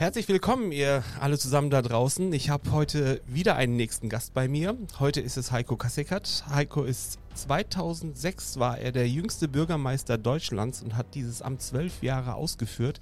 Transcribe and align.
Herzlich 0.00 0.28
willkommen, 0.28 0.72
ihr 0.72 1.04
alle 1.20 1.36
zusammen 1.36 1.68
da 1.68 1.82
draußen. 1.82 2.32
Ich 2.32 2.48
habe 2.48 2.72
heute 2.72 3.20
wieder 3.26 3.56
einen 3.56 3.76
nächsten 3.76 4.08
Gast 4.08 4.32
bei 4.32 4.48
mir. 4.48 4.74
Heute 4.98 5.20
ist 5.20 5.36
es 5.36 5.52
Heiko 5.52 5.76
Kasseckert. 5.76 6.44
Heiko 6.48 6.84
ist 6.84 7.18
2006 7.34 8.58
war 8.58 8.78
er 8.78 8.92
der 8.92 9.06
jüngste 9.06 9.46
Bürgermeister 9.46 10.16
Deutschlands 10.16 10.80
und 10.82 10.96
hat 10.96 11.14
dieses 11.14 11.42
Amt 11.42 11.60
zwölf 11.60 12.02
Jahre 12.02 12.32
ausgeführt, 12.32 12.98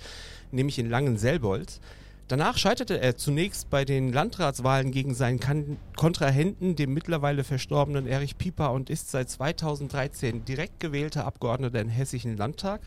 nämlich 0.51 0.81
in 0.81 0.91
Langenselbold. 0.91 1.81
Danach 2.29 2.59
scheiterte 2.59 3.01
er 3.01 3.17
zunächst 3.17 3.71
bei 3.71 3.87
den 3.87 4.13
Landratswahlen 4.13 4.91
gegen 4.91 5.15
seinen 5.15 5.79
Kontrahenten, 5.97 6.77
dem 6.77 6.93
mittlerweile 6.93 7.43
verstorbenen 7.43 8.07
Erich 8.07 8.37
Pieper, 8.37 8.73
und 8.73 8.91
ist 8.91 9.11
seit 9.11 9.31
2013 9.31 10.45
direkt 10.45 10.79
gewählter 10.79 11.25
Abgeordneter 11.25 11.81
im 11.81 11.89
Hessischen 11.89 12.37
Landtag. 12.37 12.83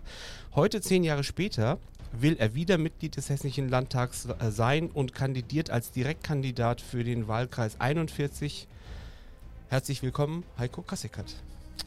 Heute, 0.54 0.80
zehn 0.80 1.04
Jahre 1.04 1.23
später, 1.23 1.80
will 2.12 2.36
er 2.38 2.54
wieder 2.54 2.78
Mitglied 2.78 3.16
des 3.16 3.30
Hessischen 3.30 3.70
Landtags 3.70 4.25
äh, 4.25 4.52
sein 4.52 4.89
und 4.89 5.14
kandidiert 5.14 5.69
als 5.69 5.92
Direktkandidat 5.92 6.82
für 6.82 7.04
den 7.04 7.28
Wahlkreis 7.28 7.79
41. 7.79 8.68
Herzlich 9.69 10.04
willkommen, 10.04 10.43
Heiko 10.57 10.82
Kasseckert. 10.82 11.36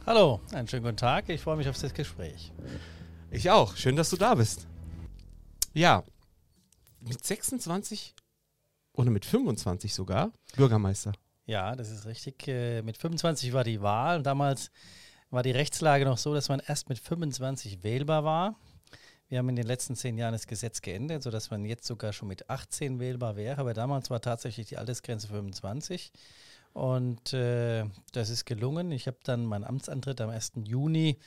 Hallo, 0.05 0.41
einen 0.53 0.67
schönen 0.67 0.83
guten 0.83 0.97
Tag. 0.97 1.29
Ich 1.29 1.41
freue 1.41 1.57
mich 1.57 1.69
auf 1.69 1.79
das 1.79 1.93
Gespräch. 1.93 2.51
Ich 3.31 3.49
auch. 3.51 3.75
Schön, 3.75 3.95
dass 3.95 4.09
du 4.09 4.17
da 4.17 4.35
bist. 4.35 4.67
Ja, 5.73 6.03
mit 7.01 7.23
26 7.23 8.15
oder 8.93 9.11
mit 9.11 9.25
25 9.25 9.93
sogar 9.93 10.31
Bürgermeister. 10.55 11.13
Ja, 11.45 11.75
das 11.75 11.91
ist 11.91 12.05
richtig. 12.05 12.47
Äh, 12.47 12.81
mit 12.81 12.97
25 12.97 13.53
war 13.53 13.63
die 13.63 13.81
Wahl 13.81 14.17
und 14.17 14.23
damals 14.23 14.71
war 15.29 15.43
die 15.43 15.51
Rechtslage 15.51 16.05
noch 16.05 16.17
so, 16.17 16.33
dass 16.33 16.49
man 16.49 16.61
erst 16.65 16.89
mit 16.89 16.97
25 16.97 17.83
wählbar 17.83 18.23
war. 18.23 18.55
Wir 19.27 19.39
haben 19.39 19.49
in 19.49 19.55
den 19.55 19.65
letzten 19.65 19.95
zehn 19.95 20.17
Jahren 20.17 20.33
das 20.33 20.47
Gesetz 20.47 20.81
geändert, 20.81 21.23
sodass 21.23 21.49
man 21.49 21.65
jetzt 21.65 21.85
sogar 21.85 22.13
schon 22.13 22.27
mit 22.27 22.49
18 22.49 22.99
wählbar 22.99 23.35
wäre. 23.35 23.59
Aber 23.59 23.73
damals 23.73 24.09
war 24.09 24.21
tatsächlich 24.21 24.67
die 24.67 24.77
Altersgrenze 24.77 25.27
25. 25.27 26.11
Und 26.73 27.33
äh, 27.33 27.85
das 28.11 28.29
ist 28.29 28.45
gelungen. 28.45 28.91
Ich 28.91 29.07
habe 29.07 29.17
dann 29.23 29.45
meinen 29.45 29.63
Amtsantritt 29.63 30.21
am 30.21 30.29
1. 30.29 30.53
Juni 30.65 31.17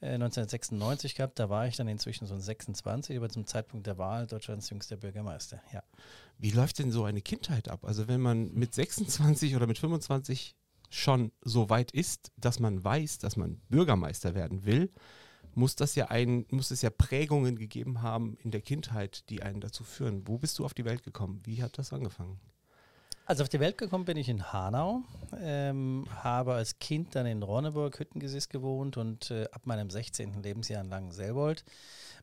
äh, 0.00 0.14
1996 0.14 1.14
gehabt. 1.16 1.38
Da 1.38 1.48
war 1.48 1.66
ich 1.66 1.76
dann 1.76 1.88
inzwischen 1.88 2.26
so 2.26 2.38
26, 2.38 3.16
aber 3.16 3.28
zum 3.28 3.46
Zeitpunkt 3.46 3.86
der 3.86 3.98
Wahl 3.98 4.26
Deutschlands 4.26 4.70
jüngster 4.70 4.96
Bürgermeister. 4.96 5.60
Ja. 5.72 5.82
Wie 6.38 6.50
läuft 6.50 6.78
denn 6.78 6.92
so 6.92 7.04
eine 7.04 7.20
Kindheit 7.20 7.68
ab? 7.68 7.84
Also 7.84 8.08
wenn 8.08 8.20
man 8.20 8.52
mit 8.52 8.74
26 8.74 9.56
oder 9.56 9.66
mit 9.66 9.78
25 9.78 10.54
schon 10.90 11.32
so 11.42 11.70
weit 11.70 11.90
ist, 11.92 12.30
dass 12.36 12.58
man 12.60 12.84
weiß, 12.84 13.18
dass 13.18 13.36
man 13.36 13.60
Bürgermeister 13.68 14.34
werden 14.34 14.64
will, 14.64 14.90
muss 15.54 15.76
das 15.76 15.94
ja 15.94 16.06
ein, 16.06 16.46
muss 16.50 16.70
es 16.70 16.82
ja 16.82 16.90
Prägungen 16.90 17.56
gegeben 17.56 18.02
haben 18.02 18.36
in 18.42 18.50
der 18.50 18.60
Kindheit, 18.60 19.28
die 19.30 19.42
einen 19.42 19.60
dazu 19.60 19.84
führen. 19.84 20.26
Wo 20.26 20.38
bist 20.38 20.58
du 20.58 20.64
auf 20.64 20.74
die 20.74 20.84
Welt 20.84 21.02
gekommen? 21.02 21.40
Wie 21.44 21.62
hat 21.62 21.78
das 21.78 21.92
angefangen? 21.92 22.40
Also 23.30 23.44
auf 23.44 23.48
die 23.48 23.60
Welt 23.60 23.78
gekommen 23.78 24.04
bin 24.04 24.16
ich 24.16 24.28
in 24.28 24.52
Hanau, 24.52 25.02
ähm, 25.40 26.04
habe 26.16 26.54
als 26.54 26.80
Kind 26.80 27.14
dann 27.14 27.26
in 27.26 27.44
Ronneburg 27.44 28.00
Hüttengesäß 28.00 28.48
gewohnt 28.48 28.96
und 28.96 29.30
äh, 29.30 29.46
ab 29.52 29.66
meinem 29.66 29.88
16. 29.88 30.42
Lebensjahr 30.42 30.82
in 30.82 30.90
Langenselbold. 30.90 31.64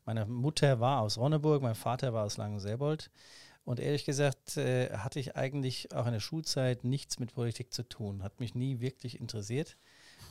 Meine 0.06 0.26
Mutter 0.26 0.82
war 0.82 1.00
aus 1.00 1.18
Ronneburg, 1.18 1.62
mein 1.62 1.76
Vater 1.76 2.14
war 2.14 2.26
aus 2.26 2.36
Langenselbold. 2.36 3.10
Und 3.64 3.80
ehrlich 3.80 4.04
gesagt 4.04 4.58
äh, 4.58 4.98
hatte 4.98 5.22
ich 5.22 5.38
eigentlich 5.38 5.94
auch 5.94 6.08
in 6.08 6.14
der 6.14 6.20
Schulzeit 6.20 6.84
nichts 6.84 7.20
mit 7.20 7.34
Politik 7.34 7.74
zu 7.74 7.84
tun, 7.84 8.22
hat 8.22 8.42
mich 8.42 8.54
nie 8.54 8.82
wirklich 8.82 9.20
interessiert. 9.20 9.78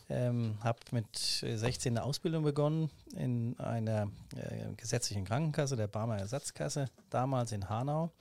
Ähm, 0.09 0.57
habe 0.63 0.79
mit 0.93 1.17
16 1.17 1.97
eine 1.97 2.05
Ausbildung 2.05 2.45
begonnen 2.45 2.91
in 3.17 3.59
einer 3.59 4.09
äh, 4.37 4.73
gesetzlichen 4.77 5.25
Krankenkasse, 5.25 5.75
der 5.75 5.89
Barmer 5.89 6.19
Ersatzkasse, 6.19 6.89
damals 7.11 7.51
in 7.53 7.69
Hanau. 7.69 8.13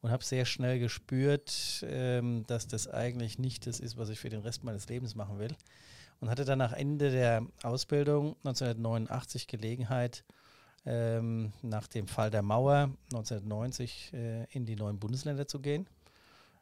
Und 0.00 0.10
habe 0.10 0.22
sehr 0.22 0.44
schnell 0.44 0.78
gespürt, 0.78 1.84
ähm, 1.88 2.44
dass 2.46 2.68
das 2.68 2.86
eigentlich 2.88 3.38
nicht 3.38 3.66
das 3.66 3.80
ist, 3.80 3.96
was 3.96 4.10
ich 4.10 4.20
für 4.20 4.28
den 4.28 4.42
Rest 4.42 4.62
meines 4.62 4.88
Lebens 4.88 5.14
machen 5.14 5.38
will. 5.38 5.56
Und 6.20 6.30
hatte 6.30 6.44
dann 6.44 6.58
nach 6.58 6.72
Ende 6.72 7.10
der 7.10 7.44
Ausbildung 7.62 8.36
1989 8.44 9.46
Gelegenheit, 9.46 10.24
ähm, 10.86 11.52
nach 11.62 11.88
dem 11.88 12.06
Fall 12.06 12.30
der 12.30 12.42
Mauer 12.42 12.90
1990 13.12 14.12
äh, 14.12 14.44
in 14.50 14.66
die 14.66 14.76
neuen 14.76 14.98
Bundesländer 14.98 15.48
zu 15.48 15.58
gehen. 15.58 15.86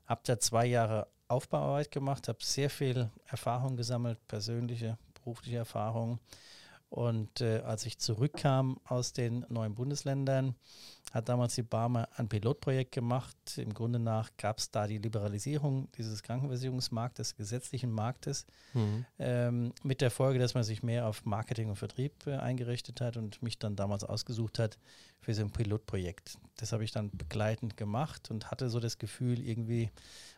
Habe 0.06 0.20
da 0.24 0.38
zwei 0.38 0.66
Jahre 0.66 1.08
Aufbauarbeit 1.32 1.90
gemacht, 1.90 2.28
habe 2.28 2.38
sehr 2.42 2.68
viel 2.70 3.10
Erfahrung 3.26 3.76
gesammelt, 3.76 4.18
persönliche, 4.28 4.98
berufliche 5.14 5.56
Erfahrung. 5.56 6.18
Und 6.92 7.40
äh, 7.40 7.60
als 7.60 7.86
ich 7.86 7.96
zurückkam 7.98 8.78
aus 8.84 9.14
den 9.14 9.46
neuen 9.48 9.74
Bundesländern, 9.74 10.54
hat 11.10 11.30
damals 11.30 11.54
die 11.54 11.62
Barmer 11.62 12.06
ein 12.16 12.28
Pilotprojekt 12.28 12.92
gemacht. 12.92 13.34
Im 13.56 13.72
Grunde 13.72 13.98
nach 13.98 14.28
gab 14.36 14.58
es 14.58 14.70
da 14.70 14.86
die 14.86 14.98
Liberalisierung 14.98 15.90
dieses 15.92 16.22
Krankenversicherungsmarktes, 16.22 17.34
gesetzlichen 17.34 17.90
Marktes, 17.90 18.44
mhm. 18.74 19.06
ähm, 19.18 19.72
mit 19.82 20.02
der 20.02 20.10
Folge, 20.10 20.38
dass 20.38 20.52
man 20.52 20.64
sich 20.64 20.82
mehr 20.82 21.06
auf 21.06 21.24
Marketing 21.24 21.70
und 21.70 21.76
Vertrieb 21.76 22.26
äh, 22.26 22.36
eingerichtet 22.36 23.00
hat 23.00 23.16
und 23.16 23.42
mich 23.42 23.58
dann 23.58 23.74
damals 23.74 24.04
ausgesucht 24.04 24.58
hat 24.58 24.76
für 25.22 25.32
so 25.32 25.40
ein 25.40 25.50
Pilotprojekt. 25.50 26.36
Das 26.58 26.72
habe 26.72 26.84
ich 26.84 26.90
dann 26.90 27.10
begleitend 27.10 27.78
gemacht 27.78 28.30
und 28.30 28.50
hatte 28.50 28.68
so 28.68 28.80
das 28.80 28.98
Gefühl, 28.98 29.40
irgendwie 29.40 29.90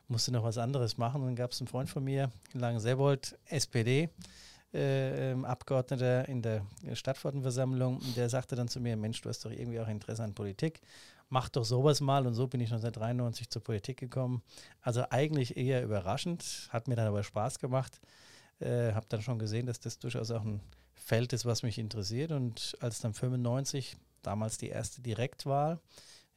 musste 0.07 0.31
noch 0.31 0.45
was 0.45 0.59
anderes 0.59 0.99
machen. 0.99 1.21
Und 1.23 1.27
dann 1.27 1.37
gab 1.37 1.51
es 1.51 1.61
einen 1.61 1.67
Freund 1.67 1.91
von 1.91 2.05
mir, 2.05 2.31
Langen-Sebold, 2.53 3.37
SPD, 3.47 4.09
äh, 4.75 5.31
ähm, 5.31 5.45
Abgeordneter 5.45 6.29
in 6.29 6.43
der 6.43 6.67
Stadtverordnetenversammlung, 6.93 8.01
der 8.17 8.29
sagte 8.29 8.57
dann 8.57 8.69
zu 8.69 8.81
mir, 8.81 8.97
Mensch, 8.97 9.21
du 9.21 9.29
hast 9.29 9.45
doch 9.45 9.51
irgendwie 9.51 9.79
auch 9.81 9.89
Interesse 9.89 10.25
an 10.25 10.35
Politik, 10.35 10.81
mach 11.29 11.49
doch 11.49 11.65
sowas 11.65 12.01
mal. 12.01 12.27
Und 12.27 12.35
so 12.35 12.47
bin 12.49 12.61
ich 12.61 12.71
1993 12.71 13.49
zur 13.49 13.63
Politik 13.63 13.99
gekommen. 13.99 14.43
Also 14.81 15.05
eigentlich 15.11 15.57
eher 15.57 15.83
überraschend, 15.85 16.69
hat 16.71 16.89
mir 16.89 16.97
dann 16.97 17.07
aber 17.07 17.23
Spaß 17.23 17.59
gemacht, 17.61 18.01
äh, 18.61 18.93
habe 18.93 19.07
dann 19.09 19.23
schon 19.23 19.39
gesehen, 19.39 19.67
dass 19.67 19.81
das 19.81 19.99
durchaus 19.99 20.31
auch 20.31 20.45
ein 20.45 20.61
Feld 20.95 21.33
ist, 21.33 21.45
was 21.45 21.63
mich 21.63 21.79
interessiert. 21.79 22.33
Und 22.33 22.77
als 22.81 23.01
dann 23.01 23.15
95, 23.15 23.97
damals 24.23 24.59
die 24.59 24.69
erste 24.69 25.03
Direktwahl, 25.03 25.79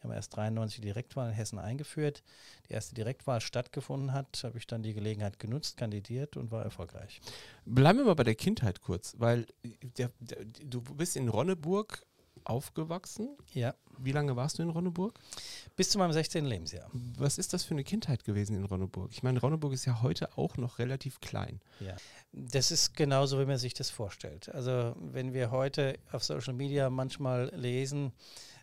haben 0.07 0.15
erst 0.15 0.35
93 0.35 0.81
Direktwahl 0.81 1.29
in 1.29 1.35
Hessen 1.35 1.59
eingeführt. 1.59 2.23
Die 2.69 2.73
erste 2.73 2.95
Direktwahl 2.95 3.41
stattgefunden 3.41 4.13
hat, 4.13 4.41
habe 4.43 4.57
ich 4.57 4.67
dann 4.67 4.83
die 4.83 4.93
Gelegenheit 4.93 5.39
genutzt, 5.39 5.77
kandidiert 5.77 6.37
und 6.37 6.51
war 6.51 6.63
erfolgreich. 6.63 7.21
Bleiben 7.65 7.99
wir 7.99 8.05
mal 8.05 8.15
bei 8.15 8.23
der 8.23 8.35
Kindheit 8.35 8.81
kurz, 8.81 9.15
weil 9.17 9.45
der, 9.97 10.11
der, 10.19 10.45
du 10.45 10.81
bist 10.81 11.15
in 11.15 11.27
Ronneburg 11.27 12.05
aufgewachsen. 12.43 13.35
Ja. 13.53 13.75
Wie 13.99 14.11
lange 14.11 14.35
warst 14.35 14.59
du 14.59 14.63
in 14.63 14.69
Ronneburg? 14.69 15.19
Bis 15.75 15.89
zu 15.89 15.97
meinem 15.97 16.13
16. 16.13 16.45
Lebensjahr. 16.45 16.89
Was 16.93 17.37
ist 17.37 17.51
das 17.53 17.63
für 17.63 17.73
eine 17.73 17.83
Kindheit 17.83 18.23
gewesen 18.23 18.55
in 18.55 18.63
Ronneburg? 18.63 19.11
Ich 19.11 19.23
meine, 19.23 19.39
Ronneburg 19.39 19.73
ist 19.73 19.85
ja 19.85 20.01
heute 20.01 20.37
auch 20.37 20.55
noch 20.55 20.79
relativ 20.79 21.19
klein. 21.19 21.59
Ja. 21.79 21.95
Das 22.31 22.71
ist 22.71 22.95
genauso, 22.95 23.39
wie 23.39 23.45
man 23.45 23.57
sich 23.57 23.73
das 23.73 23.89
vorstellt. 23.89 24.49
Also, 24.49 24.95
wenn 24.99 25.33
wir 25.33 25.51
heute 25.51 25.97
auf 26.11 26.23
Social 26.23 26.53
Media 26.53 26.89
manchmal 26.89 27.51
lesen, 27.55 28.13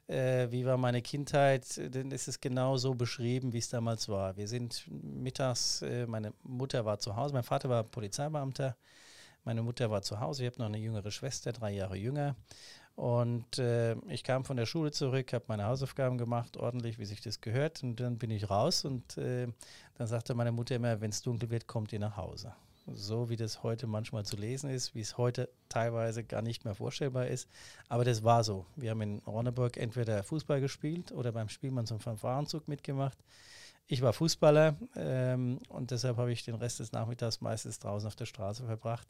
äh, 0.06 0.50
wie 0.50 0.64
war 0.66 0.76
meine 0.76 1.02
Kindheit, 1.02 1.80
dann 1.94 2.10
ist 2.10 2.28
es 2.28 2.40
genau 2.40 2.76
so 2.76 2.94
beschrieben, 2.94 3.52
wie 3.52 3.58
es 3.58 3.68
damals 3.68 4.08
war. 4.08 4.36
Wir 4.36 4.48
sind 4.48 4.84
mittags, 4.90 5.82
äh, 5.82 6.06
meine 6.06 6.32
Mutter 6.42 6.84
war 6.84 6.98
zu 6.98 7.16
Hause, 7.16 7.34
mein 7.34 7.42
Vater 7.42 7.68
war 7.68 7.84
Polizeibeamter, 7.84 8.76
meine 9.44 9.62
Mutter 9.62 9.90
war 9.90 10.02
zu 10.02 10.20
Hause, 10.20 10.44
ich 10.44 10.50
habe 10.50 10.58
noch 10.60 10.66
eine 10.66 10.78
jüngere 10.78 11.10
Schwester, 11.10 11.52
drei 11.52 11.72
Jahre 11.72 11.96
jünger. 11.96 12.36
Und 12.96 13.58
äh, 13.58 13.96
ich 14.08 14.22
kam 14.22 14.44
von 14.44 14.56
der 14.56 14.66
Schule 14.66 14.92
zurück, 14.92 15.32
habe 15.32 15.44
meine 15.48 15.64
Hausaufgaben 15.64 16.16
gemacht, 16.16 16.56
ordentlich, 16.56 16.98
wie 16.98 17.04
sich 17.04 17.20
das 17.20 17.40
gehört. 17.40 17.82
Und 17.82 17.98
dann 17.98 18.18
bin 18.18 18.30
ich 18.30 18.48
raus 18.48 18.84
und 18.84 19.18
äh, 19.18 19.48
dann 19.96 20.06
sagte 20.06 20.34
meine 20.34 20.52
Mutter 20.52 20.76
immer, 20.76 21.00
wenn 21.00 21.10
es 21.10 21.22
dunkel 21.22 21.50
wird, 21.50 21.66
kommt 21.66 21.92
ihr 21.92 21.98
nach 21.98 22.16
Hause 22.16 22.54
so 22.86 23.30
wie 23.30 23.36
das 23.36 23.62
heute 23.62 23.86
manchmal 23.86 24.24
zu 24.24 24.36
lesen 24.36 24.70
ist, 24.70 24.94
wie 24.94 25.00
es 25.00 25.16
heute 25.16 25.48
teilweise 25.68 26.24
gar 26.24 26.42
nicht 26.42 26.64
mehr 26.64 26.74
vorstellbar 26.74 27.26
ist. 27.26 27.48
Aber 27.88 28.04
das 28.04 28.22
war 28.24 28.44
so. 28.44 28.66
Wir 28.76 28.90
haben 28.90 29.00
in 29.00 29.18
Ronneburg 29.26 29.76
entweder 29.76 30.22
Fußball 30.22 30.60
gespielt 30.60 31.12
oder 31.12 31.32
beim 31.32 31.48
Spielmann 31.48 31.86
zum 31.86 32.00
Fanfarenzug 32.00 32.68
mitgemacht. 32.68 33.18
Ich 33.86 34.00
war 34.00 34.14
Fußballer 34.14 34.76
ähm, 34.96 35.58
und 35.68 35.90
deshalb 35.90 36.16
habe 36.16 36.32
ich 36.32 36.42
den 36.44 36.54
Rest 36.54 36.80
des 36.80 36.92
Nachmittags 36.92 37.42
meistens 37.42 37.78
draußen 37.78 38.06
auf 38.06 38.16
der 38.16 38.24
Straße 38.24 38.64
verbracht. 38.64 39.06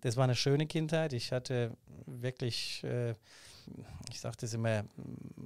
Das 0.00 0.16
war 0.16 0.24
eine 0.24 0.34
schöne 0.34 0.66
Kindheit. 0.66 1.12
Ich 1.12 1.30
hatte 1.30 1.76
wirklich, 2.06 2.82
äh, 2.82 3.14
ich 4.10 4.20
sage 4.20 4.36
das 4.40 4.52
immer, 4.52 4.84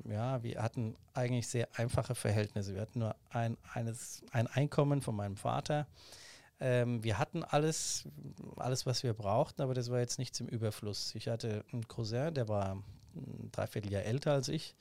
ja, 0.08 0.42
wir 0.42 0.62
hatten 0.62 0.96
eigentlich 1.12 1.48
sehr 1.48 1.68
einfache 1.76 2.14
Verhältnisse. 2.14 2.74
Wir 2.74 2.80
hatten 2.80 3.00
nur 3.00 3.16
ein, 3.28 3.58
eines, 3.74 4.22
ein 4.32 4.46
Einkommen 4.46 5.02
von 5.02 5.14
meinem 5.14 5.36
Vater. 5.36 5.86
Ähm, 6.60 7.02
wir 7.02 7.18
hatten 7.18 7.42
alles, 7.42 8.04
alles, 8.56 8.84
was 8.84 9.02
wir 9.02 9.14
brauchten, 9.14 9.62
aber 9.62 9.74
das 9.74 9.90
war 9.90 9.98
jetzt 9.98 10.18
nichts 10.18 10.40
im 10.40 10.48
Überfluss. 10.48 11.14
Ich 11.14 11.28
hatte 11.28 11.64
einen 11.72 11.88
Cousin, 11.88 12.34
der 12.34 12.48
war 12.48 12.82
ein 13.14 13.50
Dreivierteljahr 13.50 14.02
älter 14.02 14.32
als 14.32 14.48
ich. 14.48 14.76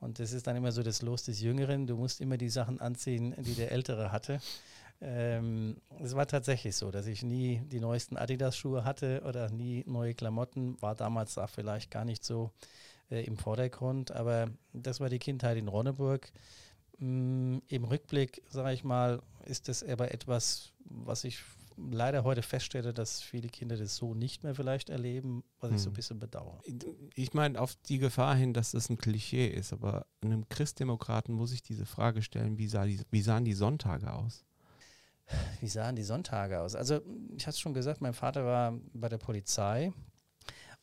Und 0.00 0.20
das 0.20 0.32
ist 0.32 0.46
dann 0.46 0.56
immer 0.56 0.70
so 0.70 0.82
das 0.82 1.02
Los 1.02 1.24
des 1.24 1.40
Jüngeren. 1.40 1.86
Du 1.86 1.96
musst 1.96 2.20
immer 2.20 2.36
die 2.36 2.50
Sachen 2.50 2.80
anziehen, 2.80 3.34
die 3.38 3.54
der 3.54 3.72
Ältere 3.72 4.12
hatte. 4.12 4.40
Ähm, 5.00 5.76
es 6.00 6.14
war 6.14 6.26
tatsächlich 6.26 6.76
so, 6.76 6.90
dass 6.90 7.06
ich 7.06 7.22
nie 7.22 7.62
die 7.66 7.80
neuesten 7.80 8.16
Adidas-Schuhe 8.16 8.84
hatte 8.84 9.22
oder 9.26 9.50
nie 9.50 9.84
neue 9.86 10.14
Klamotten. 10.14 10.80
War 10.82 10.94
damals 10.94 11.38
auch 11.38 11.50
vielleicht 11.50 11.90
gar 11.90 12.04
nicht 12.04 12.24
so 12.24 12.52
äh, 13.10 13.24
im 13.24 13.36
Vordergrund. 13.36 14.12
Aber 14.12 14.48
das 14.72 15.00
war 15.00 15.08
die 15.08 15.18
Kindheit 15.18 15.56
in 15.56 15.68
Ronneburg. 15.68 16.30
Mm, 16.98 17.58
Im 17.68 17.84
Rückblick, 17.84 18.42
sage 18.50 18.72
ich 18.72 18.84
mal, 18.84 19.20
ist 19.46 19.68
das 19.68 19.82
aber 19.82 20.12
etwas, 20.12 20.72
was 20.90 21.24
ich 21.24 21.38
leider 21.76 22.24
heute 22.24 22.42
feststelle, 22.42 22.92
dass 22.92 23.20
viele 23.20 23.48
Kinder 23.48 23.76
das 23.76 23.96
so 23.96 24.14
nicht 24.14 24.42
mehr 24.42 24.54
vielleicht 24.54 24.90
erleben, 24.90 25.44
was 25.60 25.70
ich 25.72 25.78
so 25.80 25.86
ein 25.90 25.92
Hm. 25.92 25.94
bisschen 25.94 26.18
bedauere. 26.18 26.60
Ich 27.14 27.34
meine, 27.34 27.60
auf 27.60 27.76
die 27.88 27.98
Gefahr 27.98 28.34
hin, 28.34 28.52
dass 28.52 28.72
das 28.72 28.88
ein 28.90 28.98
Klischee 28.98 29.46
ist, 29.46 29.72
aber 29.72 30.06
einem 30.20 30.48
Christdemokraten 30.48 31.34
muss 31.34 31.52
ich 31.52 31.62
diese 31.62 31.86
Frage 31.86 32.22
stellen, 32.22 32.58
wie, 32.58 32.66
sah 32.68 32.84
die, 32.84 33.00
wie 33.10 33.22
sahen 33.22 33.44
die 33.44 33.54
Sonntage 33.54 34.12
aus? 34.12 34.44
Wie 35.60 35.68
sahen 35.68 35.94
die 35.94 36.02
Sonntage 36.02 36.60
aus? 36.60 36.74
Also, 36.74 37.00
ich 37.36 37.46
hatte 37.46 37.54
es 37.54 37.60
schon 37.60 37.74
gesagt, 37.74 38.00
mein 38.00 38.14
Vater 38.14 38.44
war 38.44 38.74
bei 38.94 39.08
der 39.08 39.18
Polizei. 39.18 39.92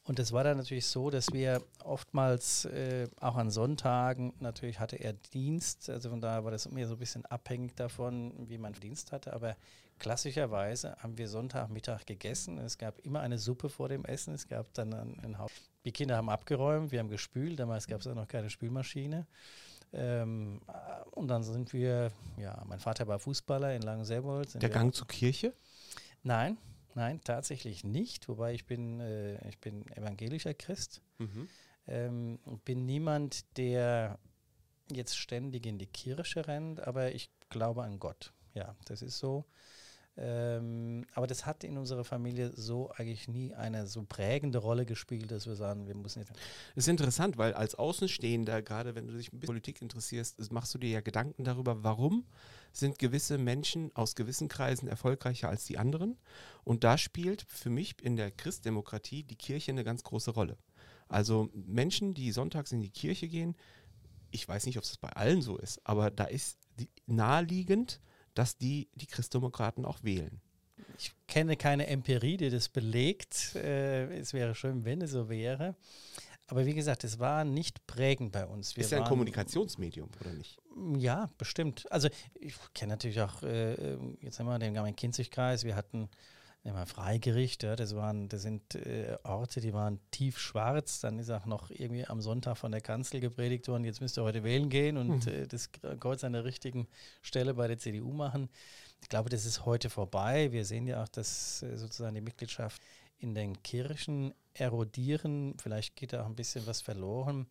Und 0.04 0.20
es 0.20 0.32
war 0.32 0.44
dann 0.44 0.58
natürlich 0.58 0.86
so, 0.86 1.10
dass 1.10 1.34
wir 1.34 1.64
oftmals 1.84 2.66
äh, 2.66 3.08
auch 3.20 3.38
an 3.38 3.50
Sonntagen, 3.50 4.34
natürlich 4.40 4.80
hatte 4.80 4.98
er 4.98 5.14
Dienst, 5.14 5.90
also 5.90 6.12
von 6.12 6.22
daher 6.22 6.44
war 6.44 6.52
das 6.52 6.70
mir 6.70 6.88
so 6.88 6.94
ein 6.94 7.00
bisschen 7.00 7.26
abhängig 7.26 7.76
davon, 7.76 8.32
wie 8.48 8.60
man 8.60 8.74
Dienst 8.74 9.12
hatte. 9.12 9.34
Aber 9.34 9.56
klassischerweise 10.00 10.96
haben 10.98 11.18
wir 11.18 11.28
Sonntagmittag 11.28 12.06
gegessen. 12.06 12.58
Es 12.58 12.78
gab 12.78 13.00
immer 13.00 13.22
eine 13.22 13.38
Suppe 13.38 13.70
vor 13.70 13.90
dem 13.90 14.06
Essen. 14.06 14.34
Es 14.34 14.48
gab 14.48 14.74
dann 14.74 14.94
ein, 14.94 15.38
Haupt. 15.38 15.54
Die 15.86 15.92
Kinder 15.92 16.18
haben 16.18 16.30
abgeräumt, 16.30 16.92
wir 16.92 17.00
haben 17.00 17.10
gespült. 17.10 17.60
Damals 17.60 17.88
gab 17.88 18.02
es 18.02 18.08
auch 18.08 18.16
noch 18.16 18.28
keine 18.28 18.50
Spülmaschine. 18.50 19.28
Ähm, 19.94 20.62
äh, 20.68 21.10
und 21.12 21.28
dann 21.28 21.44
sind 21.44 21.72
wir, 21.74 22.12
ja, 22.38 22.62
mein 22.66 22.80
Vater 22.80 23.08
war 23.08 23.20
Fußballer 23.20 23.76
in 23.76 23.82
Langenselbold. 23.82 24.62
Der 24.62 24.70
Gang 24.70 24.94
zur 24.94 25.08
Kirche? 25.08 25.54
Nein, 26.24 26.58
nein, 26.96 27.22
tatsächlich 27.24 27.84
nicht. 27.84 28.28
Wobei 28.28 28.54
ich 28.54 28.66
bin, 28.66 29.00
äh, 29.00 29.48
ich 29.48 29.60
bin 29.60 29.88
evangelischer 29.92 30.54
Christ. 30.54 31.02
Ähm, 31.88 32.40
und 32.46 32.66
bin 32.66 32.86
niemand, 32.86 33.58
der 33.58 34.18
jetzt 34.92 35.18
ständig 35.18 35.66
in 35.66 35.78
die 35.78 35.88
Kirche 35.88 36.48
rennt, 36.48 36.80
aber 36.82 37.14
ich 37.14 37.30
glaube 37.50 37.84
an 37.84 38.00
Gott. 38.00 38.34
Ja, 38.54 38.76
das 38.86 39.02
ist 39.02 39.20
so. 39.20 39.46
Ähm, 40.18 41.06
aber 41.14 41.28
das 41.28 41.46
hat 41.46 41.64
in 41.66 41.78
unserer 41.78 42.06
Familie 42.06 42.52
so 42.56 42.90
eigentlich 42.92 43.28
nie 43.28 43.54
eine 43.54 43.86
so 43.86 44.04
prägende 44.04 44.60
Rolle 44.60 44.86
gespielt, 44.86 45.30
dass 45.30 45.46
wir 45.46 45.56
sagen, 45.56 45.88
wir 45.88 45.96
müssen 45.96 46.20
jetzt. 46.20 46.32
Das 46.74 46.86
ist 46.86 46.88
interessant, 46.88 47.38
weil 47.38 47.54
als 47.54 47.76
Außenstehender, 47.76 48.62
gerade 48.62 48.96
wenn 48.96 49.08
du 49.08 49.14
dich 49.14 49.34
ein 49.34 49.42
Politik 49.42 49.82
interessierst, 49.82 50.52
machst 50.54 50.74
du 50.74 50.78
dir 50.78 50.90
ja 50.90 51.02
Gedanken 51.02 51.44
darüber, 51.44 51.84
warum 51.84 52.26
sind 52.72 52.98
gewisse 53.00 53.38
Menschen 53.38 53.94
aus 53.96 54.16
gewissen 54.16 54.48
Kreisen 54.48 54.88
erfolgreicher 54.88 55.50
als 55.50 55.66
die 55.66 55.78
anderen. 55.78 56.18
Und 56.64 56.84
da 56.84 56.98
spielt 56.98 57.46
für 57.48 57.70
mich 57.70 57.96
in 58.02 58.16
der 58.16 58.32
Christdemokratie 58.32 59.24
die 59.24 59.38
Kirche 59.38 59.72
eine 59.72 59.84
ganz 59.84 60.04
große 60.04 60.32
Rolle. 60.32 60.58
Also 61.08 61.50
Menschen, 61.54 62.14
die 62.14 62.32
sonntags 62.32 62.72
in 62.72 62.82
die 62.82 62.90
Kirche 62.90 63.28
gehen, 63.28 63.56
ich 64.32 64.48
weiß 64.48 64.66
nicht, 64.66 64.78
ob 64.78 64.84
es 64.84 64.98
bei 64.98 65.10
allen 65.10 65.42
so 65.42 65.58
ist, 65.58 65.80
aber 65.86 66.10
da 66.12 66.26
ist 66.26 66.58
naheliegend, 67.06 68.02
dass 68.36 68.58
die 68.58 68.88
die 68.94 69.08
Christdemokraten 69.08 69.84
auch 69.86 70.04
wählen. 70.04 70.40
Ich 70.98 71.12
kenne 71.28 71.58
keine 71.58 71.88
Empirie, 71.88 72.38
die 72.38 72.50
das 72.50 72.70
belegt. 72.70 73.56
Äh, 73.56 74.18
es 74.20 74.34
wäre 74.34 74.54
schön, 74.56 74.86
wenn 74.86 75.02
es 75.02 75.12
so 75.12 75.28
wäre. 75.30 75.76
Aber 76.48 76.66
wie 76.68 76.76
gesagt, 76.76 77.04
es 77.04 77.18
war 77.18 77.44
nicht 77.44 77.88
prägend 77.88 78.32
bei 78.32 78.46
uns. 78.46 78.76
Wir 78.76 78.84
ist 78.84 78.92
ja 78.92 78.98
ein 79.00 79.02
waren- 79.02 79.10
Kommunikationsmedium, 79.10 80.10
oder 80.22 80.32
nicht? 80.34 80.60
Ja, 80.98 81.30
bestimmt. 81.40 81.92
Also 81.92 82.08
ich 82.36 82.54
kenne 82.76 82.94
natürlich 82.94 83.20
auch, 83.22 83.42
äh, 83.42 83.74
ähm, 83.74 84.18
jetzt 84.22 84.40
haben 84.40 84.46
wir 84.46 84.60
den 84.60 84.76
Gammon-Kinzig-Kreis, 84.76 85.64
wir 85.64 85.76
hatten 85.76 86.08
immer 86.66 86.86
Freigericht, 86.86 87.64
ja, 87.64 87.76
das 87.76 87.96
waren, 87.96 88.28
das 88.28 88.42
sind 88.42 88.76
äh, 88.76 89.18
Orte, 89.24 89.62
die 89.62 89.74
waren 89.74 90.00
tiefschwarz, 90.12 91.00
dann 91.00 91.20
ist 91.20 91.30
auch 91.30 91.46
noch 91.46 91.70
irgendwie 91.70 92.06
am 92.06 92.22
Sonntag 92.22 92.58
von 92.58 92.72
der 92.72 92.82
Kanzel 92.82 93.20
gepredigt 93.20 93.68
worden, 93.68 93.86
jetzt 93.86 94.02
müsst 94.02 94.18
ihr 94.18 94.24
heute 94.24 94.44
wählen 94.44 94.70
gehen 94.70 94.98
und 94.98 95.28
äh, 95.28 95.48
das 95.48 95.70
Kreuz 96.00 96.24
an 96.24 96.34
der 96.34 96.44
richtigen 96.44 96.88
Stelle 97.22 97.54
bei 97.54 97.68
der 97.68 97.78
CDU 97.78 98.12
machen. 98.12 98.50
Ich 99.02 99.10
glaube, 99.10 99.30
das 99.30 99.46
ist 99.46 99.66
heute 99.66 99.92
vorbei. 99.92 100.52
Wir 100.52 100.66
sehen 100.66 100.88
ja 100.88 101.04
auch, 101.04 101.08
dass 101.08 101.62
äh, 101.62 101.78
sozusagen 101.78 102.16
die 102.16 102.22
Mitgliedschaft 102.22 102.82
in 103.20 103.36
den 103.36 103.62
Kirchen 103.62 104.34
erodieren. 104.54 105.56
Vielleicht 105.62 105.96
geht 105.96 106.14
da 106.14 106.24
auch 106.24 106.28
ein 106.28 106.36
bisschen 106.36 106.66
was 106.66 106.82
verloren. 106.82 107.48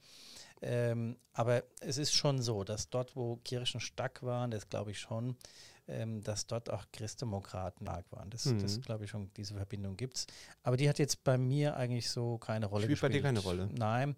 Ähm, 0.62 1.16
aber 1.32 1.62
es 1.81 1.99
ist 1.99 2.14
schon 2.14 2.40
so, 2.40 2.64
dass 2.64 2.88
dort, 2.88 3.14
wo 3.16 3.37
Kirchen 3.37 3.81
stark 3.81 4.22
waren, 4.22 4.50
das 4.50 4.69
glaube 4.69 4.93
ich 4.93 4.99
schon, 4.99 5.37
ähm, 5.89 6.23
dass 6.23 6.47
dort 6.47 6.71
auch 6.71 6.85
Christdemokraten 6.93 7.87
stark 7.87 8.11
waren. 8.13 8.31
Das, 8.31 8.47
Mhm. 8.47 8.61
das 8.61 8.81
glaube 8.81 9.05
ich 9.05 9.11
schon, 9.11 9.31
diese 9.37 9.55
Verbindung 9.55 9.97
gibt 9.97 10.17
es. 10.17 10.27
Aber 10.63 10.77
die 10.77 10.89
hat 10.89 10.99
jetzt 10.99 11.25
bei 11.25 11.39
mir 11.39 11.77
eigentlich 11.77 12.11
so 12.11 12.39
keine 12.39 12.67
Rolle 12.67 12.85
Spielt 12.85 13.01
bei 13.01 13.09
gespielt. 13.09 13.23
dir 13.25 13.27
keine 13.29 13.41
Rolle? 13.41 13.69
Nein. 13.73 14.17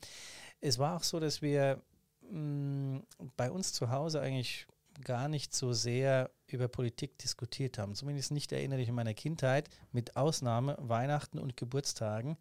Es 0.60 0.78
war 0.78 0.96
auch 0.96 1.02
so, 1.02 1.20
dass 1.20 1.42
wir 1.42 1.82
mh, 2.30 3.02
bei 3.36 3.50
uns 3.50 3.72
zu 3.72 3.90
Hause 3.90 4.20
eigentlich 4.20 4.66
gar 5.04 5.28
nicht 5.28 5.54
so 5.54 5.72
sehr 5.72 6.30
über 6.46 6.68
Politik 6.68 7.18
diskutiert 7.18 7.76
haben. 7.78 7.94
Zumindest 7.94 8.30
nicht 8.30 8.50
erinnerlich 8.52 8.88
in 8.88 8.94
meiner 8.94 9.12
Kindheit, 9.14 9.68
mit 9.92 10.16
Ausnahme 10.16 10.76
Weihnachten 10.80 11.38
und 11.38 11.56
Geburtstagen. 11.56 12.36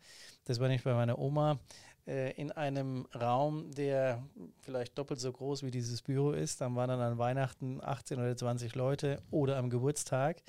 Das 0.46 0.60
war 0.60 0.68
nicht 0.70 0.84
bei 0.86 0.94
meiner 0.94 1.20
Oma 1.20 1.60
in 2.06 2.52
einem 2.52 3.08
Raum, 3.20 3.72
der 3.72 4.24
vielleicht 4.60 4.96
doppelt 4.96 5.20
so 5.20 5.32
groß 5.32 5.64
wie 5.64 5.72
dieses 5.72 6.04
Büro 6.04 6.34
ist. 6.34 6.62
Dann 6.62 6.76
waren 6.76 6.90
dann 6.90 7.00
an 7.00 7.18
Weihnachten 7.18 7.80
18 7.82 8.20
oder 8.20 8.38
20 8.38 8.76
Leute 8.76 9.24
oder 9.32 9.58
am 9.58 9.72
Geburtstag. 9.72 10.44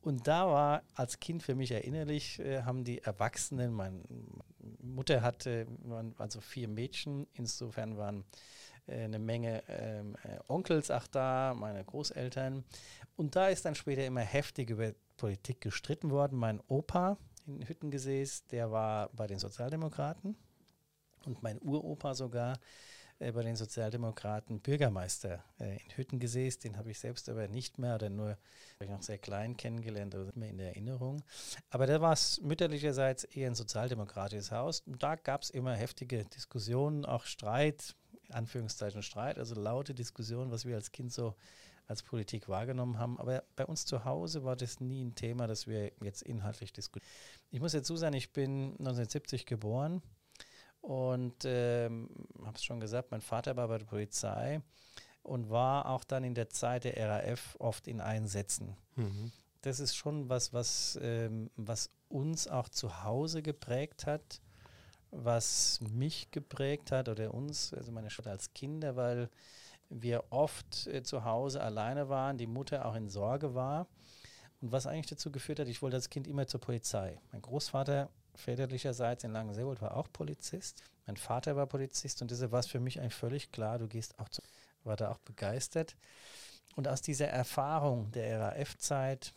Und 0.00 0.26
da 0.26 0.46
war 0.46 0.82
als 0.94 1.20
Kind 1.20 1.42
für 1.42 1.54
mich 1.54 1.70
erinnerlich, 1.70 2.38
äh, 2.38 2.62
haben 2.62 2.84
die 2.84 3.02
Erwachsenen, 3.02 3.72
meine 3.72 4.02
Mutter 4.80 5.22
hatte 5.22 5.66
waren 5.82 6.14
also 6.18 6.40
vier 6.40 6.68
Mädchen, 6.68 7.26
insofern 7.34 7.96
waren 7.96 8.24
äh, 8.86 9.04
eine 9.04 9.18
Menge 9.18 9.62
ähm, 9.68 10.16
äh, 10.22 10.38
Onkels 10.46 10.90
auch 10.90 11.06
da, 11.08 11.54
meine 11.56 11.84
Großeltern. 11.84 12.64
Und 13.16 13.36
da 13.36 13.48
ist 13.48 13.64
dann 13.64 13.74
später 13.74 14.04
immer 14.06 14.20
heftig 14.20 14.70
über 14.70 14.92
Politik 15.16 15.60
gestritten 15.60 16.10
worden. 16.10 16.38
Mein 16.38 16.60
Opa 16.68 17.18
in 17.46 17.66
Hüttengesäß, 17.66 18.46
der 18.46 18.70
war 18.70 19.10
bei 19.10 19.26
den 19.26 19.38
Sozialdemokraten 19.38 20.36
und 21.26 21.42
mein 21.42 21.58
Uropa 21.60 22.14
sogar 22.14 22.58
äh, 23.18 23.32
bei 23.32 23.42
den 23.42 23.56
Sozialdemokraten 23.56 24.60
Bürgermeister 24.60 25.42
äh, 25.58 25.82
in 25.82 25.90
Hüttengesäß. 25.96 26.60
Den 26.60 26.76
habe 26.76 26.90
ich 26.90 26.98
selbst 26.98 27.28
aber 27.28 27.48
nicht 27.48 27.78
mehr 27.78 27.96
oder 27.96 28.10
nur 28.10 28.38
ich 28.80 28.88
noch 28.88 29.02
sehr 29.02 29.18
klein 29.18 29.56
kennengelernt 29.56 30.14
oder 30.14 30.30
mehr 30.34 30.50
in 30.50 30.58
der 30.58 30.68
Erinnerung. 30.68 31.22
Aber 31.70 31.86
da 31.86 32.00
war 32.00 32.12
es 32.12 32.40
mütterlicherseits 32.40 33.24
eher 33.24 33.48
ein 33.50 33.56
sozialdemokratisches 33.56 34.52
Haus. 34.52 34.82
Und 34.86 35.02
da 35.02 35.16
gab 35.16 35.42
es 35.42 35.50
immer 35.50 35.74
heftige 35.74 36.24
Diskussionen, 36.26 37.04
auch 37.04 37.24
Streit, 37.24 37.96
Anführungszeichen 38.30 39.02
Streit, 39.02 39.38
also 39.38 39.54
laute 39.56 39.94
Diskussionen, 39.94 40.52
was 40.52 40.64
wir 40.64 40.76
als 40.76 40.92
Kind 40.92 41.12
so 41.12 41.34
als 41.88 42.02
Politik 42.02 42.48
wahrgenommen 42.48 42.98
haben. 42.98 43.18
Aber 43.18 43.42
bei 43.56 43.64
uns 43.66 43.86
zu 43.86 44.04
Hause 44.04 44.44
war 44.44 44.54
das 44.54 44.78
nie 44.78 45.04
ein 45.04 45.14
Thema, 45.14 45.46
das 45.46 45.66
wir 45.66 45.90
jetzt 46.02 46.22
inhaltlich 46.22 46.72
diskutieren. 46.72 47.10
Ich 47.50 47.60
muss 47.60 47.72
dazu 47.72 47.96
sagen, 47.96 48.14
ich 48.14 48.32
bin 48.32 48.72
1970 48.78 49.46
geboren 49.46 50.02
und 50.80 51.44
ähm, 51.44 52.08
habe 52.44 52.56
es 52.56 52.64
schon 52.64 52.80
gesagt, 52.80 53.10
mein 53.10 53.20
Vater 53.20 53.56
war 53.56 53.68
bei 53.68 53.78
der 53.78 53.86
Polizei 53.86 54.62
und 55.22 55.50
war 55.50 55.86
auch 55.86 56.04
dann 56.04 56.24
in 56.24 56.34
der 56.34 56.48
Zeit 56.48 56.84
der 56.84 56.96
RAF 56.96 57.56
oft 57.58 57.86
in 57.86 58.00
Einsätzen. 58.00 58.76
Mhm. 58.96 59.32
Das 59.62 59.80
ist 59.80 59.96
schon 59.96 60.28
was, 60.28 60.52
was, 60.52 60.98
ähm, 61.02 61.50
was 61.56 61.90
uns 62.08 62.48
auch 62.48 62.68
zu 62.68 63.02
Hause 63.04 63.42
geprägt 63.42 64.06
hat, 64.06 64.40
was 65.10 65.80
mich 65.80 66.30
geprägt 66.30 66.92
hat 66.92 67.08
oder 67.08 67.34
uns, 67.34 67.74
also 67.74 67.92
meine 67.92 68.10
Schwester 68.10 68.30
als 68.30 68.52
Kinder, 68.54 68.96
weil 68.96 69.28
wir 69.90 70.24
oft 70.30 70.86
äh, 70.86 71.02
zu 71.02 71.24
Hause 71.24 71.62
alleine 71.62 72.08
waren, 72.08 72.38
die 72.38 72.46
Mutter 72.46 72.86
auch 72.86 72.94
in 72.94 73.08
Sorge 73.08 73.54
war. 73.54 73.86
Und 74.60 74.72
was 74.72 74.86
eigentlich 74.86 75.06
dazu 75.06 75.30
geführt 75.30 75.60
hat, 75.60 75.68
ich 75.68 75.82
wollte 75.82 75.96
als 75.96 76.10
Kind 76.10 76.26
immer 76.26 76.46
zur 76.46 76.60
Polizei. 76.60 77.20
Mein 77.32 77.42
Großvater 77.42 78.10
väterlicherseits 78.38 79.24
in 79.24 79.32
Langenseewold 79.32 79.80
war 79.82 79.96
auch 79.96 80.08
Polizist. 80.12 80.82
Mein 81.06 81.16
Vater 81.16 81.56
war 81.56 81.66
Polizist 81.66 82.22
und 82.22 82.30
deshalb 82.30 82.52
war 82.52 82.60
es 82.60 82.66
für 82.66 82.80
mich 82.80 83.00
eigentlich 83.00 83.14
völlig 83.14 83.50
klar, 83.50 83.78
du 83.78 83.88
gehst 83.88 84.18
auch 84.18 84.28
zu, 84.28 84.42
war 84.84 84.96
da 84.96 85.10
auch 85.10 85.18
begeistert. 85.18 85.96
Und 86.76 86.86
aus 86.86 87.02
dieser 87.02 87.28
Erfahrung 87.28 88.10
der 88.12 88.40
RAF-Zeit 88.40 89.34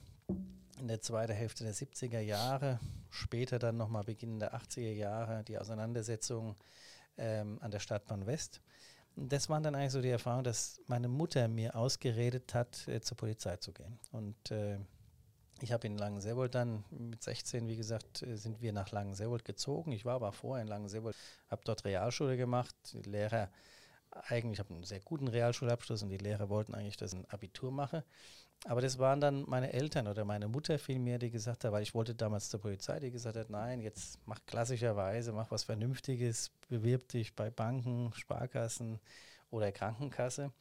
in 0.79 0.87
der 0.87 1.01
zweiten 1.01 1.33
Hälfte 1.33 1.63
der 1.63 1.73
70er 1.73 2.19
Jahre, 2.19 2.79
später 3.09 3.59
dann 3.59 3.77
nochmal 3.77 4.03
Beginn 4.03 4.39
der 4.39 4.55
80er 4.55 4.91
Jahre, 4.91 5.43
die 5.43 5.57
Auseinandersetzung 5.57 6.55
ähm, 7.17 7.57
an 7.61 7.71
der 7.71 7.79
Stadtbahn 7.79 8.25
West. 8.25 8.61
Das 9.15 9.49
waren 9.49 9.63
dann 9.63 9.75
eigentlich 9.75 9.91
so 9.91 10.01
die 10.01 10.09
Erfahrungen, 10.09 10.43
dass 10.43 10.81
meine 10.87 11.07
Mutter 11.07 11.47
mir 11.47 11.75
ausgeredet 11.75 12.53
hat, 12.53 12.87
äh, 12.87 13.01
zur 13.01 13.17
Polizei 13.17 13.57
zu 13.57 13.73
gehen. 13.73 13.99
Und 14.11 14.51
äh, 14.51 14.77
ich 15.61 15.71
habe 15.71 15.87
in 15.87 15.97
Langenseewold 15.97 16.55
dann 16.55 16.83
mit 16.89 17.21
16, 17.23 17.67
wie 17.67 17.75
gesagt, 17.75 18.23
äh, 18.23 18.35
sind 18.35 18.61
wir 18.61 18.73
nach 18.73 18.91
Langenseewold 18.91 19.45
gezogen. 19.45 19.91
Ich 19.91 20.05
war 20.05 20.15
aber 20.15 20.31
vorher 20.31 20.61
in 20.61 20.67
Langenseewold, 20.67 21.15
habe 21.49 21.61
dort 21.65 21.85
Realschule 21.85 22.37
gemacht. 22.37 22.75
Die 22.93 23.01
Lehrer 23.01 23.49
eigentlich, 24.11 24.59
habe 24.59 24.73
einen 24.73 24.83
sehr 24.83 24.99
guten 24.99 25.27
Realschulabschluss 25.27 26.03
und 26.03 26.09
die 26.09 26.17
Lehrer 26.17 26.49
wollten 26.49 26.75
eigentlich, 26.75 26.97
dass 26.97 27.13
ich 27.13 27.19
ein 27.19 27.29
Abitur 27.29 27.71
mache. 27.71 28.03
Aber 28.65 28.81
das 28.81 28.99
waren 28.99 29.19
dann 29.19 29.43
meine 29.47 29.73
Eltern 29.73 30.07
oder 30.07 30.23
meine 30.23 30.47
Mutter 30.47 30.77
vielmehr, 30.77 31.17
die 31.17 31.31
gesagt 31.31 31.63
hat, 31.63 31.71
weil 31.71 31.81
ich 31.81 31.95
wollte 31.95 32.13
damals 32.13 32.49
zur 32.49 32.61
Polizei, 32.61 32.99
die 32.99 33.09
gesagt 33.09 33.35
hat, 33.35 33.49
nein, 33.49 33.79
jetzt 33.81 34.19
mach 34.25 34.39
klassischerweise, 34.45 35.31
mach 35.31 35.49
was 35.49 35.63
Vernünftiges, 35.63 36.51
bewirb 36.69 37.07
dich 37.07 37.35
bei 37.35 37.49
Banken, 37.49 38.13
Sparkassen 38.13 38.99
oder 39.49 39.71
Krankenkasse. 39.71 40.51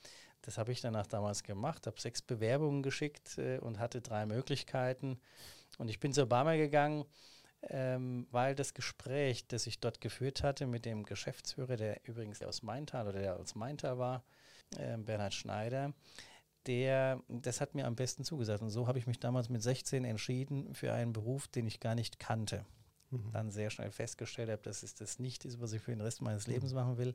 Das 0.42 0.58
habe 0.58 0.72
ich 0.72 0.80
danach 0.80 1.06
damals 1.06 1.42
gemacht, 1.42 1.86
habe 1.86 2.00
sechs 2.00 2.22
Bewerbungen 2.22 2.82
geschickt 2.82 3.38
äh, 3.38 3.58
und 3.58 3.78
hatte 3.78 4.00
drei 4.00 4.26
Möglichkeiten. 4.26 5.20
Und 5.78 5.88
ich 5.88 6.00
bin 6.00 6.12
zu 6.12 6.22
Obama 6.22 6.56
gegangen, 6.56 7.04
ähm, 7.62 8.26
weil 8.30 8.54
das 8.54 8.74
Gespräch, 8.74 9.46
das 9.46 9.66
ich 9.66 9.80
dort 9.80 10.00
geführt 10.00 10.42
hatte 10.42 10.66
mit 10.66 10.84
dem 10.86 11.04
Geschäftsführer, 11.04 11.76
der 11.76 12.00
übrigens 12.04 12.42
aus 12.42 12.62
Maintal 12.62 13.08
oder 13.08 13.20
der 13.20 13.36
aus 13.38 13.54
Maintal 13.54 13.98
war, 13.98 14.24
äh, 14.76 14.96
Bernhard 14.96 15.34
Schneider, 15.34 15.92
der, 16.66 17.22
das 17.28 17.60
hat 17.60 17.74
mir 17.74 17.86
am 17.86 17.96
besten 17.96 18.24
zugesagt. 18.24 18.62
Und 18.62 18.70
so 18.70 18.86
habe 18.86 18.98
ich 18.98 19.06
mich 19.06 19.18
damals 19.18 19.48
mit 19.48 19.62
16 19.62 20.04
entschieden 20.04 20.74
für 20.74 20.92
einen 20.92 21.12
Beruf, 21.12 21.48
den 21.48 21.66
ich 21.66 21.80
gar 21.80 21.94
nicht 21.94 22.18
kannte. 22.18 22.64
Mhm. 23.10 23.32
Dann 23.32 23.50
sehr 23.50 23.70
schnell 23.70 23.90
festgestellt 23.90 24.50
habe, 24.50 24.62
dass 24.62 24.82
es 24.82 24.94
das 24.94 25.18
nicht 25.18 25.44
ist, 25.44 25.60
was 25.60 25.72
ich 25.72 25.82
für 25.82 25.90
den 25.90 26.00
Rest 26.00 26.22
meines 26.22 26.46
mhm. 26.46 26.54
Lebens 26.54 26.72
machen 26.72 26.98
will. 26.98 27.14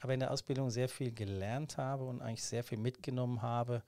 Aber 0.00 0.14
in 0.14 0.20
der 0.20 0.30
Ausbildung 0.30 0.70
sehr 0.70 0.88
viel 0.88 1.12
gelernt 1.12 1.78
habe 1.78 2.04
und 2.04 2.20
eigentlich 2.20 2.42
sehr 2.44 2.64
viel 2.64 2.78
mitgenommen 2.78 3.42
habe 3.42 3.82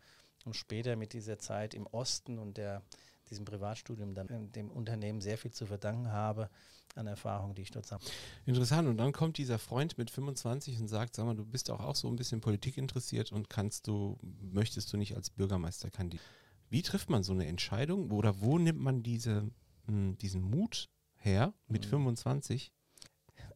und 0.45 0.55
später 0.55 0.97
mit 0.97 1.13
dieser 1.13 1.39
Zeit 1.39 1.75
im 1.75 1.87
Osten 1.87 2.39
und 2.39 2.57
der, 2.57 2.83
diesem 3.31 3.45
Privatstudium 3.45 4.15
dann 4.15 4.53
dem 4.53 4.71
Unternehmen 4.71 5.21
sehr 5.21 5.37
viel 5.39 5.51
zu 5.51 5.67
verdanken 5.67 6.11
habe 6.13 6.49
an 6.95 7.07
Erfahrungen, 7.07 7.55
die 7.55 7.63
ich 7.63 7.71
dort 7.71 7.87
sammle. 7.87 8.07
Interessant. 8.47 8.89
Und 8.89 8.97
dann 8.97 9.13
kommt 9.13 9.39
dieser 9.39 9.59
Freund 9.59 9.99
mit 9.99 10.11
25 10.11 10.81
und 10.81 10.89
sagt, 10.89 11.15
sag 11.15 11.27
mal, 11.27 11.37
du 11.37 11.45
bist 11.45 11.71
auch, 11.71 11.81
auch 11.81 11.97
so 11.97 12.09
ein 12.09 12.17
bisschen 12.17 12.41
Politik 12.41 12.79
interessiert 12.79 13.33
und 13.33 13.51
kannst 13.51 13.87
du, 13.87 14.19
möchtest 14.41 14.93
du 14.93 14.97
nicht 14.97 15.15
als 15.15 15.31
Bürgermeister 15.31 15.91
kandidieren? 15.91 16.25
Wie 16.69 16.83
trifft 16.83 17.11
man 17.11 17.23
so 17.23 17.33
eine 17.33 17.47
Entscheidung 17.47 18.11
oder 18.11 18.41
wo 18.41 18.59
nimmt 18.59 18.81
man 18.81 19.03
diese, 19.03 19.51
hm, 19.87 20.17
diesen 20.19 20.43
Mut 20.43 20.89
her 21.17 21.53
mit 21.69 21.85
mhm. 21.87 21.91
25? 21.91 22.73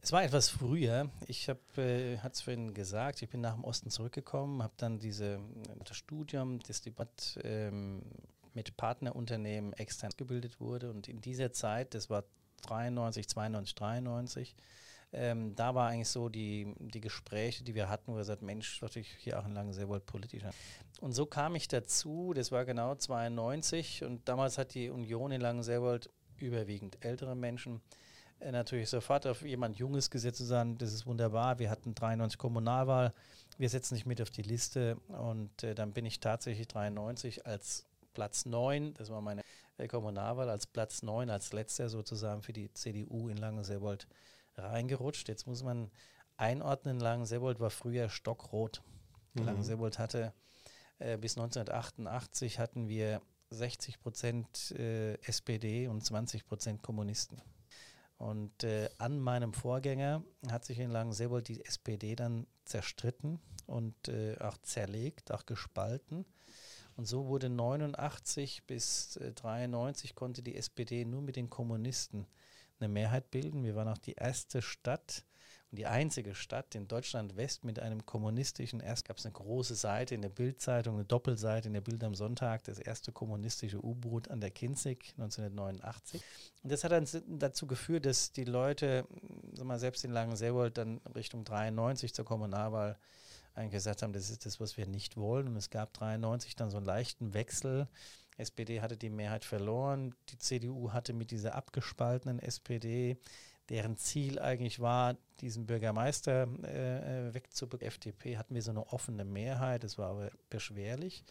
Es 0.02 0.12
war 0.12 0.24
etwas 0.24 0.48
früher. 0.48 1.10
Ich 1.26 1.50
habe, 1.50 1.60
äh, 1.76 2.18
hat 2.18 2.34
es 2.34 2.40
vorhin 2.40 2.72
gesagt, 2.72 3.20
ich 3.20 3.28
bin 3.28 3.42
nach 3.42 3.54
dem 3.54 3.64
Osten 3.64 3.90
zurückgekommen, 3.90 4.62
habe 4.62 4.72
dann 4.78 4.98
diese, 4.98 5.40
das 5.84 5.96
Studium, 5.96 6.58
das 6.60 6.80
Debatt 6.80 7.38
ähm, 7.44 8.02
mit 8.54 8.78
Partnerunternehmen 8.78 9.74
extern 9.74 10.10
gebildet 10.16 10.58
wurde. 10.58 10.88
Und 10.90 11.06
in 11.06 11.20
dieser 11.20 11.52
Zeit, 11.52 11.94
das 11.94 12.08
war 12.08 12.24
93, 12.62 13.28
92, 13.28 13.74
93. 13.74 14.56
Ähm, 15.12 15.54
da 15.54 15.74
war 15.74 15.90
eigentlich 15.90 16.08
so 16.08 16.30
die, 16.30 16.72
die 16.78 17.00
Gespräche, 17.02 17.62
die 17.62 17.74
wir 17.74 17.90
hatten, 17.90 18.12
wo 18.12 18.14
wir 18.14 18.20
gesagt 18.20 18.40
Mensch, 18.40 18.80
was 18.80 18.96
ich 18.96 19.08
hier 19.18 19.44
Langen 19.52 19.74
sehr 19.74 19.88
wohl 19.88 20.00
politisch. 20.00 20.42
Und 21.00 21.12
so 21.12 21.26
kam 21.26 21.56
ich 21.56 21.68
dazu, 21.68 22.32
das 22.32 22.50
war 22.50 22.64
genau 22.64 22.94
92 22.94 24.04
und 24.04 24.26
damals 24.28 24.56
hat 24.56 24.72
die 24.72 24.88
Union 24.88 25.30
in 25.32 25.40
Langenselbold 25.42 26.08
überwiegend 26.38 27.04
ältere 27.04 27.34
Menschen 27.34 27.76
äh, 27.76 28.09
natürlich 28.40 28.88
sofort 28.88 29.26
auf 29.26 29.42
jemand 29.42 29.78
Junges 29.78 30.10
gesetzt 30.10 30.38
zu 30.38 30.44
sagen, 30.44 30.78
das 30.78 30.92
ist 30.92 31.06
wunderbar, 31.06 31.58
wir 31.58 31.70
hatten 31.70 31.94
93 31.94 32.38
Kommunalwahl, 32.38 33.12
wir 33.58 33.68
setzen 33.68 33.94
nicht 33.94 34.06
mit 34.06 34.20
auf 34.22 34.30
die 34.30 34.42
Liste 34.42 34.96
und 35.08 35.62
äh, 35.62 35.74
dann 35.74 35.92
bin 35.92 36.06
ich 36.06 36.20
tatsächlich 36.20 36.68
93 36.68 37.46
als 37.46 37.86
Platz 38.14 38.46
9, 38.46 38.94
das 38.94 39.10
war 39.10 39.20
meine 39.20 39.42
der 39.80 39.88
Kommunalwahl 39.88 40.48
als 40.50 40.66
Platz 40.66 41.02
9, 41.02 41.30
als 41.30 41.52
letzter 41.52 41.88
sozusagen 41.88 42.42
für 42.42 42.52
die 42.52 42.72
CDU 42.72 43.28
in 43.28 43.38
Langenselbold 43.38 44.06
reingerutscht. 44.56 45.28
Jetzt 45.28 45.46
muss 45.46 45.62
man 45.62 45.90
einordnen, 46.36 47.00
Langenselbold 47.00 47.60
war 47.60 47.70
früher 47.70 48.10
stockrot. 48.10 48.82
Mhm. 49.34 49.44
Langenselbold 49.44 49.98
hatte 49.98 50.34
äh, 50.98 51.16
bis 51.16 51.36
1988 51.36 52.58
hatten 52.58 52.88
wir 52.88 53.22
60 53.50 54.00
Prozent 54.00 54.72
äh, 54.72 55.14
SPD 55.22 55.88
und 55.88 56.04
20 56.04 56.46
Prozent 56.46 56.82
Kommunisten. 56.82 57.40
Und 58.20 58.64
äh, 58.64 58.90
an 58.98 59.18
meinem 59.18 59.54
Vorgänger 59.54 60.22
hat 60.50 60.66
sich 60.66 60.78
in 60.78 60.90
Langenselbold 60.90 61.48
die 61.48 61.64
SPD 61.64 62.16
dann 62.16 62.46
zerstritten 62.66 63.40
und 63.66 64.08
äh, 64.08 64.36
auch 64.38 64.58
zerlegt, 64.58 65.32
auch 65.32 65.46
gespalten. 65.46 66.26
Und 66.96 67.06
so 67.06 67.28
wurde 67.28 67.48
89 67.48 68.66
bis 68.66 69.18
93 69.36 70.10
äh, 70.10 70.14
konnte 70.14 70.42
die 70.42 70.54
SPD 70.54 71.06
nur 71.06 71.22
mit 71.22 71.36
den 71.36 71.48
Kommunisten 71.48 72.26
eine 72.78 72.90
Mehrheit 72.90 73.30
bilden. 73.30 73.64
Wir 73.64 73.74
waren 73.74 73.88
auch 73.88 73.96
die 73.96 74.16
erste 74.16 74.60
Stadt 74.60 75.24
und 75.70 75.78
die 75.78 75.86
einzige 75.86 76.34
Stadt 76.34 76.74
in 76.74 76.88
Deutschland 76.88 77.36
West 77.36 77.64
mit 77.64 77.78
einem 77.78 78.04
kommunistischen, 78.04 78.80
erst 78.80 79.06
gab 79.06 79.18
es 79.18 79.26
eine 79.26 79.32
große 79.32 79.76
Seite 79.76 80.16
in 80.16 80.22
der 80.22 80.28
Bildzeitung, 80.28 80.94
eine 80.94 81.04
Doppelseite 81.04 81.68
in 81.68 81.74
der 81.74 81.80
Bild 81.80 82.02
am 82.02 82.14
Sonntag, 82.14 82.64
das 82.64 82.78
erste 82.78 83.12
kommunistische 83.12 83.84
U-Boot 83.84 84.28
an 84.30 84.40
der 84.40 84.50
Kinzig 84.50 85.14
1989. 85.18 86.22
Und 86.64 86.72
das 86.72 86.82
hat 86.82 86.90
dann 86.90 87.06
dazu 87.38 87.68
geführt, 87.68 88.04
dass 88.04 88.32
die 88.32 88.44
Leute, 88.44 89.06
sag 89.52 89.66
mal, 89.66 89.78
selbst 89.78 90.04
in 90.04 90.10
Langenselbold 90.10 90.76
dann 90.76 91.00
Richtung 91.14 91.44
93 91.44 92.14
zur 92.14 92.24
Kommunalwahl 92.24 92.98
eigentlich 93.54 93.72
gesagt 93.72 94.02
haben, 94.02 94.12
das 94.12 94.30
ist 94.30 94.46
das, 94.46 94.60
was 94.60 94.76
wir 94.76 94.86
nicht 94.86 95.16
wollen. 95.16 95.48
Und 95.48 95.56
es 95.56 95.70
gab 95.70 95.92
93 95.94 96.56
dann 96.56 96.70
so 96.70 96.78
einen 96.78 96.86
leichten 96.86 97.34
Wechsel. 97.34 97.88
SPD 98.36 98.80
hatte 98.80 98.96
die 98.96 99.10
Mehrheit 99.10 99.44
verloren. 99.44 100.14
Die 100.30 100.38
CDU 100.38 100.92
hatte 100.92 101.12
mit 101.12 101.30
dieser 101.30 101.54
abgespaltenen 101.54 102.38
SPD, 102.38 103.18
deren 103.70 103.96
Ziel 103.96 104.38
eigentlich 104.38 104.80
war, 104.80 105.16
diesen 105.40 105.66
Bürgermeister 105.66 106.48
äh, 106.64 107.28
äh 107.28 107.34
wegzubekommen. 107.34 107.86
FDP 107.86 108.36
hatten 108.36 108.54
wir 108.54 108.62
so 108.62 108.72
eine 108.72 108.86
offene 108.92 109.24
Mehrheit, 109.24 109.84
das 109.84 109.96
war 109.96 110.10
aber 110.10 110.30
beschwerlich. 110.50 111.24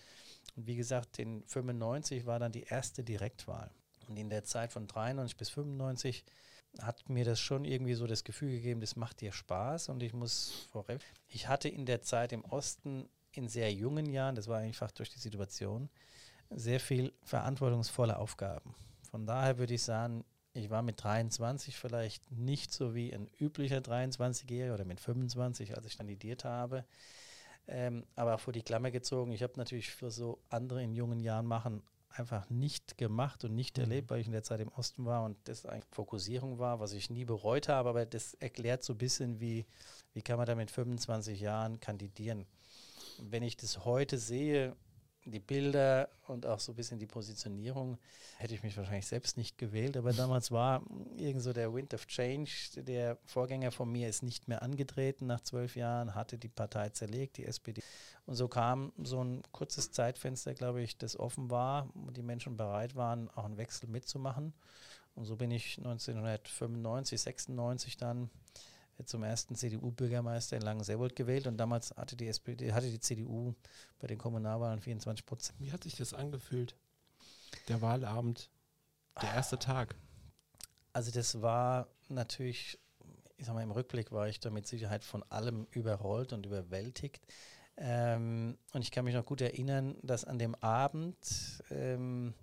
Und 0.55 0.65
wie 0.65 0.75
gesagt, 0.75 1.19
in 1.19 1.43
95 1.43 2.25
war 2.25 2.39
dann 2.39 2.51
die 2.51 2.63
erste 2.63 3.03
Direktwahl. 3.03 3.69
Und 4.08 4.17
in 4.17 4.29
der 4.29 4.43
Zeit 4.43 4.72
von 4.72 4.88
93 4.88 5.38
bis 5.38 5.50
95 5.50 6.25
hat 6.81 7.10
mir 7.10 7.25
das 7.25 7.39
schon 7.39 7.65
irgendwie 7.65 7.93
so 7.93 8.08
das 8.08 8.24
Gefühl 8.24 8.51
gegeben, 8.51 8.81
das 8.81 8.96
macht 8.96 9.22
dir 9.22 9.31
Spaß 9.31 9.89
und 9.89 10.01
ich 10.01 10.13
muss 10.13 10.67
vorweg. 10.72 11.01
Ich 11.27 11.48
hatte 11.48 11.67
in 11.67 11.86
der 11.86 12.01
Zeit 12.01 12.31
im 12.31 12.46
Osten 12.46 13.10
in 13.31 13.48
sehr 13.48 13.72
jungen 13.74 14.05
Jahren, 14.08 14.36
das 14.36 14.48
war 14.48 14.60
einfach 14.60 14.91
durch 14.91 15.10
die 15.10 15.19
Situation, 15.19 15.89
sehr 16.50 16.79
viel 16.79 17.13
verantwortungsvolle 17.24 18.17
Aufgaben. 18.17 18.75
Von 19.12 19.25
daher 19.25 19.58
würde 19.58 19.74
ich 19.74 19.84
sagen, 19.84 20.24
ich 20.53 20.70
war 20.70 20.82
mit 20.82 21.03
23 21.03 21.77
vielleicht 21.77 22.32
nicht 22.32 22.74
so 22.74 22.96
wie 22.96 23.13
ein 23.13 23.29
üblicher 23.39 23.79
23-Jähriger 23.79 24.74
oder 24.74 24.86
mit 24.86 25.00
25, 25.00 25.75
als 25.75 25.86
ich 25.86 25.98
kandidiert 25.98 26.44
habe. 26.44 26.86
Ähm, 27.68 28.06
aber 28.15 28.38
vor 28.39 28.51
die 28.51 28.63
Klammer 28.63 28.89
gezogen, 28.89 29.32
ich 29.32 29.44
habe 29.44 29.53
natürlich 29.58 29.91
für 29.91 30.10
so 30.10 30.39
andere 30.50 30.82
in 30.82 30.94
jungen 30.94 31.20
Jahren 31.20 31.46
machen 31.46 31.84
einfach 32.10 32.50
nicht 32.50 32.98
gemacht 32.98 33.44
und 33.44 33.53
nicht 33.53 33.77
mhm. 33.77 33.84
erlebt, 33.84 34.10
weil 34.10 34.20
ich 34.20 34.25
in 34.25 34.34
der 34.34 34.44
Zeit 34.44 34.60
im 34.60 34.70
Osten 34.70 35.06
war 35.06 35.24
und 35.24 35.38
das 35.48 35.65
eigentlich 35.65 35.86
Fokussierung 35.91 36.58
war, 36.58 36.79
was 36.79 36.94
ich 36.94 37.10
nie 37.10 37.25
bereut 37.25 37.70
habe, 37.70 37.89
aber 37.89 38.06
das 38.06 38.34
erklärt 38.36 38.84
so 38.84 38.94
ein 38.94 38.98
bisschen, 38.98 39.39
wie, 39.39 39.65
wie 40.13 40.22
kann 40.22 40.38
man 40.38 40.48
da 40.48 40.56
mit 40.56 40.72
25 40.72 41.39
Jahren 41.39 41.79
kandidieren. 41.79 42.46
Wenn 43.22 43.44
ich 43.44 43.58
das 43.58 43.86
heute 43.86 44.18
sehe, 44.18 44.75
die 45.26 45.40
Bilder 45.40 46.10
und 46.28 46.46
auch 46.46 46.60
so 46.60 46.72
ein 46.72 46.76
bisschen 46.76 47.00
die 47.00 47.06
Positionierung, 47.06 47.98
hätte 48.38 48.54
ich 48.54 48.64
mich 48.64 48.78
wahrscheinlich 48.78 49.08
selbst 49.08 49.38
nicht 49.38 49.58
gewählt. 49.58 49.98
Aber 49.98 50.14
damals 50.14 50.52
war 50.52 50.84
irgend 51.18 51.42
so 51.42 51.54
der 51.54 51.74
Wind 51.74 51.94
of 51.94 52.08
Change. 52.08 52.52
Der 52.78 53.18
Vorgänger 53.26 53.72
von 53.72 53.92
mir 53.92 54.08
ist 54.08 54.24
nicht 54.24 54.48
mehr 54.48 54.62
angetreten 54.62 55.28
nach 55.28 55.42
zwölf 55.42 55.76
Jahren, 55.76 56.16
hatte 56.16 56.38
die 56.38 56.50
Partei 56.50 56.90
zerlegt, 56.90 57.38
die 57.38 57.46
SPD. 57.46 57.82
Und 58.26 58.36
so 58.36 58.48
kam 58.48 58.94
so 59.04 59.24
ein 59.24 59.44
kurzes 59.52 59.92
Zeitfenster, 59.92 60.54
glaube 60.54 60.82
ich, 60.82 60.98
das 60.98 61.20
offen 61.20 61.50
war, 61.50 61.90
wo 61.94 62.12
die 62.12 62.24
Menschen 62.24 62.58
bereit 62.58 62.96
waren, 62.96 63.30
auch 63.32 63.46
einen 63.46 63.58
Wechsel 63.58 63.90
mitzumachen. 63.90 64.54
Und 65.16 65.26
so 65.26 65.36
bin 65.36 65.52
ich 65.52 65.78
1995, 65.78 67.20
96 67.22 67.98
dann 67.98 68.30
zum 69.06 69.24
ersten 69.24 69.56
CDU-Bürgermeister 69.56 70.56
in 70.58 70.62
Langenselbold 70.62 71.15
gewählt 71.15 71.48
und 71.48 71.58
damals 71.58 71.91
hatte 71.96 72.15
die 72.15 72.27
SPD, 72.27 72.74
hatte 72.74 72.89
die 72.89 73.00
CDU 73.00 73.53
bei 74.00 74.08
den 74.08 74.18
Kommunalwahlen 74.18 74.82
24 74.82 75.25
Prozent. 75.25 75.60
Wie 75.60 75.72
hat 75.72 75.84
sich 75.84 75.96
das 75.96 76.13
angefühlt? 76.13 76.75
Der 77.68 77.82
Wahlabend, 77.82 78.50
der 79.22 79.34
erste 79.34 79.58
Tag. 79.60 79.96
Also 80.94 81.12
das 81.12 81.41
war 81.41 81.88
natürlich, 82.08 82.79
ich 83.38 83.46
sag 83.46 83.53
mal, 83.56 83.63
im 83.63 83.72
Rückblick 83.72 84.12
war 84.12 84.27
ich 84.27 84.39
da 84.39 84.50
mit 84.50 84.68
Sicherheit 84.68 85.03
von 85.03 85.24
allem 85.29 85.68
überrollt 85.72 86.34
und 86.34 86.46
überwältigt. 86.46 87.25
Ähm, 87.77 88.58
und 88.74 88.82
ich 88.82 88.91
kann 88.91 89.06
mich 89.06 89.15
noch 89.15 89.25
gut 89.25 89.41
erinnern, 89.41 89.96
dass 90.03 90.25
an 90.25 90.38
dem 90.38 90.56
Abend 90.56 91.63
ähm, 91.72 92.34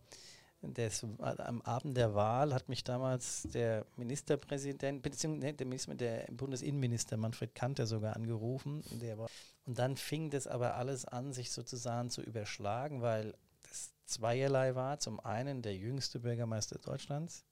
des, 0.69 1.05
am 1.19 1.63
Abend 1.63 1.97
der 1.97 2.15
Wahl 2.15 2.55
hat 2.55 2.69
mich 2.69 2.85
damals 2.85 3.43
der 3.53 3.87
Ministerpräsident, 3.97 5.03
beziehungsweise 5.03 5.55
der, 5.55 5.67
Minister, 5.67 5.95
der 5.95 6.27
Bundesinnenminister 6.33 7.17
Manfred 7.17 7.55
Kanter 7.55 7.87
sogar 7.87 8.17
angerufen. 8.17 8.83
Der 9.01 9.19
war, 9.19 9.29
und 9.65 9.79
dann 9.79 9.97
fing 9.97 10.31
das 10.31 10.47
aber 10.47 10.77
alles 10.77 11.05
an, 11.05 11.33
sich 11.33 11.51
sozusagen 11.51 12.11
zu 12.11 12.23
überschlagen, 12.23 13.03
weil 13.03 13.35
das 13.63 13.93
zweierlei 14.05 14.75
war. 14.75 14.99
Zum 14.99 15.21
einen 15.21 15.63
der 15.63 15.77
jüngste 15.77 16.21
Bürgermeister 16.21 16.79
Deutschlands 16.79 17.45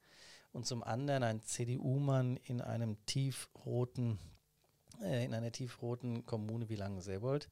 und 0.53 0.67
zum 0.67 0.83
anderen 0.83 1.23
ein 1.23 1.43
CDU-Mann 1.43 2.37
in 2.45 2.61
einem 2.61 2.97
tiefroten 3.07 4.19
äh, 5.03 5.25
in 5.25 5.35
einer 5.35 5.53
tiefroten 5.53 6.25
Kommune 6.27 6.69
wie 6.69 6.77
Langenselbold. 6.77 7.49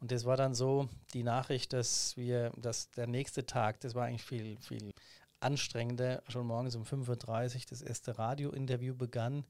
Und 0.00 0.10
das 0.12 0.24
war 0.24 0.36
dann 0.36 0.54
so 0.54 0.88
die 1.12 1.22
Nachricht, 1.22 1.72
dass 1.72 2.16
wir, 2.16 2.52
dass 2.56 2.90
der 2.90 3.06
nächste 3.06 3.44
Tag, 3.44 3.80
das 3.80 3.94
war 3.94 4.06
eigentlich 4.06 4.24
viel, 4.24 4.56
viel 4.60 4.92
anstrengender, 5.40 6.22
schon 6.28 6.46
morgens 6.46 6.74
um 6.74 6.84
5.30 6.84 7.56
Uhr 7.56 7.60
das 7.68 7.82
erste 7.82 8.18
Radiointerview 8.18 8.94
begann. 8.94 9.44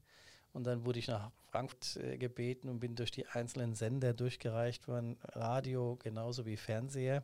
Und 0.53 0.65
dann 0.65 0.85
wurde 0.85 0.99
ich 0.99 1.07
nach 1.07 1.31
Frankfurt 1.51 1.95
äh, 1.97 2.17
gebeten 2.17 2.67
und 2.67 2.79
bin 2.79 2.95
durch 2.95 3.11
die 3.11 3.25
einzelnen 3.27 3.75
Sender 3.75 4.13
durchgereicht 4.13 4.89
worden, 4.89 5.17
Radio 5.23 5.95
genauso 5.95 6.45
wie 6.45 6.57
Fernseher. 6.57 7.23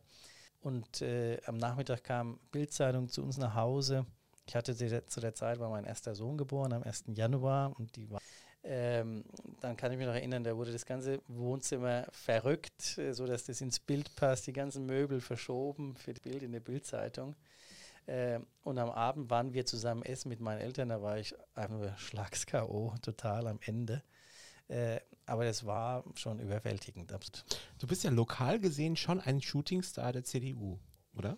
Und 0.61 1.01
äh, 1.01 1.39
am 1.45 1.57
Nachmittag 1.57 2.05
kam 2.05 2.39
Bildzeitung 2.51 3.09
zu 3.09 3.23
uns 3.23 3.37
nach 3.37 3.55
Hause. 3.55 4.05
Ich 4.47 4.55
hatte 4.55 4.75
zu 4.75 5.19
der 5.19 5.35
Zeit 5.35 5.59
war 5.59 5.69
mein 5.69 5.83
erster 5.83 6.15
Sohn 6.15 6.37
geboren 6.37 6.71
am 6.71 6.83
1. 6.83 7.05
Januar 7.07 7.77
und 7.77 7.97
die 7.97 8.09
war 8.09 8.21
ähm, 8.69 9.23
dann 9.61 9.77
kann 9.77 9.93
ich 9.93 9.97
mich 9.97 10.07
noch 10.07 10.13
erinnern, 10.13 10.43
da 10.43 10.57
wurde 10.57 10.73
das 10.73 10.85
ganze 10.85 11.21
Wohnzimmer 11.27 12.05
verrückt, 12.11 12.97
äh, 12.97 13.13
sodass 13.13 13.45
das 13.45 13.61
ins 13.61 13.79
Bild 13.79 14.13
passt, 14.15 14.45
die 14.45 14.53
ganzen 14.53 14.85
Möbel 14.85 15.21
verschoben 15.21 15.95
für 15.95 16.13
das 16.13 16.21
Bild 16.21 16.43
in 16.43 16.51
der 16.51 16.59
Bildzeitung. 16.59 17.35
Äh, 18.07 18.41
und 18.63 18.77
am 18.77 18.89
Abend 18.89 19.29
waren 19.29 19.53
wir 19.53 19.65
zusammen 19.65 20.03
essen 20.03 20.27
mit 20.27 20.41
meinen 20.41 20.59
Eltern, 20.59 20.89
da 20.89 21.01
war 21.01 21.17
ich 21.17 21.33
einfach 21.55 21.77
nur 21.77 21.97
Schlags-K.O., 21.97 22.93
total 23.01 23.47
am 23.47 23.59
Ende. 23.61 24.03
Äh, 24.67 24.99
aber 25.25 25.45
das 25.45 25.65
war 25.65 26.03
schon 26.15 26.39
überwältigend. 26.39 27.13
Du 27.79 27.87
bist 27.87 28.03
ja 28.03 28.11
lokal 28.11 28.59
gesehen 28.59 28.97
schon 28.97 29.21
ein 29.21 29.41
Shootingstar 29.41 30.11
der 30.11 30.25
CDU, 30.25 30.77
oder? 31.15 31.37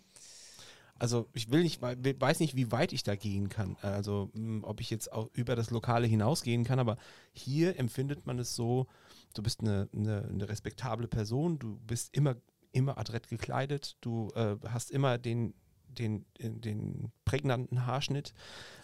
Also 0.99 1.27
ich 1.33 1.49
will 1.49 1.63
nicht, 1.63 1.81
weiß 1.81 2.41
nicht, 2.41 2.55
wie 2.55 2.71
weit 2.71 2.93
ich 2.93 3.03
da 3.03 3.15
gehen 3.15 3.49
kann. 3.49 3.77
Also 3.81 4.29
hm, 4.33 4.63
ob 4.63 4.81
ich 4.81 4.89
jetzt 4.89 5.11
auch 5.11 5.29
über 5.33 5.55
das 5.55 5.71
Lokale 5.71 6.07
hinausgehen 6.07 6.65
kann, 6.65 6.79
aber 6.79 6.97
hier 7.31 7.79
empfindet 7.79 8.25
man 8.25 8.37
es 8.37 8.55
so, 8.55 8.87
du 9.33 9.41
bist 9.41 9.61
eine, 9.61 9.87
eine, 9.93 10.23
eine 10.23 10.49
respektable 10.49 11.07
Person, 11.07 11.57
du 11.57 11.79
bist 11.87 12.15
immer, 12.15 12.35
immer 12.73 12.97
adrett 12.97 13.29
gekleidet, 13.29 13.95
du 14.01 14.29
äh, 14.35 14.57
hast 14.67 14.91
immer 14.91 15.17
den, 15.17 15.53
den, 15.87 16.25
den 16.39 17.11
prägnanten 17.25 17.85
Haarschnitt. 17.85 18.33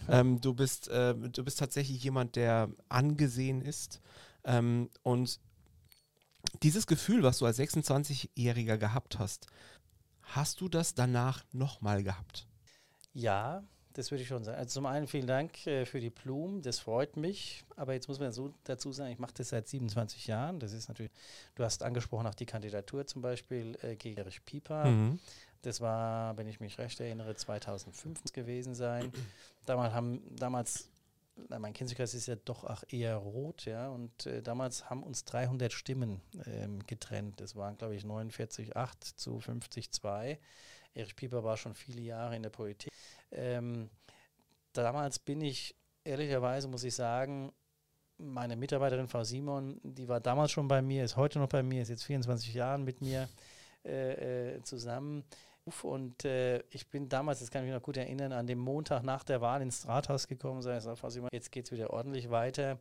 Ähm, 0.08 0.40
du, 0.40 0.54
bist, 0.54 0.88
äh, 0.88 1.14
du 1.14 1.44
bist 1.44 1.58
tatsächlich 1.58 2.02
jemand, 2.02 2.36
der 2.36 2.70
angesehen 2.88 3.60
ist. 3.60 4.00
Ähm, 4.44 4.88
und 5.02 5.40
dieses 6.62 6.86
Gefühl, 6.86 7.22
was 7.22 7.38
du 7.38 7.46
als 7.46 7.58
26-Jähriger 7.58 8.78
gehabt 8.78 9.18
hast, 9.18 9.46
Hast 10.26 10.60
du 10.60 10.68
das 10.68 10.94
danach 10.94 11.44
nochmal 11.52 12.02
gehabt? 12.02 12.46
Ja, 13.12 13.62
das 13.96 14.10
würde 14.10 14.22
ich 14.22 14.28
schon 14.28 14.44
sagen. 14.44 14.58
Also 14.58 14.74
zum 14.74 14.86
einen 14.86 15.06
vielen 15.06 15.26
Dank 15.26 15.66
äh, 15.66 15.86
für 15.86 16.00
die 16.00 16.10
Blumen, 16.10 16.60
das 16.60 16.78
freut 16.78 17.16
mich. 17.16 17.64
Aber 17.76 17.94
jetzt 17.94 18.08
muss 18.08 18.20
man 18.20 18.30
so 18.30 18.52
dazu 18.64 18.92
sagen, 18.92 19.12
ich 19.12 19.18
mache 19.18 19.32
das 19.34 19.48
seit 19.48 19.68
27 19.68 20.26
Jahren. 20.26 20.60
Das 20.60 20.72
ist 20.72 20.88
natürlich, 20.88 21.12
du 21.54 21.64
hast 21.64 21.82
angesprochen 21.82 22.26
auch 22.26 22.34
die 22.34 22.44
Kandidatur 22.44 23.06
zum 23.06 23.22
Beispiel 23.22 23.78
äh, 23.82 23.96
gegen 23.96 24.18
Erich 24.18 24.44
Pieper. 24.44 24.84
Mhm. 24.84 25.18
Das 25.62 25.80
war, 25.80 26.36
wenn 26.36 26.46
ich 26.46 26.60
mich 26.60 26.78
recht 26.78 27.00
erinnere, 27.00 27.34
2005 27.34 28.32
gewesen 28.32 28.74
sein. 28.74 29.12
Damals 29.64 29.94
haben 29.94 30.20
damals 30.36 30.90
mein 31.48 31.72
Kinzigkreis 31.72 32.14
ist 32.14 32.26
ja 32.26 32.36
doch 32.36 32.64
auch 32.64 32.82
eher 32.88 33.16
rot, 33.16 33.66
ja. 33.66 33.88
Und 33.88 34.26
äh, 34.26 34.42
damals 34.42 34.88
haben 34.88 35.02
uns 35.02 35.24
300 35.24 35.72
Stimmen 35.72 36.20
ähm, 36.46 36.84
getrennt. 36.86 37.40
Das 37.40 37.56
waren, 37.56 37.76
glaube 37.76 37.94
ich, 37.94 38.04
49,8 38.04 39.16
zu 39.16 39.38
50,2. 39.38 40.38
Erich 40.94 41.16
Pieper 41.16 41.44
war 41.44 41.56
schon 41.56 41.74
viele 41.74 42.00
Jahre 42.00 42.36
in 42.36 42.42
der 42.42 42.50
Politik. 42.50 42.90
Ähm, 43.30 43.90
damals 44.72 45.18
bin 45.18 45.40
ich, 45.42 45.76
ehrlicherweise 46.04 46.68
muss 46.68 46.84
ich 46.84 46.94
sagen, 46.94 47.52
meine 48.18 48.56
Mitarbeiterin 48.56 49.08
Frau 49.08 49.24
Simon, 49.24 49.78
die 49.82 50.08
war 50.08 50.20
damals 50.20 50.52
schon 50.52 50.68
bei 50.68 50.80
mir, 50.80 51.04
ist 51.04 51.16
heute 51.16 51.38
noch 51.38 51.50
bei 51.50 51.62
mir, 51.62 51.82
ist 51.82 51.90
jetzt 51.90 52.04
24 52.04 52.54
Jahre 52.54 52.78
mit 52.78 53.02
mir 53.02 53.28
äh, 53.84 54.54
äh, 54.54 54.62
zusammen. 54.62 55.24
Und 55.82 56.24
äh, 56.24 56.62
ich 56.70 56.88
bin 56.88 57.08
damals, 57.08 57.40
das 57.40 57.50
kann 57.50 57.62
ich 57.62 57.66
mich 57.66 57.74
noch 57.74 57.82
gut 57.82 57.96
erinnern, 57.96 58.32
an 58.32 58.46
dem 58.46 58.58
Montag 58.58 59.02
nach 59.02 59.24
der 59.24 59.40
Wahl 59.40 59.62
ins 59.62 59.86
Rathaus 59.86 60.28
gekommen, 60.28 60.62
so, 60.62 60.70
also, 60.70 60.94
jetzt 61.32 61.50
geht 61.50 61.66
es 61.66 61.72
wieder 61.72 61.90
ordentlich 61.90 62.30
weiter. 62.30 62.78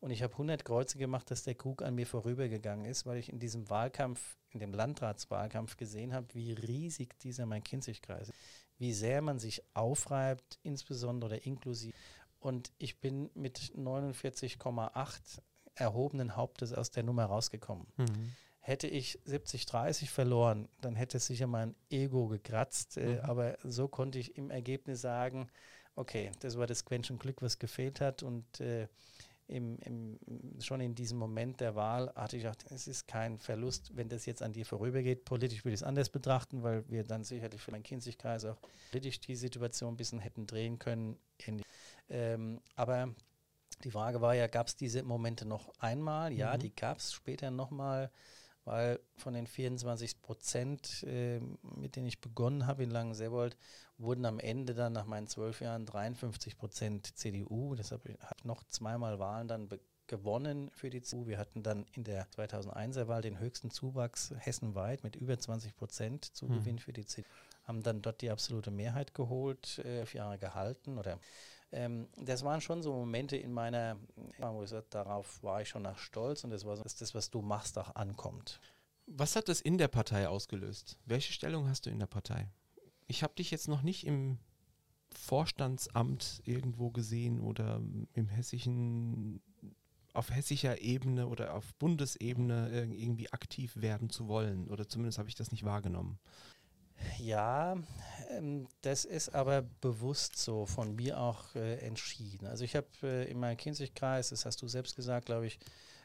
Und 0.00 0.10
ich 0.10 0.22
habe 0.22 0.32
100 0.34 0.64
Kreuze 0.64 0.96
gemacht, 0.96 1.30
dass 1.30 1.42
der 1.42 1.56
Krug 1.56 1.82
an 1.82 1.96
mir 1.96 2.06
vorübergegangen 2.06 2.84
ist, 2.84 3.04
weil 3.04 3.18
ich 3.18 3.32
in 3.32 3.40
diesem 3.40 3.68
Wahlkampf, 3.68 4.36
in 4.50 4.60
dem 4.60 4.72
Landratswahlkampf 4.72 5.76
gesehen 5.76 6.14
habe, 6.14 6.26
wie 6.34 6.52
riesig 6.52 7.18
dieser 7.18 7.46
Main-Kinzig-Kreis 7.46 8.28
ist, 8.28 8.38
wie 8.78 8.92
sehr 8.92 9.20
man 9.22 9.40
sich 9.40 9.62
aufreibt, 9.74 10.60
insbesondere 10.62 11.36
inklusiv. 11.36 11.96
Und 12.38 12.70
ich 12.78 13.00
bin 13.00 13.30
mit 13.34 13.58
49,8 13.58 15.40
erhobenen 15.74 16.36
Hauptes 16.36 16.72
aus 16.72 16.92
der 16.92 17.02
Nummer 17.02 17.24
rausgekommen. 17.24 17.86
Mhm. 17.96 18.32
Hätte 18.68 18.86
ich 18.86 19.18
70-30 19.26 20.10
verloren, 20.10 20.68
dann 20.82 20.94
hätte 20.94 21.18
sicher 21.18 21.46
mein 21.46 21.74
Ego 21.88 22.28
gekratzt. 22.28 22.98
Äh, 22.98 23.14
mhm. 23.14 23.20
aber 23.20 23.56
so 23.64 23.88
konnte 23.88 24.18
ich 24.18 24.36
im 24.36 24.50
Ergebnis 24.50 25.00
sagen, 25.00 25.48
okay, 25.96 26.32
das 26.40 26.58
war 26.58 26.66
das 26.66 26.84
Quäntchen 26.84 27.18
Glück, 27.18 27.40
was 27.40 27.58
gefehlt 27.58 28.02
hat. 28.02 28.22
Und 28.22 28.60
äh, 28.60 28.86
im, 29.46 29.78
im, 29.78 30.18
schon 30.60 30.82
in 30.82 30.94
diesem 30.94 31.16
Moment 31.16 31.62
der 31.62 31.76
Wahl 31.76 32.12
hatte 32.14 32.36
ich 32.36 32.42
gedacht, 32.42 32.66
es 32.68 32.86
ist 32.86 33.08
kein 33.08 33.38
Verlust, 33.38 33.96
wenn 33.96 34.10
das 34.10 34.26
jetzt 34.26 34.42
an 34.42 34.52
dir 34.52 34.66
vorübergeht. 34.66 35.24
Politisch 35.24 35.64
würde 35.64 35.72
ich 35.72 35.80
es 35.80 35.82
anders 35.82 36.10
betrachten, 36.10 36.62
weil 36.62 36.84
wir 36.90 37.04
dann 37.04 37.24
sicherlich 37.24 37.62
für 37.62 37.70
meinen 37.70 37.84
Kinzigkreis 37.84 38.44
auch 38.44 38.58
politisch 38.90 39.18
die 39.20 39.36
Situation 39.36 39.94
ein 39.94 39.96
bisschen 39.96 40.18
hätten 40.18 40.46
drehen 40.46 40.78
können. 40.78 41.16
Ähm, 42.10 42.60
aber 42.76 43.14
die 43.82 43.90
Frage 43.90 44.20
war 44.20 44.34
ja, 44.34 44.46
gab 44.46 44.66
es 44.66 44.76
diese 44.76 45.02
Momente 45.04 45.46
noch 45.46 45.72
einmal? 45.78 46.34
Ja, 46.34 46.54
mhm. 46.54 46.60
die 46.60 46.76
gab 46.76 46.98
es 46.98 47.14
später 47.14 47.50
nochmal 47.50 48.10
weil 48.68 49.00
von 49.16 49.32
den 49.32 49.46
24 49.46 50.20
Prozent, 50.20 51.02
äh, 51.04 51.40
mit 51.62 51.96
denen 51.96 52.06
ich 52.06 52.20
begonnen 52.20 52.66
habe 52.66 52.82
in 52.82 52.90
Langenselbold, 52.90 53.56
wurden 53.96 54.26
am 54.26 54.38
Ende 54.38 54.74
dann 54.74 54.92
nach 54.92 55.06
meinen 55.06 55.26
zwölf 55.26 55.62
Jahren 55.62 55.86
53 55.86 56.58
Prozent 56.58 57.16
CDU. 57.16 57.74
Deshalb 57.74 58.02
habe 58.04 58.34
ich 58.36 58.44
noch 58.44 58.62
zweimal 58.64 59.18
Wahlen 59.18 59.48
dann 59.48 59.68
gewonnen 60.06 60.70
für 60.74 60.90
die 60.90 61.00
CDU. 61.00 61.26
Wir 61.26 61.38
hatten 61.38 61.62
dann 61.62 61.86
in 61.94 62.04
der 62.04 62.28
2001er 62.30 63.08
Wahl 63.08 63.22
den 63.22 63.38
höchsten 63.38 63.70
Zuwachs 63.70 64.34
hessenweit 64.36 65.02
mit 65.02 65.16
über 65.16 65.38
20 65.38 65.74
Prozent 65.74 66.26
Zugewinn 66.36 66.74
mhm. 66.74 66.80
für 66.80 66.92
die 66.92 67.06
CDU. 67.06 67.26
Haben 67.64 67.82
dann 67.82 68.02
dort 68.02 68.20
die 68.20 68.30
absolute 68.30 68.70
Mehrheit 68.70 69.14
geholt, 69.14 69.78
äh, 69.78 70.04
vier 70.04 70.20
Jahre 70.20 70.38
gehalten 70.38 70.98
oder 70.98 71.18
ähm, 71.72 72.08
das 72.16 72.44
waren 72.44 72.60
schon 72.60 72.82
so 72.82 72.92
Momente 72.92 73.36
in 73.36 73.52
meiner, 73.52 73.98
wo 74.38 74.62
ich 74.62 74.70
gesagt, 74.70 74.94
darauf 74.94 75.42
war 75.42 75.62
ich 75.62 75.68
schon 75.68 75.82
nach 75.82 75.98
stolz 75.98 76.44
und 76.44 76.50
das 76.50 76.64
war 76.64 76.76
so, 76.76 76.82
dass 76.82 76.96
das, 76.96 77.14
was 77.14 77.30
du 77.30 77.42
machst, 77.42 77.78
auch 77.78 77.94
ankommt. 77.94 78.60
Was 79.06 79.36
hat 79.36 79.48
das 79.48 79.60
in 79.60 79.78
der 79.78 79.88
Partei 79.88 80.28
ausgelöst? 80.28 80.98
Welche 81.04 81.32
Stellung 81.32 81.68
hast 81.68 81.86
du 81.86 81.90
in 81.90 81.98
der 81.98 82.06
Partei? 82.06 82.48
Ich 83.06 83.22
habe 83.22 83.34
dich 83.34 83.50
jetzt 83.50 83.68
noch 83.68 83.82
nicht 83.82 84.06
im 84.06 84.38
Vorstandsamt 85.10 86.42
irgendwo 86.44 86.90
gesehen 86.90 87.40
oder 87.40 87.80
im 88.12 88.28
hessischen, 88.28 89.40
auf 90.12 90.30
hessischer 90.30 90.82
Ebene 90.82 91.26
oder 91.26 91.54
auf 91.54 91.74
Bundesebene 91.76 92.86
irgendwie 92.92 93.32
aktiv 93.32 93.76
werden 93.76 94.10
zu 94.10 94.28
wollen. 94.28 94.68
Oder 94.68 94.86
zumindest 94.88 95.18
habe 95.18 95.28
ich 95.28 95.34
das 95.34 95.50
nicht 95.52 95.64
wahrgenommen. 95.64 96.18
Ja, 97.18 97.76
ähm, 98.30 98.66
das 98.82 99.04
ist 99.04 99.34
aber 99.34 99.62
bewusst 99.80 100.36
so 100.36 100.66
von 100.66 100.94
mir 100.94 101.18
auch 101.20 101.54
äh, 101.54 101.78
entschieden. 101.78 102.46
Also 102.46 102.64
ich 102.64 102.76
habe 102.76 102.86
äh, 103.02 103.30
in 103.30 103.38
meinem 103.38 103.56
Kinzigkreis, 103.56 104.30
das 104.30 104.44
hast 104.44 104.62
du 104.62 104.68
selbst 104.68 104.96
gesagt, 104.96 105.26
glaube 105.26 105.46
ich, 105.46 105.58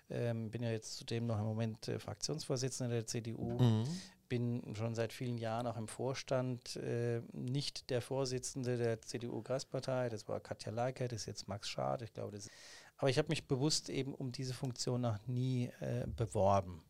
ähm, 0.10 0.51
bin 0.51 0.63
ja 0.63 0.71
jetzt 0.71 0.97
zudem 0.97 1.25
noch 1.25 1.39
im 1.39 1.45
Moment 1.45 1.88
äh, 1.88 1.99
Fraktionsvorsitzender 1.99 2.93
der 2.93 3.08
CDU, 3.08 3.58
mhm. 3.60 3.88
bin 4.29 4.75
schon 4.75 4.95
seit 4.95 5.13
vielen 5.13 5.38
Jahren 5.38 5.67
auch 5.67 5.77
im 5.77 5.88
Vorstand, 5.88 6.75
äh, 6.75 7.21
nicht 7.32 7.89
der 7.89 8.01
Vorsitzende 8.01 8.77
der 8.77 9.01
CDU-Kreispartei, 9.01 10.10
das 10.10 10.27
war 10.27 10.39
Katja 10.39 10.71
Leiker, 10.71 11.08
das 11.08 11.21
ist 11.21 11.25
jetzt 11.27 11.47
Max 11.47 11.69
Schad, 11.69 12.01
ich 12.01 12.13
glaube, 12.13 12.32
das 12.32 12.45
ist, 12.45 12.51
aber 12.97 13.10
ich 13.10 13.17
habe 13.17 13.29
mich 13.29 13.47
bewusst 13.47 13.89
eben 13.89 14.13
um 14.13 14.32
diese 14.32 14.53
Funktion 14.53 15.01
noch 15.01 15.25
nie 15.27 15.71
äh, 15.79 16.06
beworben. 16.06 16.84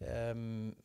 Ähm, 0.00 0.76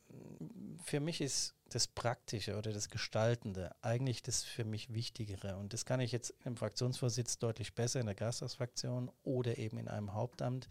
für 0.84 1.00
mich 1.00 1.20
ist 1.20 1.54
das 1.74 1.88
Praktische 1.88 2.56
oder 2.56 2.72
das 2.72 2.88
Gestaltende 2.88 3.74
eigentlich 3.82 4.22
das 4.22 4.44
für 4.44 4.64
mich 4.64 4.92
Wichtigere. 4.94 5.56
Und 5.56 5.72
das 5.72 5.84
kann 5.84 6.00
ich 6.00 6.12
jetzt 6.12 6.32
im 6.44 6.56
Fraktionsvorsitz 6.56 7.38
deutlich 7.38 7.74
besser 7.74 8.00
in 8.00 8.06
der 8.06 8.14
Gastagsfraktion 8.14 9.10
oder 9.24 9.58
eben 9.58 9.78
in 9.78 9.88
einem 9.88 10.14
Hauptamt. 10.14 10.68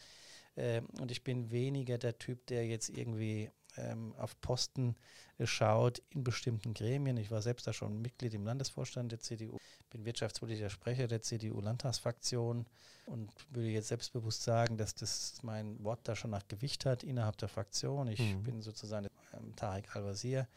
Ähm, 0.56 0.88
und 1.02 1.12
ich 1.12 1.24
bin 1.24 1.52
weniger 1.52 1.98
der 1.98 2.18
Typ, 2.20 2.46
der 2.48 2.66
jetzt 2.68 2.90
irgendwie 2.90 3.52
ähm, 3.78 4.14
auf 4.18 4.40
Posten 4.40 4.96
äh, 5.38 5.46
schaut 5.46 6.02
in 6.12 6.24
bestimmten 6.24 6.74
Gremien. 6.74 7.18
Ich 7.18 7.32
war 7.32 7.42
selbst 7.42 7.68
da 7.68 7.74
schon 7.74 8.02
Mitglied 8.02 8.34
im 8.34 8.46
Landesvorstand 8.46 9.12
der 9.12 9.20
CDU, 9.20 9.58
bin 9.90 10.06
wirtschaftspolitischer 10.06 10.70
Sprecher 10.70 11.08
der 11.08 11.22
CDU-Landtagsfraktion 11.22 12.66
und 13.08 13.32
würde 13.50 13.70
jetzt 13.70 13.90
selbstbewusst 13.90 14.44
sagen, 14.44 14.78
dass 14.78 14.96
das 14.96 15.42
mein 15.44 15.84
Wort 15.84 16.08
da 16.08 16.16
schon 16.16 16.32
nach 16.32 16.48
Gewicht 16.48 16.86
hat 16.86 17.04
innerhalb 17.04 17.38
der 17.38 17.50
Fraktion. 17.50 18.08
Ich 18.08 18.20
mhm. 18.20 18.44
bin 18.44 18.62
sozusagen 18.62 19.08
ähm, 19.34 19.56
Tarek 19.56 19.96
Al-Wazir, 19.96 20.48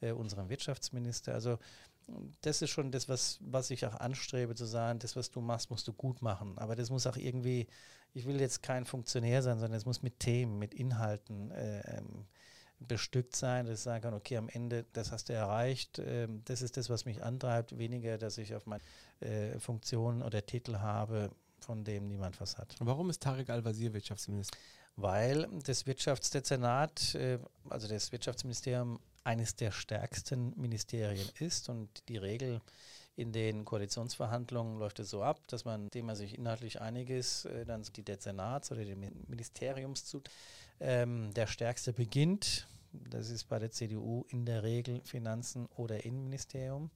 äh, 0.00 0.12
unserem 0.12 0.48
Wirtschaftsminister. 0.48 1.34
Also 1.34 1.58
das 2.42 2.62
ist 2.62 2.70
schon 2.70 2.90
das, 2.90 3.08
was, 3.08 3.38
was 3.40 3.70
ich 3.70 3.86
auch 3.86 3.94
anstrebe, 3.94 4.54
zu 4.54 4.66
sagen, 4.66 4.98
das, 4.98 5.16
was 5.16 5.30
du 5.30 5.40
machst, 5.40 5.70
musst 5.70 5.88
du 5.88 5.92
gut 5.92 6.22
machen. 6.22 6.58
Aber 6.58 6.76
das 6.76 6.90
muss 6.90 7.06
auch 7.06 7.16
irgendwie, 7.16 7.66
ich 8.12 8.26
will 8.26 8.40
jetzt 8.40 8.62
kein 8.62 8.84
Funktionär 8.84 9.42
sein, 9.42 9.58
sondern 9.58 9.78
es 9.78 9.86
muss 9.86 10.02
mit 10.02 10.20
Themen, 10.20 10.58
mit 10.58 10.74
Inhalten 10.74 11.50
äh, 11.52 11.80
ähm, 11.96 12.26
bestückt 12.80 13.36
sein, 13.36 13.66
dass 13.66 13.78
ich 13.78 13.84
sagen 13.84 14.02
kann, 14.02 14.14
okay, 14.14 14.36
am 14.36 14.48
Ende, 14.48 14.84
das 14.92 15.12
hast 15.12 15.28
du 15.28 15.32
erreicht, 15.32 15.98
äh, 15.98 16.28
das 16.44 16.62
ist 16.62 16.76
das, 16.76 16.90
was 16.90 17.04
mich 17.04 17.22
antreibt, 17.22 17.78
weniger, 17.78 18.18
dass 18.18 18.38
ich 18.38 18.54
auf 18.54 18.66
meine 18.66 18.82
äh, 19.20 19.58
Funktion 19.58 20.22
oder 20.22 20.44
Titel 20.44 20.78
habe, 20.78 21.30
von 21.60 21.84
dem 21.84 22.08
niemand 22.08 22.40
was 22.40 22.58
hat. 22.58 22.76
Warum 22.80 23.08
ist 23.08 23.22
Tarek 23.22 23.48
Al-Wazir 23.48 23.94
Wirtschaftsminister? 23.94 24.58
Weil 24.96 25.48
das 25.64 25.86
Wirtschaftsdezernat, 25.86 27.14
äh, 27.14 27.38
also 27.70 27.88
das 27.88 28.12
Wirtschaftsministerium, 28.12 29.00
eines 29.24 29.56
der 29.56 29.72
stärksten 29.72 30.52
Ministerien 30.60 31.28
ist 31.38 31.68
und 31.68 31.88
die 32.08 32.18
Regel 32.18 32.60
in 33.16 33.32
den 33.32 33.64
Koalitionsverhandlungen 33.64 34.78
läuft 34.78 34.98
es 34.98 35.10
so 35.10 35.22
ab, 35.22 35.46
dass 35.48 35.64
man, 35.64 35.88
dem 35.90 36.06
man 36.06 36.16
sich 36.16 36.36
inhaltlich 36.36 36.80
einig 36.80 37.10
ist, 37.10 37.44
äh, 37.46 37.64
dann 37.64 37.82
die 37.82 38.02
Dezernats- 38.02 38.72
oder 38.72 38.84
die 38.84 38.96
Ministeriums 38.96 40.04
zu. 40.04 40.22
Ähm, 40.80 41.32
der 41.34 41.46
stärkste 41.46 41.92
beginnt, 41.92 42.66
das 42.92 43.30
ist 43.30 43.48
bei 43.48 43.58
der 43.58 43.70
CDU 43.70 44.24
in 44.28 44.44
der 44.44 44.62
Regel 44.62 45.00
Finanzen 45.04 45.66
oder 45.76 46.04
Innenministerium. 46.04 46.90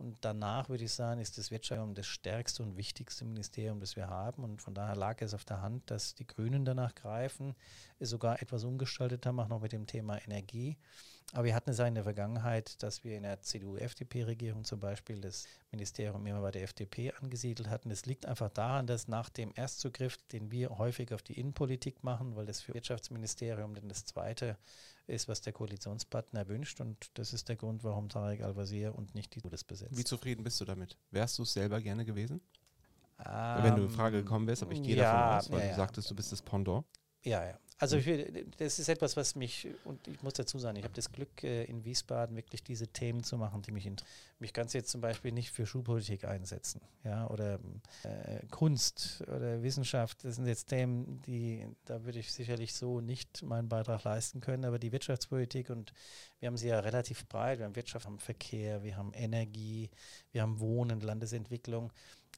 Und 0.00 0.16
danach 0.22 0.70
würde 0.70 0.84
ich 0.84 0.92
sagen, 0.92 1.20
ist 1.20 1.36
das 1.36 1.50
Wirtschaftsministerium 1.50 1.94
das 1.94 2.06
stärkste 2.06 2.62
und 2.62 2.78
wichtigste 2.78 3.26
Ministerium, 3.26 3.80
das 3.80 3.96
wir 3.96 4.08
haben. 4.08 4.42
Und 4.44 4.62
von 4.62 4.72
daher 4.72 4.96
lag 4.96 5.20
es 5.20 5.34
auf 5.34 5.44
der 5.44 5.60
Hand, 5.60 5.90
dass 5.90 6.14
die 6.14 6.26
Grünen 6.26 6.64
danach 6.64 6.94
greifen, 6.94 7.54
es 7.98 8.08
sogar 8.08 8.40
etwas 8.40 8.64
umgestaltet 8.64 9.26
haben, 9.26 9.38
auch 9.40 9.48
noch 9.48 9.60
mit 9.60 9.72
dem 9.72 9.86
Thema 9.86 10.16
Energie. 10.24 10.78
Aber 11.32 11.44
wir 11.44 11.54
hatten 11.54 11.70
es 11.70 11.78
ja 11.78 11.86
in 11.86 11.94
der 11.94 12.02
Vergangenheit, 12.02 12.82
dass 12.82 13.04
wir 13.04 13.16
in 13.16 13.22
der 13.22 13.40
CDU-FDP-Regierung 13.40 14.64
zum 14.64 14.80
Beispiel 14.80 15.20
das 15.20 15.46
Ministerium 15.70 16.26
immer 16.26 16.40
bei 16.40 16.50
der 16.50 16.62
FDP 16.62 17.12
angesiedelt 17.12 17.70
hatten. 17.70 17.88
Das 17.88 18.04
liegt 18.04 18.26
einfach 18.26 18.50
daran, 18.50 18.86
dass 18.86 19.06
nach 19.06 19.28
dem 19.28 19.52
Erstzugriff, 19.54 20.16
den 20.32 20.50
wir 20.50 20.70
häufig 20.78 21.14
auf 21.14 21.22
die 21.22 21.38
Innenpolitik 21.38 22.02
machen, 22.02 22.34
weil 22.34 22.46
das 22.46 22.60
für 22.60 22.74
Wirtschaftsministerium 22.74 23.74
dann 23.74 23.88
das 23.88 24.04
zweite 24.04 24.56
ist, 25.06 25.28
was 25.28 25.40
der 25.40 25.52
Koalitionspartner 25.52 26.48
wünscht. 26.48 26.80
Und 26.80 27.10
das 27.14 27.32
ist 27.32 27.48
der 27.48 27.56
Grund, 27.56 27.84
warum 27.84 28.08
Tarek 28.08 28.42
Al-Wazir 28.42 28.94
und 28.94 29.14
nicht 29.14 29.34
die 29.34 29.40
das 29.40 29.62
besetzt. 29.62 29.96
Wie 29.96 30.04
zufrieden 30.04 30.42
bist 30.42 30.60
du 30.60 30.64
damit? 30.64 30.96
Wärst 31.12 31.38
du 31.38 31.44
es 31.44 31.52
selber 31.52 31.80
gerne 31.80 32.04
gewesen? 32.04 32.40
Um, 33.18 33.62
Wenn 33.62 33.76
du 33.76 33.82
in 33.82 33.90
Frage 33.90 34.22
gekommen 34.22 34.46
wärst, 34.46 34.62
aber 34.62 34.72
ich 34.72 34.82
gehe 34.82 34.96
ja, 34.96 35.12
davon 35.12 35.38
aus, 35.38 35.50
weil 35.50 35.60
ja, 35.60 35.70
du 35.70 35.76
sagtest, 35.76 36.10
du 36.10 36.16
bist 36.16 36.32
das 36.32 36.40
Pendant. 36.40 36.84
Ja, 37.22 37.44
ja. 37.44 37.58
Also 37.80 37.96
ich 37.96 38.04
will, 38.04 38.46
das 38.58 38.78
ist 38.78 38.90
etwas, 38.90 39.16
was 39.16 39.34
mich, 39.34 39.66
und 39.84 40.06
ich 40.06 40.22
muss 40.22 40.34
dazu 40.34 40.58
sagen, 40.58 40.76
ich 40.76 40.84
habe 40.84 40.92
das 40.92 41.10
Glück, 41.12 41.42
äh, 41.42 41.64
in 41.64 41.82
Wiesbaden 41.82 42.36
wirklich 42.36 42.62
diese 42.62 42.88
Themen 42.88 43.24
zu 43.24 43.38
machen, 43.38 43.62
die 43.62 43.72
mich 43.72 43.86
interessieren. 43.86 44.14
Mich 44.38 44.52
kannst 44.52 44.74
jetzt 44.74 44.90
zum 44.90 45.00
Beispiel 45.00 45.32
nicht 45.32 45.50
für 45.50 45.64
Schulpolitik 45.64 46.26
einsetzen, 46.26 46.82
ja, 47.04 47.26
oder 47.28 47.58
äh, 48.02 48.46
Kunst 48.50 49.22
oder 49.22 49.62
Wissenschaft. 49.62 50.22
Das 50.24 50.36
sind 50.36 50.46
jetzt 50.46 50.66
Themen, 50.66 51.22
die, 51.22 51.66
da 51.86 52.04
würde 52.04 52.18
ich 52.18 52.34
sicherlich 52.34 52.74
so 52.74 53.00
nicht 53.00 53.42
meinen 53.42 53.70
Beitrag 53.70 54.04
leisten 54.04 54.42
können, 54.42 54.66
aber 54.66 54.78
die 54.78 54.92
Wirtschaftspolitik 54.92 55.70
und 55.70 55.94
wir 56.38 56.48
haben 56.48 56.58
sie 56.58 56.68
ja 56.68 56.80
relativ 56.80 57.26
breit. 57.28 57.60
Wir 57.60 57.64
haben 57.64 57.76
Wirtschaft, 57.76 58.04
wir 58.04 58.10
haben 58.10 58.18
Verkehr, 58.18 58.82
wir 58.82 58.98
haben 58.98 59.14
Energie, 59.14 59.88
wir 60.32 60.42
haben 60.42 60.60
Wohnen, 60.60 61.00
Landesentwicklung. 61.00 61.92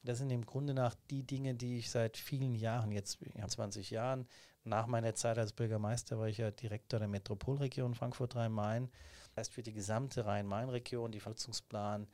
Das 0.05 0.19
sind 0.19 0.29
im 0.29 0.45
Grunde 0.45 0.73
nach 0.73 0.95
die 1.09 1.23
Dinge, 1.23 1.53
die 1.53 1.79
ich 1.79 1.89
seit 1.89 2.15
vielen 2.15 2.55
Jahren, 2.55 2.93
jetzt 2.93 3.19
20 3.45 3.89
Jahren, 3.89 4.25
nach 4.65 4.87
meiner 4.87 5.13
Zeit 5.15 5.37
als 5.37 5.53
Bürgermeister 5.53 6.17
war 6.17 6.27
ich 6.27 6.37
ja 6.37 6.51
Direktor 6.51 6.99
der 6.99 7.07
Metropolregion 7.07 7.95
Frankfurt-Rhein-Main. 7.95 8.89
Das 9.35 9.47
heißt 9.47 9.53
für 9.53 9.63
die 9.63 9.73
gesamte 9.73 10.25
Rhein-Main-Region, 10.25 11.11
die 11.11 11.19
Vernutzungsplan, 11.19 12.07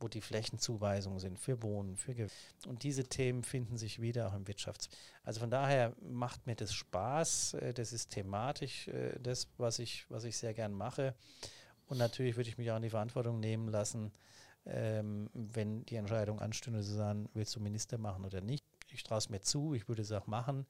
wo 0.00 0.08
die 0.08 0.20
Flächenzuweisungen 0.20 1.18
sind 1.18 1.38
für 1.38 1.62
Wohnen, 1.62 1.96
für 1.96 2.14
Ge 2.14 2.28
Und 2.66 2.82
diese 2.82 3.04
Themen 3.04 3.42
finden 3.42 3.78
sich 3.78 4.00
wieder 4.00 4.28
auch 4.28 4.34
im 4.34 4.46
Wirtschafts. 4.46 4.88
Also 5.22 5.40
von 5.40 5.50
daher 5.50 5.94
macht 6.02 6.46
mir 6.46 6.56
das 6.56 6.74
Spaß. 6.74 7.54
Äh, 7.54 7.74
das 7.74 7.92
ist 7.92 8.10
thematisch 8.10 8.88
äh, 8.88 9.18
das, 9.20 9.48
was 9.56 9.78
ich, 9.78 10.04
was 10.10 10.24
ich 10.24 10.36
sehr 10.36 10.52
gern 10.52 10.72
mache. 10.72 11.14
Und 11.86 11.98
natürlich 11.98 12.36
würde 12.36 12.48
ich 12.48 12.58
mich 12.58 12.70
auch 12.70 12.76
in 12.76 12.82
die 12.82 12.90
Verantwortung 12.90 13.40
nehmen 13.40 13.68
lassen, 13.68 14.12
ähm, 14.66 15.30
wenn 15.32 15.84
die 15.86 15.96
Entscheidung 15.96 16.40
anstünde, 16.40 16.82
zu 16.82 16.94
sagen, 16.94 17.28
willst 17.34 17.54
du 17.54 17.60
Minister 17.60 17.98
machen 17.98 18.24
oder 18.24 18.40
nicht. 18.40 18.64
Ich 18.90 19.02
traue 19.02 19.18
es 19.18 19.28
mir 19.28 19.40
zu, 19.40 19.74
ich 19.74 19.88
würde 19.88 20.02
es 20.02 20.12
auch 20.12 20.26
machen. 20.26 20.66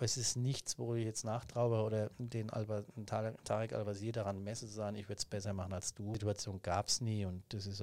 Aber 0.00 0.06
es 0.06 0.16
ist 0.16 0.36
nichts, 0.36 0.78
wo 0.78 0.94
ich 0.94 1.04
jetzt 1.04 1.24
nachtraue 1.24 1.82
oder 1.84 2.10
den 2.16 2.48
Alba, 2.48 2.84
Tarek 3.04 3.74
Al-Wazir 3.74 4.12
daran 4.12 4.42
messe, 4.42 4.66
zu 4.66 4.72
sagen, 4.72 4.96
ich 4.96 5.10
würde 5.10 5.18
es 5.18 5.26
besser 5.26 5.52
machen 5.52 5.74
als 5.74 5.92
du. 5.92 6.06
Die 6.06 6.20
Situation 6.20 6.62
gab 6.62 6.88
es 6.88 7.02
nie 7.02 7.26
und 7.26 7.42
das 7.50 7.66
ist. 7.66 7.82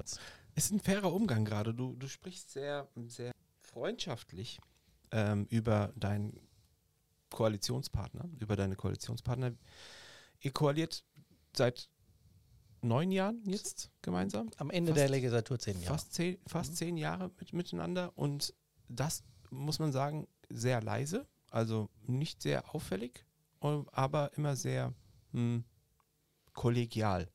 Es 0.55 0.65
ist 0.65 0.71
ein 0.71 0.79
fairer 0.79 1.13
Umgang 1.13 1.45
gerade. 1.45 1.75
Du, 1.75 1.93
du 1.93 2.07
sprichst 2.07 2.49
sehr, 2.49 2.87
sehr 3.05 3.31
freundschaftlich 3.59 4.59
ähm, 5.11 5.45
über 5.51 5.93
deinen 5.95 6.39
Koalitionspartner, 7.29 8.27
über 8.39 8.55
deine 8.55 8.75
Koalitionspartner. 8.75 9.53
Ihr 10.39 10.51
koaliert 10.51 11.03
seit 11.55 11.87
neun 12.81 13.11
Jahren 13.11 13.43
jetzt 13.45 13.91
gemeinsam. 14.01 14.49
Am 14.57 14.71
Ende 14.71 14.93
fast, 14.93 15.01
der 15.01 15.09
Legislatur 15.09 15.59
zehn 15.59 15.79
Jahre. 15.81 15.93
Fast 15.93 16.13
zehn, 16.15 16.39
fast 16.47 16.71
mhm. 16.71 16.75
zehn 16.77 16.97
Jahre 16.97 17.29
mit, 17.37 17.53
miteinander 17.53 18.11
und 18.15 18.55
das 18.89 19.23
muss 19.51 19.77
man 19.77 19.91
sagen, 19.91 20.27
sehr 20.49 20.81
leise. 20.81 21.27
Also 21.49 21.89
nicht 22.05 22.41
sehr 22.41 22.73
auffällig, 22.73 23.25
aber 23.59 24.31
immer 24.35 24.55
sehr 24.55 24.93
hm, 25.31 25.63
kollegial. 26.53 27.29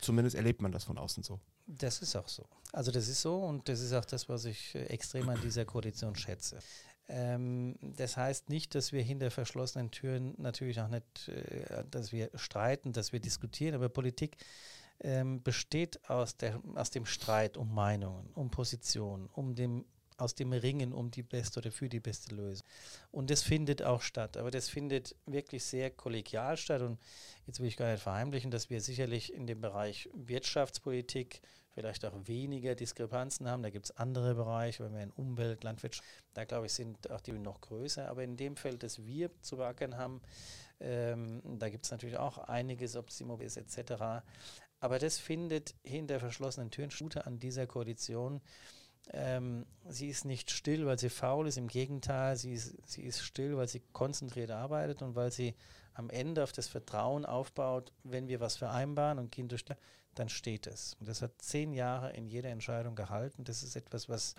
Zumindest 0.00 0.36
erlebt 0.36 0.60
man 0.62 0.72
das 0.72 0.84
von 0.84 0.98
außen 0.98 1.22
so. 1.22 1.40
Das 1.66 2.00
ist 2.00 2.14
auch 2.14 2.28
so. 2.28 2.46
Also 2.72 2.92
das 2.92 3.08
ist 3.08 3.22
so 3.22 3.38
und 3.38 3.68
das 3.68 3.80
ist 3.80 3.92
auch 3.92 4.04
das, 4.04 4.28
was 4.28 4.44
ich 4.44 4.74
äh, 4.74 4.84
extrem 4.84 5.28
an 5.28 5.40
dieser 5.40 5.64
Koalition 5.64 6.14
schätze. 6.14 6.58
Ähm, 7.08 7.76
das 7.80 8.16
heißt 8.16 8.48
nicht, 8.48 8.74
dass 8.74 8.92
wir 8.92 9.02
hinter 9.02 9.30
verschlossenen 9.30 9.90
Türen 9.90 10.34
natürlich 10.38 10.80
auch 10.80 10.88
nicht, 10.88 11.28
äh, 11.28 11.84
dass 11.90 12.12
wir 12.12 12.30
streiten, 12.34 12.92
dass 12.92 13.12
wir 13.12 13.20
diskutieren, 13.20 13.74
aber 13.74 13.88
Politik 13.88 14.36
ähm, 15.00 15.42
besteht 15.42 16.08
aus, 16.08 16.36
der, 16.36 16.60
aus 16.74 16.90
dem 16.90 17.06
Streit 17.06 17.56
um 17.56 17.74
Meinungen, 17.74 18.30
um 18.34 18.50
Positionen, 18.50 19.28
um 19.32 19.54
dem 19.54 19.84
aus 20.16 20.34
dem 20.34 20.52
Ringen 20.52 20.92
um 20.92 21.10
die 21.10 21.22
beste 21.22 21.60
oder 21.60 21.70
für 21.70 21.88
die 21.88 22.00
beste 22.00 22.34
Lösung. 22.34 22.66
Und 23.10 23.30
das 23.30 23.42
findet 23.42 23.82
auch 23.82 24.02
statt. 24.02 24.36
Aber 24.36 24.50
das 24.50 24.68
findet 24.68 25.14
wirklich 25.26 25.64
sehr 25.64 25.90
kollegial 25.90 26.56
statt. 26.56 26.82
Und 26.82 26.98
jetzt 27.46 27.60
will 27.60 27.68
ich 27.68 27.76
gar 27.76 27.90
nicht 27.90 28.02
verheimlichen, 28.02 28.50
dass 28.50 28.70
wir 28.70 28.80
sicherlich 28.80 29.32
in 29.32 29.46
dem 29.46 29.60
Bereich 29.60 30.08
Wirtschaftspolitik 30.14 31.40
vielleicht 31.76 32.06
auch 32.06 32.14
weniger 32.24 32.74
Diskrepanzen 32.74 33.48
haben. 33.48 33.62
Da 33.62 33.68
gibt 33.68 33.86
es 33.86 33.96
andere 33.98 34.34
Bereiche, 34.34 34.82
wenn 34.84 34.94
wir 34.94 35.02
in 35.02 35.10
Umwelt, 35.10 35.62
Landwirtschaft, 35.62 36.08
da 36.32 36.44
glaube 36.44 36.66
ich, 36.66 36.72
sind 36.72 37.10
auch 37.10 37.20
die 37.20 37.32
noch 37.32 37.60
größer. 37.60 38.08
Aber 38.08 38.24
in 38.24 38.38
dem 38.38 38.56
Feld, 38.56 38.82
das 38.82 39.04
wir 39.04 39.30
zu 39.42 39.58
beackern 39.58 39.98
haben, 39.98 40.22
ähm, 40.80 41.42
da 41.58 41.68
gibt 41.68 41.84
es 41.84 41.90
natürlich 41.90 42.16
auch 42.16 42.38
einiges, 42.38 42.96
ob 42.96 43.10
es 43.10 43.20
ist 43.20 43.56
etc. 43.58 44.24
Aber 44.80 44.98
das 44.98 45.18
findet 45.18 45.74
hinter 45.84 46.18
verschlossenen 46.18 46.70
Türen 46.70 46.90
Stute 46.90 47.26
an 47.26 47.38
dieser 47.38 47.66
Koalition 47.66 48.40
ähm, 49.12 49.66
sie 49.88 50.08
ist 50.08 50.24
nicht 50.24 50.50
still, 50.50 50.86
weil 50.86 50.98
sie 50.98 51.08
faul 51.08 51.46
ist, 51.46 51.58
im 51.58 51.68
Gegenteil, 51.68 52.36
sie 52.36 52.54
ist, 52.54 52.74
sie 52.84 53.02
ist 53.02 53.22
still, 53.22 53.56
weil 53.56 53.68
sie 53.68 53.82
konzentriert 53.92 54.50
arbeitet 54.50 55.02
und 55.02 55.14
weil 55.14 55.30
sie 55.30 55.54
am 55.94 56.10
Ende 56.10 56.42
auf 56.42 56.52
das 56.52 56.68
Vertrauen 56.68 57.24
aufbaut, 57.24 57.92
wenn 58.04 58.28
wir 58.28 58.40
was 58.40 58.56
vereinbaren 58.56 59.18
und 59.18 59.36
durch, 59.50 59.64
dann 60.14 60.28
steht 60.28 60.66
es. 60.66 60.96
Und 61.00 61.08
das 61.08 61.22
hat 61.22 61.32
zehn 61.38 61.72
Jahre 61.72 62.12
in 62.12 62.26
jeder 62.26 62.50
Entscheidung 62.50 62.94
gehalten. 62.94 63.44
Das 63.44 63.62
ist 63.62 63.76
etwas, 63.76 64.08
was, 64.08 64.34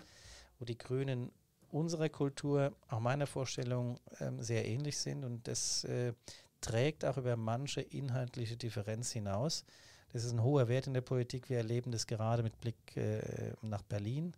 wo 0.58 0.64
die 0.64 0.78
Grünen 0.78 1.32
unserer 1.70 2.08
Kultur, 2.08 2.72
auch 2.88 3.00
meiner 3.00 3.26
Vorstellung, 3.26 3.98
ähm, 4.20 4.42
sehr 4.42 4.66
ähnlich 4.66 4.98
sind 4.98 5.24
und 5.24 5.46
das 5.48 5.84
äh, 5.84 6.12
trägt 6.60 7.04
auch 7.04 7.16
über 7.16 7.36
manche 7.36 7.80
inhaltliche 7.80 8.56
Differenz 8.56 9.12
hinaus. 9.12 9.64
Das 10.12 10.24
ist 10.24 10.32
ein 10.32 10.42
hoher 10.42 10.68
Wert 10.68 10.86
in 10.86 10.94
der 10.94 11.02
Politik. 11.02 11.50
Wir 11.50 11.58
erleben 11.58 11.92
das 11.92 12.06
gerade 12.06 12.42
mit 12.42 12.58
Blick 12.60 12.96
äh, 12.96 13.52
nach 13.60 13.82
Berlin. 13.82 14.32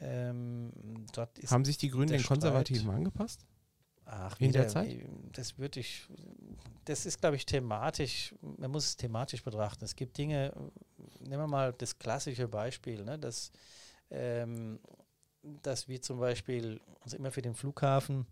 Ähm, 0.00 0.72
Haben 1.46 1.64
sich 1.64 1.78
die 1.78 1.88
Grünen 1.88 2.08
den 2.08 2.22
Konservativen 2.22 2.82
Streit. 2.82 2.96
angepasst? 2.96 3.46
Ach, 4.04 4.40
in 4.40 4.52
der 4.52 4.68
Zeit? 4.68 5.04
Das 5.32 5.58
würde 5.58 5.80
ich, 5.80 6.08
das 6.86 7.04
ist, 7.04 7.20
glaube 7.20 7.36
ich, 7.36 7.44
thematisch, 7.44 8.34
man 8.40 8.70
muss 8.70 8.86
es 8.86 8.96
thematisch 8.96 9.42
betrachten. 9.42 9.84
Es 9.84 9.94
gibt 9.94 10.16
Dinge, 10.16 10.52
nehmen 11.20 11.42
wir 11.42 11.46
mal 11.46 11.72
das 11.74 11.98
klassische 11.98 12.48
Beispiel, 12.48 13.04
ne, 13.04 13.18
dass, 13.18 13.52
ähm, 14.10 14.80
dass 15.42 15.88
wir 15.88 16.00
zum 16.00 16.20
Beispiel 16.20 16.80
uns 17.00 17.12
immer 17.12 17.30
für 17.30 17.42
den 17.42 17.54
Flughafen 17.54 18.26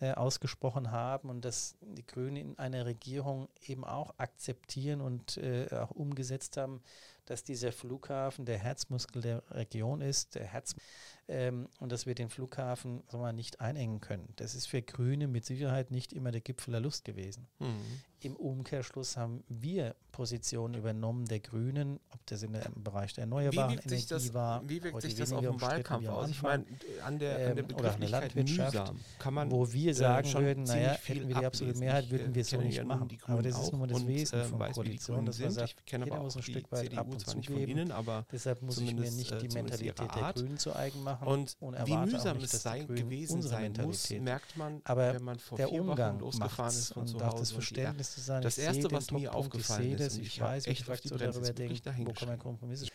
äh, 0.00 0.12
ausgesprochen 0.12 0.90
haben 0.90 1.30
und 1.30 1.44
dass 1.44 1.76
die 1.80 2.06
Grünen 2.06 2.36
in 2.36 2.58
einer 2.58 2.86
Regierung 2.86 3.48
eben 3.66 3.84
auch 3.84 4.14
akzeptieren 4.18 5.00
und 5.00 5.36
äh, 5.36 5.68
auch 5.70 5.90
umgesetzt 5.92 6.56
haben, 6.56 6.82
dass 7.26 7.44
dieser 7.44 7.72
Flughafen 7.72 8.44
der 8.44 8.58
Herzmuskel 8.58 9.22
der 9.22 9.42
Region 9.50 10.00
ist, 10.00 10.34
der 10.34 10.46
Herz 10.46 10.74
ähm, 11.28 11.68
und 11.80 11.90
dass 11.90 12.06
wir 12.06 12.14
den 12.14 12.28
Flughafen 12.28 13.02
sagen 13.06 13.22
wir, 13.22 13.26
mal, 13.26 13.32
nicht 13.32 13.60
einengen 13.60 14.00
können. 14.00 14.28
Das 14.36 14.54
ist 14.54 14.66
für 14.66 14.82
Grüne 14.82 15.26
mit 15.26 15.44
Sicherheit 15.44 15.90
nicht 15.90 16.12
immer 16.12 16.30
der 16.30 16.40
Gipfel 16.40 16.72
der 16.72 16.80
Lust 16.80 17.04
gewesen. 17.04 17.46
Mhm. 17.58 17.76
Im 18.20 18.36
Umkehrschluss 18.36 19.18
haben 19.18 19.44
wir 19.48 19.94
Positionen 20.10 20.74
übernommen 20.74 21.26
der 21.26 21.40
Grünen, 21.40 22.00
ob 22.10 22.24
das 22.26 22.42
im 22.42 22.52
Bereich 22.76 23.12
der 23.12 23.22
erneuerbaren 23.22 23.78
Energie 23.78 24.06
das, 24.08 24.32
war. 24.32 24.66
Wie 24.66 24.82
wirkt 24.82 25.02
sich 25.02 25.14
das 25.14 25.32
auf 25.32 25.42
den 25.42 25.60
Wahlkampf 25.60 26.08
aus? 26.08 26.30
Ich 26.30 26.40
meine, 26.40 26.64
an 27.04 27.18
der, 27.18 27.50
an 27.50 27.56
der 27.56 27.68
ähm, 27.68 27.76
oder 27.76 27.94
eine 27.94 28.06
Landwirtschaft, 28.06 28.74
mühsam, 28.74 29.00
kann 29.18 29.34
man, 29.34 29.50
wo 29.50 29.70
wir 29.70 29.90
äh, 29.90 29.94
sagen 29.94 30.28
äh, 30.28 30.40
würden, 30.40 30.64
naja, 30.64 30.96
hätten 31.04 31.28
wir 31.28 31.36
die 31.36 31.44
absolute 31.44 31.78
Mehrheit, 31.78 32.10
würden 32.10 32.34
wir 32.34 32.42
es 32.42 32.50
so 32.50 32.60
nicht 32.60 32.76
ja 32.76 32.84
machen. 32.84 33.08
Aber 33.24 33.42
das 33.42 33.60
ist 33.60 33.72
nur 33.72 33.86
das 33.86 34.06
Wesen 34.06 34.40
äh, 34.40 34.44
von 34.44 34.58
weiß, 34.58 34.74
Koalition, 34.74 35.26
dass 35.26 35.38
man 35.38 35.50
sagt, 35.50 35.74
ich 35.80 35.84
kenne 35.84 36.06
aber 36.06 36.20
auch 36.20 36.34
ein 36.34 36.42
Stück 36.42 36.72
weit 36.72 36.84
CDU 36.84 37.00
ab 37.00 37.08
und 37.10 37.22
von 37.22 37.42
Ihnen, 37.42 37.90
aber 37.92 38.24
deshalb 38.32 38.62
muss 38.62 38.78
ich 38.78 38.94
mir 38.94 39.10
nicht 39.10 39.42
die 39.42 39.48
Mentalität 39.48 39.98
der 39.98 40.32
Grünen 40.32 40.58
zu 40.58 40.74
eigen 40.74 41.02
machen 41.02 41.13
und 41.22 41.56
wie 41.60 41.96
mühsam 41.96 42.38
es 42.38 42.62
sein 42.62 42.86
gewesen 42.86 43.42
sein 43.42 43.72
muss, 43.80 44.10
merkt 44.10 44.56
man, 44.56 44.82
wenn 44.86 45.24
man 45.24 45.38
vor 45.38 45.58
vier 45.58 45.86
Wochen 45.86 46.18
losgefahren 46.18 46.74
ist 46.74 46.92
von 46.92 47.06
zu 47.06 47.18
Hause. 47.24 47.60
Das 48.42 48.58
erste, 48.58 48.90
was 48.90 49.10
mir 49.10 49.34
aufgefallen 49.34 49.98
ist, 49.98 50.18
ich 50.18 50.40
weiß, 50.40 50.66
echt 50.66 50.88
auf 50.90 51.00
die 51.00 51.08
Bremse 51.08 51.54
wo 52.06 52.12
kann 52.12 52.28
man 52.28 52.38
Kompromisse 52.38 52.86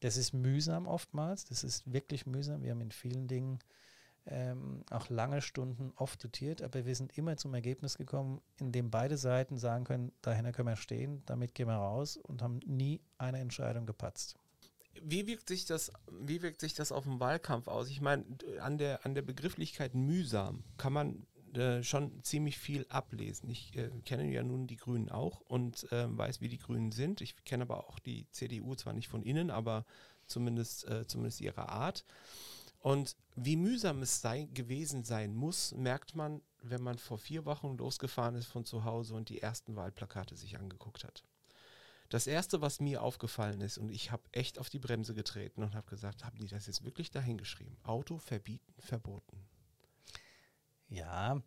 Das 0.00 0.16
ist 0.16 0.32
mühsam 0.32 0.86
oftmals, 0.86 1.44
das 1.44 1.64
ist 1.64 1.90
wirklich 1.92 2.26
mühsam. 2.26 2.62
Wir 2.62 2.70
haben 2.70 2.80
in 2.80 2.92
vielen 2.92 3.28
Dingen 3.28 3.58
ähm, 4.30 4.84
auch 4.90 5.08
lange 5.08 5.40
Stunden 5.40 5.92
oft 5.96 6.22
dotiert, 6.22 6.62
aber 6.62 6.84
wir 6.84 6.94
sind 6.94 7.16
immer 7.16 7.36
zum 7.36 7.54
Ergebnis 7.54 7.96
gekommen, 7.96 8.40
in 8.60 8.72
dem 8.72 8.90
beide 8.90 9.16
Seiten 9.16 9.56
sagen 9.56 9.84
können, 9.84 10.12
dahinter 10.20 10.52
können 10.52 10.68
wir 10.68 10.76
stehen, 10.76 11.22
damit 11.26 11.54
gehen 11.54 11.68
wir 11.68 11.76
raus 11.76 12.18
und 12.18 12.42
haben 12.42 12.60
nie 12.66 13.00
eine 13.16 13.38
Entscheidung 13.38 13.86
gepatzt. 13.86 14.36
Wie 15.02 15.26
wirkt 15.26 15.48
sich 15.48 15.64
das, 15.64 15.92
wie 16.10 16.42
wirkt 16.42 16.60
sich 16.60 16.74
das 16.74 16.92
auf 16.92 17.04
den 17.04 17.20
Wahlkampf 17.20 17.68
aus? 17.68 17.88
Ich 17.88 18.00
meine, 18.00 18.24
an 18.60 18.78
der, 18.78 19.04
an 19.04 19.14
der 19.14 19.22
Begrifflichkeit 19.22 19.94
mühsam 19.94 20.64
kann 20.76 20.92
man 20.92 21.26
äh, 21.54 21.82
schon 21.82 22.22
ziemlich 22.22 22.58
viel 22.58 22.86
ablesen. 22.88 23.48
Ich 23.48 23.74
äh, 23.76 23.90
kenne 24.04 24.30
ja 24.30 24.42
nun 24.42 24.66
die 24.66 24.76
Grünen 24.76 25.08
auch 25.08 25.40
und 25.40 25.90
äh, 25.92 26.06
weiß, 26.08 26.40
wie 26.40 26.48
die 26.48 26.58
Grünen 26.58 26.92
sind. 26.92 27.20
Ich 27.20 27.42
kenne 27.44 27.62
aber 27.62 27.88
auch 27.88 27.98
die 27.98 28.26
CDU 28.30 28.74
zwar 28.74 28.92
nicht 28.92 29.08
von 29.08 29.22
innen, 29.22 29.50
aber 29.50 29.86
zumindest, 30.26 30.86
äh, 30.88 31.06
zumindest 31.06 31.40
ihre 31.40 31.68
Art. 31.68 32.04
Und 32.80 33.16
wie 33.34 33.56
mühsam 33.56 34.02
es 34.02 34.20
sei, 34.20 34.48
gewesen 34.52 35.04
sein 35.04 35.34
muss, 35.34 35.72
merkt 35.72 36.14
man, 36.14 36.42
wenn 36.62 36.82
man 36.82 36.98
vor 36.98 37.18
vier 37.18 37.44
Wochen 37.44 37.76
losgefahren 37.76 38.34
ist 38.34 38.46
von 38.46 38.64
zu 38.64 38.84
Hause 38.84 39.14
und 39.14 39.28
die 39.28 39.40
ersten 39.40 39.74
Wahlplakate 39.74 40.36
sich 40.36 40.58
angeguckt 40.58 41.04
hat. 41.04 41.24
Das 42.08 42.26
erste, 42.26 42.62
was 42.62 42.80
mir 42.80 43.02
aufgefallen 43.02 43.60
ist, 43.60 43.76
und 43.76 43.90
ich 43.90 44.10
habe 44.10 44.22
echt 44.32 44.58
auf 44.58 44.70
die 44.70 44.78
Bremse 44.78 45.14
getreten 45.14 45.62
und 45.62 45.74
habe 45.74 45.90
gesagt, 45.90 46.24
haben 46.24 46.38
die 46.38 46.46
das 46.46 46.66
jetzt 46.66 46.84
wirklich 46.84 47.10
dahingeschrieben? 47.10 47.76
Auto 47.82 48.18
verbieten, 48.18 48.72
verboten. 48.78 49.44
Ja, 50.88 51.42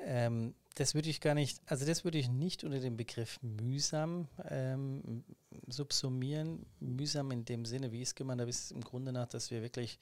ähm, 0.00 0.54
das 0.74 0.94
würde 0.94 1.08
ich 1.08 1.20
gar 1.20 1.34
nicht, 1.34 1.60
also 1.66 1.86
das 1.86 2.02
würde 2.02 2.18
ich 2.18 2.28
nicht 2.28 2.64
unter 2.64 2.80
dem 2.80 2.96
Begriff 2.96 3.40
mühsam 3.42 4.26
ähm, 4.48 5.24
subsumieren. 5.68 6.66
Mühsam 6.80 7.30
in 7.30 7.44
dem 7.44 7.64
Sinne, 7.64 7.92
wie 7.92 8.02
ich 8.02 8.08
es 8.08 8.14
gemeint 8.16 8.40
habe, 8.40 8.50
ist 8.50 8.72
im 8.72 8.80
Grunde 8.80 9.12
nach, 9.12 9.28
dass 9.28 9.52
wir 9.52 9.62
wirklich, 9.62 10.00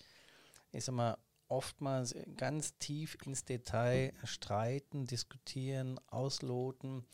ich 0.72 0.84
sag 0.84 0.94
mal, 0.94 1.18
oftmals 1.48 2.16
ganz 2.38 2.78
tief 2.78 3.18
ins 3.26 3.44
Detail 3.44 4.14
streiten, 4.24 5.06
diskutieren, 5.06 6.00
ausloten, 6.08 7.04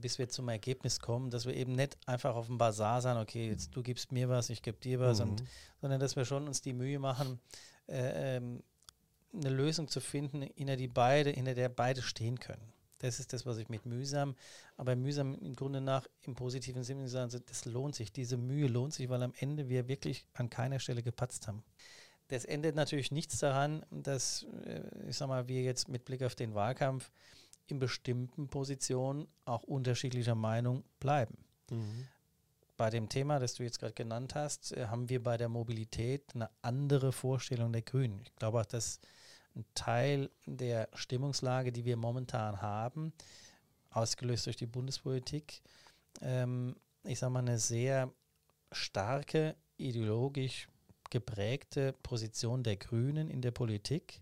bis 0.00 0.18
wir 0.18 0.28
zum 0.28 0.48
Ergebnis 0.48 1.00
kommen, 1.00 1.30
dass 1.30 1.46
wir 1.46 1.54
eben 1.54 1.72
nicht 1.72 1.96
einfach 2.06 2.34
auf 2.34 2.46
dem 2.46 2.58
Bazar 2.58 3.00
sagen, 3.00 3.20
okay, 3.20 3.48
jetzt 3.48 3.74
du 3.76 3.82
gibst 3.82 4.10
mir 4.12 4.28
was, 4.28 4.50
ich 4.50 4.62
gebe 4.62 4.78
dir 4.78 4.98
was, 4.98 5.20
mhm. 5.20 5.30
und, 5.30 5.44
sondern 5.80 6.00
dass 6.00 6.16
wir 6.16 6.24
schon 6.24 6.46
uns 6.48 6.60
die 6.60 6.72
Mühe 6.72 6.98
machen, 6.98 7.38
äh, 7.86 8.36
ähm, 8.36 8.62
eine 9.32 9.50
Lösung 9.50 9.88
zu 9.88 10.00
finden, 10.00 10.42
hinter, 10.42 10.76
die 10.76 10.88
beide, 10.88 11.30
hinter 11.30 11.54
der 11.54 11.68
beide 11.68 12.02
stehen 12.02 12.40
können. 12.40 12.72
Das 12.98 13.20
ist 13.20 13.32
das, 13.32 13.46
was 13.46 13.58
ich 13.58 13.68
mit 13.68 13.86
mühsam, 13.86 14.34
aber 14.76 14.96
mühsam 14.96 15.36
im 15.40 15.54
Grunde 15.54 15.80
nach 15.80 16.06
im 16.22 16.34
positiven 16.34 16.82
Sinne 16.82 17.08
sagen, 17.08 17.30
das 17.46 17.64
lohnt 17.64 17.94
sich, 17.94 18.12
diese 18.12 18.36
Mühe 18.36 18.66
lohnt 18.66 18.94
sich, 18.94 19.08
weil 19.08 19.22
am 19.22 19.32
Ende 19.38 19.68
wir 19.68 19.86
wirklich 19.86 20.26
an 20.34 20.50
keiner 20.50 20.80
Stelle 20.80 21.02
gepatzt 21.02 21.46
haben. 21.46 21.62
Das 22.28 22.44
endet 22.44 22.74
natürlich 22.74 23.12
nichts 23.12 23.38
daran, 23.38 23.86
dass, 23.90 24.46
äh, 24.64 24.82
ich 25.08 25.16
sag 25.16 25.28
mal, 25.28 25.48
wir 25.48 25.62
jetzt 25.62 25.88
mit 25.88 26.04
Blick 26.04 26.22
auf 26.22 26.34
den 26.34 26.54
Wahlkampf 26.54 27.10
in 27.70 27.78
bestimmten 27.78 28.48
Positionen 28.48 29.28
auch 29.44 29.62
unterschiedlicher 29.62 30.34
Meinung 30.34 30.84
bleiben. 31.00 31.38
Mhm. 31.70 32.06
Bei 32.76 32.90
dem 32.90 33.08
Thema, 33.08 33.40
das 33.40 33.54
du 33.54 33.64
jetzt 33.64 33.80
gerade 33.80 33.94
genannt 33.94 34.34
hast, 34.34 34.72
äh, 34.72 34.86
haben 34.86 35.08
wir 35.08 35.22
bei 35.22 35.36
der 35.36 35.48
Mobilität 35.48 36.22
eine 36.34 36.48
andere 36.62 37.12
Vorstellung 37.12 37.72
der 37.72 37.82
Grünen. 37.82 38.20
Ich 38.24 38.34
glaube 38.36 38.60
auch, 38.60 38.66
dass 38.66 39.00
ein 39.56 39.64
Teil 39.74 40.30
der 40.46 40.88
Stimmungslage, 40.94 41.72
die 41.72 41.84
wir 41.84 41.96
momentan 41.96 42.62
haben, 42.62 43.12
ausgelöst 43.90 44.46
durch 44.46 44.56
die 44.56 44.66
Bundespolitik, 44.66 45.62
ähm, 46.20 46.76
ich 47.04 47.18
sage 47.18 47.32
mal, 47.32 47.40
eine 47.40 47.58
sehr 47.58 48.12
starke, 48.70 49.56
ideologisch 49.76 50.68
geprägte 51.10 51.94
Position 52.02 52.62
der 52.62 52.76
Grünen 52.76 53.30
in 53.30 53.40
der 53.40 53.50
Politik 53.50 54.20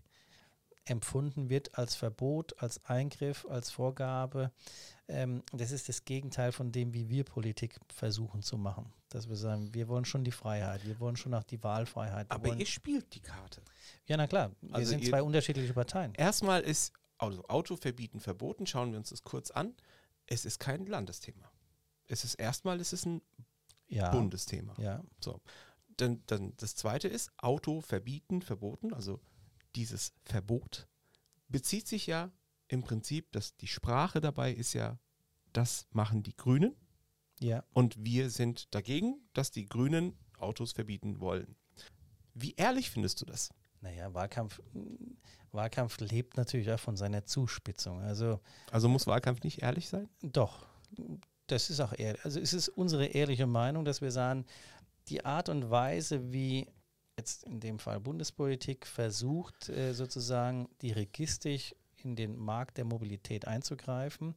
empfunden 0.89 1.49
wird 1.49 1.77
als 1.77 1.95
Verbot, 1.95 2.61
als 2.61 2.83
Eingriff, 2.85 3.45
als 3.49 3.71
Vorgabe. 3.71 4.51
Ähm, 5.07 5.43
das 5.53 5.71
ist 5.71 5.87
das 5.89 6.05
Gegenteil 6.05 6.51
von 6.51 6.71
dem, 6.71 6.93
wie 6.93 7.09
wir 7.09 7.23
Politik 7.23 7.79
versuchen 7.93 8.41
zu 8.41 8.57
machen. 8.57 8.91
Dass 9.09 9.29
wir 9.29 9.37
sagen, 9.37 9.73
wir 9.73 9.87
wollen 9.87 10.05
schon 10.05 10.23
die 10.23 10.31
Freiheit, 10.31 10.85
wir 10.85 10.99
wollen 10.99 11.15
schon 11.15 11.33
auch 11.33 11.43
die 11.43 11.63
Wahlfreiheit. 11.63 12.29
Aber 12.29 12.55
ihr 12.55 12.65
spielt 12.65 13.13
die 13.15 13.21
Karte. 13.21 13.61
Ja, 14.05 14.17
na 14.17 14.27
klar. 14.27 14.51
Wir 14.61 14.75
also 14.75 14.89
sind 14.89 15.05
zwei 15.05 15.23
unterschiedliche 15.23 15.73
Parteien. 15.73 16.13
Erstmal 16.13 16.61
ist 16.61 16.93
also 17.17 17.43
Auto 17.47 17.75
verbieten 17.75 18.19
verboten. 18.19 18.67
Schauen 18.67 18.91
wir 18.91 18.99
uns 18.99 19.09
das 19.09 19.23
kurz 19.23 19.51
an. 19.51 19.75
Es 20.25 20.45
ist 20.45 20.59
kein 20.59 20.85
Landesthema. 20.85 21.49
Es 22.07 22.23
ist 22.23 22.35
erstmal, 22.35 22.79
es 22.79 22.93
ist 22.93 23.05
ein 23.05 23.21
ja. 23.87 24.11
Bundesthema. 24.11 24.75
Ja. 24.77 25.03
So. 25.19 25.41
Dann, 25.97 26.21
dann 26.27 26.53
das 26.57 26.75
zweite 26.75 27.07
ist 27.07 27.31
Auto 27.37 27.81
verbieten, 27.81 28.41
verboten. 28.41 28.93
Also 28.93 29.19
dieses 29.77 30.13
Verbot 30.23 30.87
bezieht 31.47 31.87
sich 31.87 32.07
ja 32.07 32.31
im 32.67 32.81
Prinzip, 32.81 33.31
dass 33.31 33.55
die 33.55 33.67
Sprache 33.67 34.19
dabei 34.19 34.51
ist 34.51 34.73
ja, 34.73 34.99
das 35.53 35.87
machen 35.91 36.23
die 36.23 36.35
Grünen. 36.35 36.75
Ja. 37.39 37.63
Und 37.73 37.95
wir 38.03 38.29
sind 38.29 38.73
dagegen, 38.73 39.21
dass 39.33 39.51
die 39.51 39.65
Grünen 39.65 40.17
Autos 40.39 40.73
verbieten 40.73 41.19
wollen. 41.19 41.55
Wie 42.33 42.55
ehrlich 42.55 42.89
findest 42.89 43.21
du 43.21 43.25
das? 43.25 43.49
Naja, 43.81 44.13
Wahlkampf, 44.13 44.61
Wahlkampf 45.51 45.99
lebt 45.99 46.35
natürlich 46.35 46.71
auch 46.71 46.79
von 46.79 46.97
seiner 46.97 47.25
Zuspitzung. 47.25 48.01
Also, 48.01 48.39
also 48.71 48.89
muss 48.89 49.07
Wahlkampf 49.07 49.43
nicht 49.43 49.61
ehrlich 49.61 49.87
sein? 49.87 50.09
Doch, 50.21 50.65
das 51.45 51.69
ist 51.69 51.79
auch 51.79 51.93
ehrlich. 51.97 52.23
Also 52.25 52.39
es 52.39 52.53
ist 52.53 52.69
unsere 52.69 53.05
ehrliche 53.05 53.45
Meinung, 53.45 53.85
dass 53.85 54.01
wir 54.01 54.11
sagen, 54.11 54.45
die 55.07 55.23
Art 55.23 55.49
und 55.49 55.69
Weise, 55.69 56.33
wie 56.33 56.67
jetzt 57.17 57.43
in 57.43 57.59
dem 57.59 57.79
Fall 57.79 57.99
Bundespolitik 57.99 58.85
versucht, 58.85 59.69
äh, 59.69 59.93
sozusagen 59.93 60.69
dirigistisch 60.81 61.75
in 61.97 62.15
den 62.15 62.37
Markt 62.37 62.77
der 62.77 62.85
Mobilität 62.85 63.47
einzugreifen, 63.47 64.35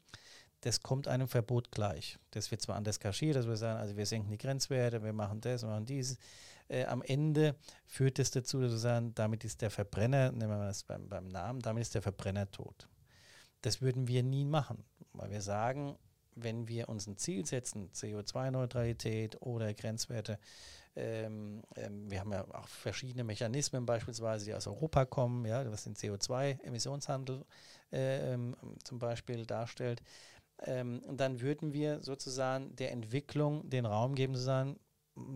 das 0.62 0.82
kommt 0.82 1.08
einem 1.08 1.28
Verbot 1.28 1.70
gleich. 1.70 2.18
Das 2.32 2.50
wird 2.50 2.60
zwar 2.60 2.76
anders 2.76 3.00
kaschiert, 3.00 3.36
dass 3.36 3.46
wir 3.46 3.56
sagen, 3.56 3.78
also 3.78 3.96
wir 3.96 4.04
senken 4.04 4.30
die 4.30 4.38
Grenzwerte, 4.38 5.02
wir 5.02 5.12
machen 5.12 5.40
das, 5.40 5.62
wir 5.62 5.70
machen 5.70 5.86
dieses. 5.86 6.18
Äh, 6.68 6.84
am 6.84 7.02
Ende 7.02 7.56
führt 7.86 8.18
das 8.18 8.30
dazu, 8.30 8.60
dass 8.60 8.72
wir 8.72 8.78
sagen, 8.78 9.14
damit 9.14 9.44
ist 9.44 9.62
der 9.62 9.70
Verbrenner, 9.70 10.32
nehmen 10.32 10.58
wir 10.58 10.66
das 10.66 10.84
beim, 10.84 11.08
beim 11.08 11.28
Namen, 11.28 11.60
damit 11.60 11.82
ist 11.82 11.94
der 11.94 12.02
Verbrenner 12.02 12.50
tot. 12.50 12.88
Das 13.62 13.80
würden 13.80 14.06
wir 14.06 14.22
nie 14.22 14.44
machen, 14.44 14.84
weil 15.12 15.30
wir 15.30 15.40
sagen, 15.40 15.96
wenn 16.34 16.68
wir 16.68 16.88
uns 16.88 17.06
ein 17.06 17.16
Ziel 17.16 17.44
setzen, 17.44 17.90
CO2-Neutralität 17.92 19.40
oder 19.40 19.74
Grenzwerte, 19.74 20.38
ähm, 21.00 21.62
ähm, 21.76 22.10
wir 22.10 22.20
haben 22.20 22.32
ja 22.32 22.44
auch 22.52 22.68
verschiedene 22.68 23.24
Mechanismen 23.24 23.86
beispielsweise, 23.86 24.44
die 24.44 24.54
aus 24.54 24.66
Europa 24.66 25.06
kommen, 25.06 25.46
ja, 25.46 25.70
was 25.70 25.84
den 25.84 25.94
CO2-Emissionshandel 25.94 27.44
äh, 27.92 28.34
ähm, 28.34 28.54
zum 28.84 28.98
Beispiel 28.98 29.46
darstellt. 29.46 30.02
Ähm, 30.66 31.00
und 31.06 31.18
dann 31.18 31.40
würden 31.40 31.72
wir 31.72 32.02
sozusagen 32.02 32.76
der 32.76 32.92
Entwicklung 32.92 33.68
den 33.70 33.86
Raum 33.86 34.14
geben, 34.14 34.34
zu 34.34 34.42
sagen, 34.42 34.78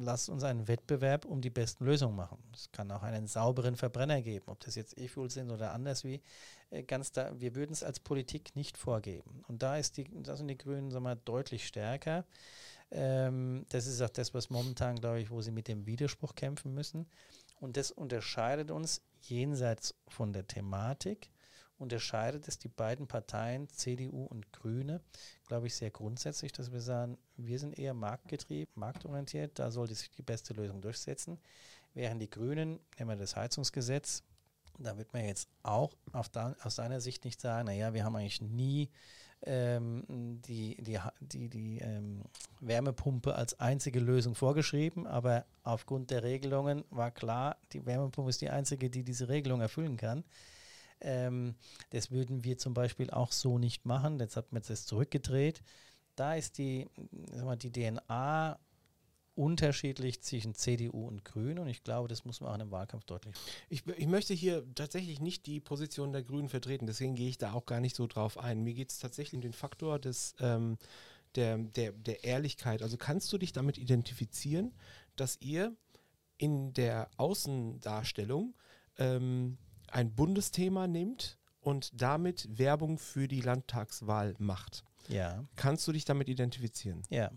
lasst 0.00 0.28
uns 0.28 0.44
einen 0.44 0.68
Wettbewerb 0.68 1.24
um 1.24 1.40
die 1.40 1.50
besten 1.50 1.84
Lösungen 1.84 2.16
machen. 2.16 2.38
Es 2.54 2.70
kann 2.70 2.90
auch 2.90 3.02
einen 3.02 3.26
sauberen 3.26 3.76
Verbrenner 3.76 4.20
geben, 4.20 4.46
ob 4.48 4.60
das 4.60 4.74
jetzt 4.74 4.98
E-Fuel 4.98 5.30
sind 5.30 5.50
oder 5.50 5.72
anders 5.72 6.04
wie. 6.04 6.22
Äh, 6.70 6.82
ganz 6.82 7.12
da, 7.12 7.32
wir 7.40 7.54
würden 7.54 7.72
es 7.72 7.82
als 7.82 8.00
Politik 8.00 8.54
nicht 8.54 8.76
vorgeben. 8.76 9.42
Und 9.48 9.62
da, 9.62 9.78
ist 9.78 9.96
die, 9.96 10.06
da 10.22 10.36
sind 10.36 10.48
die 10.48 10.58
Grünen 10.58 10.90
sagen 10.90 11.04
wir, 11.04 11.16
deutlich 11.16 11.66
stärker. 11.66 12.24
Ähm, 12.90 13.64
das 13.70 13.86
ist 13.86 14.00
auch 14.00 14.10
das, 14.10 14.34
was 14.34 14.50
momentan, 14.50 14.96
glaube 14.96 15.20
ich, 15.20 15.30
wo 15.30 15.40
sie 15.42 15.50
mit 15.50 15.68
dem 15.68 15.86
Widerspruch 15.86 16.34
kämpfen 16.34 16.74
müssen. 16.74 17.06
Und 17.60 17.76
das 17.76 17.90
unterscheidet 17.90 18.70
uns 18.70 19.02
jenseits 19.20 19.94
von 20.08 20.32
der 20.32 20.46
Thematik 20.46 21.30
unterscheidet 21.78 22.48
es 22.48 22.58
die 22.58 22.68
beiden 22.68 23.06
Parteien, 23.06 23.68
CDU 23.68 24.24
und 24.24 24.52
Grüne, 24.52 25.00
glaube 25.46 25.66
ich, 25.66 25.74
sehr 25.74 25.90
grundsätzlich, 25.90 26.52
dass 26.52 26.72
wir 26.72 26.80
sagen, 26.80 27.18
wir 27.36 27.58
sind 27.58 27.78
eher 27.78 27.94
marktgetrieben, 27.94 28.72
marktorientiert, 28.74 29.58
da 29.58 29.70
sollte 29.70 29.94
sich 29.94 30.10
die 30.10 30.22
beste 30.22 30.54
Lösung 30.54 30.80
durchsetzen. 30.80 31.38
Während 31.92 32.20
die 32.22 32.30
Grünen, 32.30 32.80
nehmen 32.98 33.10
wir 33.10 33.16
das 33.16 33.36
Heizungsgesetz, 33.36 34.22
da 34.78 34.96
wird 34.96 35.12
man 35.12 35.24
jetzt 35.24 35.48
auch 35.62 35.94
da, 36.32 36.56
aus 36.62 36.76
seiner 36.76 37.00
Sicht 37.00 37.24
nicht 37.24 37.40
sagen, 37.40 37.66
naja, 37.66 37.94
wir 37.94 38.04
haben 38.04 38.16
eigentlich 38.16 38.40
nie 38.40 38.90
ähm, 39.46 40.04
die, 40.46 40.76
die, 40.82 40.98
die, 41.20 41.48
die 41.48 41.78
ähm, 41.78 42.22
Wärmepumpe 42.60 43.34
als 43.34 43.58
einzige 43.60 44.00
Lösung 44.00 44.34
vorgeschrieben, 44.34 45.06
aber 45.06 45.44
aufgrund 45.62 46.10
der 46.10 46.22
Regelungen 46.22 46.84
war 46.90 47.10
klar, 47.10 47.56
die 47.72 47.84
Wärmepumpe 47.84 48.30
ist 48.30 48.40
die 48.40 48.50
einzige, 48.50 48.90
die 48.90 49.04
diese 49.04 49.28
Regelung 49.28 49.60
erfüllen 49.60 49.96
kann. 49.96 50.24
Ähm, 51.00 51.54
das 51.90 52.10
würden 52.10 52.44
wir 52.44 52.58
zum 52.58 52.74
Beispiel 52.74 53.10
auch 53.10 53.32
so 53.32 53.58
nicht 53.58 53.84
machen, 53.84 54.18
jetzt 54.18 54.36
hat 54.36 54.52
man 54.52 54.62
das 54.66 54.86
zurückgedreht. 54.86 55.62
Da 56.16 56.34
ist 56.34 56.58
die, 56.58 56.86
mal, 57.44 57.56
die 57.56 57.72
DNA 57.72 58.58
unterschiedlich 59.34 60.22
zwischen 60.22 60.54
CDU 60.54 61.06
und 61.06 61.24
Grünen 61.24 61.58
und 61.58 61.68
ich 61.68 61.82
glaube, 61.82 62.08
das 62.08 62.24
muss 62.24 62.40
man 62.40 62.50
auch 62.50 62.54
in 62.54 62.60
einem 62.62 62.70
Wahlkampf 62.70 63.04
deutlich. 63.04 63.34
Ich, 63.68 63.86
ich 63.86 64.06
möchte 64.06 64.34
hier 64.34 64.64
tatsächlich 64.74 65.20
nicht 65.20 65.46
die 65.46 65.60
Position 65.60 66.12
der 66.12 66.22
Grünen 66.22 66.48
vertreten, 66.48 66.86
deswegen 66.86 67.14
gehe 67.14 67.28
ich 67.28 67.38
da 67.38 67.52
auch 67.52 67.66
gar 67.66 67.80
nicht 67.80 67.96
so 67.96 68.06
drauf 68.06 68.38
ein. 68.38 68.62
Mir 68.62 68.74
geht 68.74 68.90
es 68.90 68.98
tatsächlich 68.98 69.34
um 69.34 69.42
den 69.42 69.52
Faktor 69.52 69.98
des, 69.98 70.34
ähm, 70.40 70.78
der, 71.34 71.58
der, 71.58 71.92
der 71.92 72.24
Ehrlichkeit. 72.24 72.82
Also 72.82 72.96
kannst 72.96 73.32
du 73.32 73.38
dich 73.38 73.52
damit 73.52 73.78
identifizieren, 73.78 74.72
dass 75.16 75.38
ihr 75.40 75.74
in 76.36 76.72
der 76.72 77.10
Außendarstellung 77.16 78.54
ähm, 78.98 79.58
ein 79.88 80.14
Bundesthema 80.14 80.86
nimmt 80.86 81.38
und 81.60 81.90
damit 82.00 82.48
Werbung 82.58 82.98
für 82.98 83.28
die 83.28 83.40
Landtagswahl 83.40 84.34
macht? 84.38 84.84
Ja. 85.08 85.44
Kannst 85.56 85.86
du 85.86 85.92
dich 85.92 86.04
damit 86.04 86.28
identifizieren? 86.28 87.02
Ja. 87.10 87.30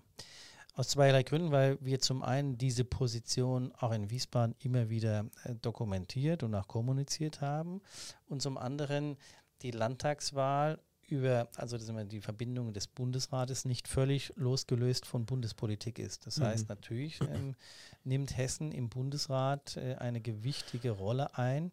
Aus 0.78 0.90
zweierlei 0.90 1.24
Gründen, 1.24 1.50
weil 1.50 1.80
wir 1.82 2.00
zum 2.00 2.22
einen 2.22 2.60
diese 2.60 2.84
Position 2.86 3.72
auch 3.80 3.92
in 3.92 4.12
Wiesbaden 4.12 4.54
immer 4.60 4.92
wieder 4.92 5.26
äh, 5.44 5.56
dokumentiert 5.56 6.44
und 6.44 6.54
auch 6.54 6.68
kommuniziert 6.68 7.42
haben 7.42 7.82
und 8.28 8.44
zum 8.44 8.60
anderen 8.60 9.18
die 9.63 9.72
Landtagswahl 9.72 10.80
über, 11.08 11.48
also 11.56 11.80
das 11.80 11.92
die 12.10 12.22
Verbindung 12.22 12.74
des 12.74 12.86
Bundesrates 12.86 13.66
nicht 13.66 13.88
völlig 13.88 14.32
losgelöst 14.36 15.08
von 15.08 15.26
Bundespolitik 15.26 15.98
ist. 15.98 16.28
Das 16.28 16.38
mhm. 16.38 16.44
heißt, 16.44 16.70
natürlich 16.70 17.20
ähm, 17.22 17.56
nimmt 18.04 18.38
Hessen 18.38 18.72
im 18.72 18.90
Bundesrat 18.90 19.78
äh, 19.78 19.96
eine 19.96 20.22
gewichtige 20.22 20.92
Rolle 20.92 21.36
ein 21.40 21.72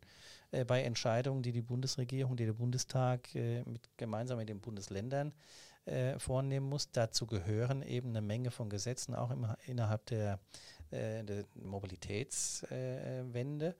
äh, 0.50 0.64
bei 0.64 0.82
Entscheidungen, 0.82 1.42
die 1.42 1.52
die 1.52 1.60
Bundesregierung, 1.60 2.38
die 2.38 2.46
der 2.46 2.54
Bundestag 2.54 3.34
äh, 3.34 3.64
mit, 3.64 3.86
gemeinsam 3.98 4.38
mit 4.38 4.48
den 4.48 4.60
Bundesländern 4.60 5.34
äh, 5.86 6.18
vornehmen 6.18 6.68
muss. 6.68 6.90
Dazu 6.92 7.26
gehören 7.26 7.82
eben 7.82 8.10
eine 8.10 8.20
Menge 8.22 8.50
von 8.50 8.68
Gesetzen, 8.70 9.14
auch 9.14 9.30
im, 9.30 9.46
innerhalb 9.66 10.06
der, 10.06 10.40
äh, 10.90 11.22
der 11.24 11.44
Mobilitätswende. 11.54 13.76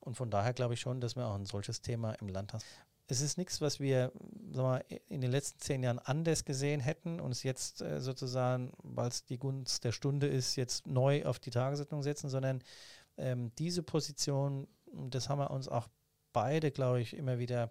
Und 0.00 0.16
von 0.16 0.30
daher 0.30 0.52
glaube 0.52 0.74
ich 0.74 0.80
schon, 0.80 1.00
dass 1.00 1.16
wir 1.16 1.26
auch 1.26 1.34
ein 1.34 1.46
solches 1.46 1.82
Thema 1.82 2.12
im 2.14 2.28
Land 2.28 2.52
haben. 2.52 2.62
Es 3.08 3.20
ist 3.20 3.38
nichts, 3.38 3.60
was 3.60 3.80
wir 3.80 4.12
mal, 4.52 4.84
in 5.08 5.20
den 5.20 5.32
letzten 5.32 5.58
zehn 5.58 5.82
Jahren 5.82 5.98
anders 5.98 6.44
gesehen 6.44 6.80
hätten 6.80 7.18
und 7.18 7.32
es 7.32 7.42
jetzt 7.42 7.82
äh, 7.82 8.00
sozusagen, 8.00 8.72
weil 8.84 9.08
es 9.08 9.24
die 9.24 9.38
Gunst 9.38 9.82
der 9.82 9.92
Stunde 9.92 10.28
ist, 10.28 10.54
jetzt 10.54 10.86
neu 10.86 11.24
auf 11.24 11.40
die 11.40 11.50
Tagesordnung 11.50 12.04
setzen, 12.04 12.30
sondern 12.30 12.62
ähm, 13.16 13.50
diese 13.58 13.82
Position, 13.82 14.68
das 14.92 15.28
haben 15.28 15.40
wir 15.40 15.50
uns 15.50 15.66
auch 15.66 15.88
beide, 16.32 16.70
glaube 16.70 17.00
ich, 17.00 17.16
immer 17.16 17.40
wieder 17.40 17.64
äh, 17.64 17.68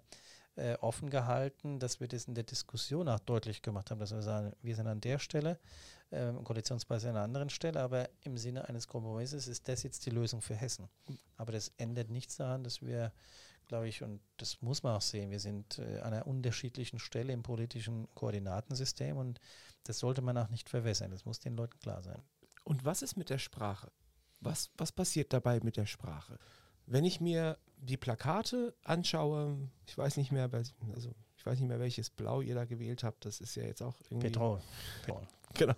offen 0.80 1.10
gehalten, 1.10 1.80
dass 1.80 2.00
wir 2.00 2.08
das 2.08 2.26
in 2.26 2.36
der 2.36 2.44
Diskussion 2.44 3.08
auch 3.08 3.20
deutlich 3.20 3.62
gemacht 3.62 3.92
haben, 3.92 4.00
dass 4.00 4.12
wir 4.12 4.22
sagen, 4.22 4.54
wir 4.62 4.76
sind 4.76 4.88
an 4.88 5.02
der 5.02 5.20
Stelle, 5.20 5.60
äh, 6.12 6.32
Koalitionsweise 6.44 7.10
an 7.10 7.16
einer 7.16 7.24
anderen 7.24 7.50
Stelle, 7.50 7.80
aber 7.82 8.10
im 8.22 8.38
Sinne 8.38 8.68
eines 8.68 8.88
Kompromisses 8.88 9.48
ist 9.48 9.68
das 9.68 9.84
jetzt 9.84 10.06
die 10.06 10.10
Lösung 10.10 10.42
für 10.42 10.56
Hessen. 10.56 10.90
Aber 11.38 11.52
das 11.52 11.72
ändert 11.78 12.10
nichts 12.10 12.38
daran, 12.38 12.64
dass 12.64 12.82
wir, 12.82 13.12
glaube 13.68 13.88
ich, 13.88 14.04
und 14.04 14.22
das 14.38 14.62
muss 14.62 14.84
man 14.84 14.96
auch 14.96 15.02
sehen, 15.02 15.32
wir 15.32 15.40
sind 15.40 15.80
äh, 15.80 16.00
an 16.00 16.14
einer 16.14 16.28
unterschiedlichen 16.28 17.00
Stelle 17.00 17.34
im 17.34 17.44
politischen 17.44 18.08
Koordinatensystem 18.16 19.18
und 19.18 19.40
das 19.84 20.00
sollte 20.00 20.22
man 20.22 20.38
auch 20.38 20.50
nicht 20.50 20.70
verwässern. 20.70 21.12
Das 21.12 21.26
muss 21.26 21.40
den 21.40 21.56
Leuten 21.56 21.80
klar 21.80 22.02
sein. 22.02 22.22
Und 22.64 22.86
was 22.86 23.02
ist 23.02 23.16
mit 23.16 23.30
der 23.30 23.40
Sprache? 23.40 23.92
Was, 24.42 24.70
was 24.78 24.92
passiert 24.92 25.34
dabei 25.34 25.60
mit 25.62 25.78
der 25.78 25.86
Sprache? 25.86 26.38
Wenn 26.90 27.06
ich 27.06 27.22
mir 27.22 27.58
die 27.78 27.98
Plakate 27.98 28.76
anschaue, 28.84 29.58
ich 29.86 29.98
weiß 29.98 30.18
nicht 30.18 30.32
mehr, 30.32 30.50
also 30.52 31.14
ich 31.38 31.46
weiß 31.46 31.60
nicht 31.60 31.70
mehr, 31.70 31.80
welches 31.80 32.10
Blau 32.10 32.42
ihr 32.42 32.56
da 32.56 32.66
gewählt 32.66 33.04
habt, 33.04 33.26
das 33.26 33.40
ist 33.40 33.56
ja 33.56 33.64
jetzt 33.64 33.82
auch 33.82 33.96
irgendwie. 34.10 34.28
Petrol. 34.28 34.60
Petrol. 35.06 35.26
Genau. 35.56 35.74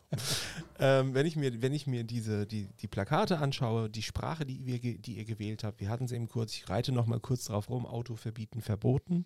ähm, 0.79 1.13
wenn 1.13 1.25
ich 1.25 1.37
mir, 1.37 1.61
wenn 1.61 1.71
ich 1.71 1.87
mir 1.87 2.03
diese, 2.03 2.45
die, 2.45 2.67
die 2.81 2.89
Plakate 2.89 3.37
anschaue, 3.37 3.89
die 3.89 4.01
Sprache, 4.01 4.45
die, 4.45 4.65
wir, 4.65 4.79
die 4.79 5.17
ihr 5.17 5.23
gewählt 5.23 5.63
habt, 5.63 5.79
wir 5.79 5.87
hatten 5.87 6.03
es 6.03 6.11
eben 6.11 6.27
kurz, 6.27 6.53
ich 6.55 6.69
reite 6.69 6.91
nochmal 6.91 7.21
kurz 7.21 7.45
drauf 7.45 7.69
rum, 7.69 7.85
Auto 7.85 8.17
verbieten, 8.17 8.59
verboten 8.59 9.23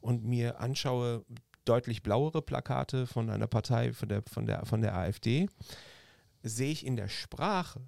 und 0.00 0.22
mir 0.24 0.60
anschaue 0.60 1.24
deutlich 1.64 2.04
blauere 2.04 2.40
Plakate 2.40 3.08
von 3.08 3.30
einer 3.30 3.48
Partei, 3.48 3.92
von 3.92 4.08
der, 4.08 4.22
von 4.30 4.46
der, 4.46 4.64
von 4.64 4.80
der 4.80 4.94
AfD, 4.94 5.48
sehe 6.44 6.70
ich 6.70 6.86
in 6.86 6.94
der 6.94 7.08
Sprache 7.08 7.80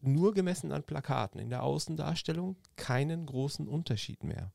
nur 0.00 0.34
gemessen 0.34 0.72
an 0.72 0.82
Plakaten 0.82 1.40
in 1.40 1.50
der 1.50 1.62
Außendarstellung 1.62 2.56
keinen 2.76 3.26
großen 3.26 3.68
Unterschied 3.68 4.24
mehr. 4.24 4.52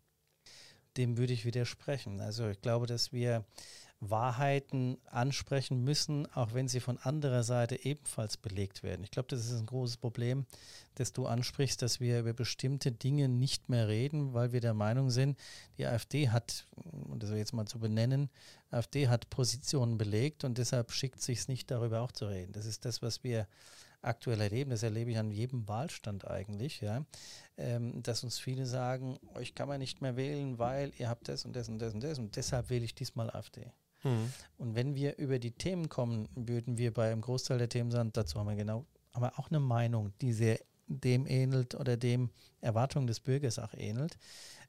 Dem 0.97 1.17
würde 1.17 1.33
ich 1.33 1.45
widersprechen. 1.45 2.21
Also 2.21 2.47
ich 2.47 2.61
glaube, 2.61 2.87
dass 2.87 3.11
wir 3.11 3.45
Wahrheiten 3.99 4.97
ansprechen 5.05 5.83
müssen, 5.83 6.25
auch 6.33 6.53
wenn 6.53 6.67
sie 6.67 6.79
von 6.79 6.97
anderer 6.97 7.43
Seite 7.43 7.83
ebenfalls 7.85 8.37
belegt 8.37 8.83
werden. 8.83 9.03
Ich 9.03 9.11
glaube, 9.11 9.27
das 9.29 9.45
ist 9.45 9.57
ein 9.57 9.65
großes 9.65 9.97
Problem, 9.97 10.45
das 10.95 11.13
du 11.13 11.25
ansprichst, 11.25 11.81
dass 11.81 11.99
wir 11.99 12.19
über 12.19 12.33
bestimmte 12.33 12.91
Dinge 12.91 13.29
nicht 13.29 13.69
mehr 13.69 13.87
reden, 13.87 14.33
weil 14.33 14.51
wir 14.51 14.61
der 14.61 14.73
Meinung 14.73 15.09
sind, 15.09 15.37
die 15.77 15.85
AfD 15.85 16.29
hat, 16.29 16.67
um 16.75 17.19
das 17.19 17.29
jetzt 17.31 17.53
mal 17.53 17.65
zu 17.65 17.79
benennen, 17.79 18.29
AfD 18.69 19.07
hat 19.07 19.29
Positionen 19.29 19.97
belegt 19.97 20.43
und 20.43 20.57
deshalb 20.57 20.91
schickt 20.91 21.21
sich 21.21 21.47
nicht 21.47 21.71
darüber 21.71 22.01
auch 22.01 22.11
zu 22.11 22.25
reden. 22.25 22.51
Das 22.51 22.65
ist 22.65 22.85
das, 22.85 23.01
was 23.01 23.23
wir 23.23 23.47
aktuell 24.05 24.41
erleben, 24.41 24.71
das 24.71 24.83
erlebe 24.83 25.11
ich 25.11 25.17
an 25.17 25.31
jedem 25.31 25.67
Wahlstand 25.67 26.27
eigentlich, 26.27 26.81
ja, 26.81 27.05
ähm, 27.57 28.01
dass 28.03 28.23
uns 28.23 28.39
viele 28.39 28.65
sagen, 28.65 29.17
euch 29.33 29.55
kann 29.55 29.67
man 29.67 29.79
nicht 29.79 30.01
mehr 30.01 30.15
wählen, 30.15 30.59
weil 30.59 30.91
ihr 30.97 31.09
habt 31.09 31.27
das 31.27 31.45
und 31.45 31.55
das 31.55 31.69
und 31.69 31.79
das 31.79 31.93
und 31.93 32.03
das 32.03 32.19
und 32.19 32.35
deshalb 32.35 32.69
wähle 32.69 32.85
ich 32.85 32.95
diesmal 32.95 33.29
AfD. 33.29 33.71
Mhm. 34.03 34.31
Und 34.57 34.75
wenn 34.75 34.95
wir 34.95 35.17
über 35.17 35.39
die 35.39 35.51
Themen 35.51 35.89
kommen, 35.89 36.27
würden 36.35 36.77
wir 36.77 36.93
bei 36.93 37.11
einem 37.11 37.21
Großteil 37.21 37.57
der 37.57 37.69
Themen 37.69 37.91
sagen, 37.91 38.11
dazu 38.13 38.39
haben 38.39 38.47
wir 38.47 38.55
genau, 38.55 38.85
aber 39.11 39.39
auch 39.39 39.49
eine 39.49 39.59
Meinung, 39.59 40.13
die 40.21 40.33
sehr 40.33 40.59
dem 40.87 41.25
ähnelt 41.25 41.73
oder 41.75 41.97
dem 41.97 42.29
Erwartungen 42.61 43.07
des 43.07 43.19
Bürgers 43.19 43.59
auch 43.59 43.73
ähnelt. 43.73 44.17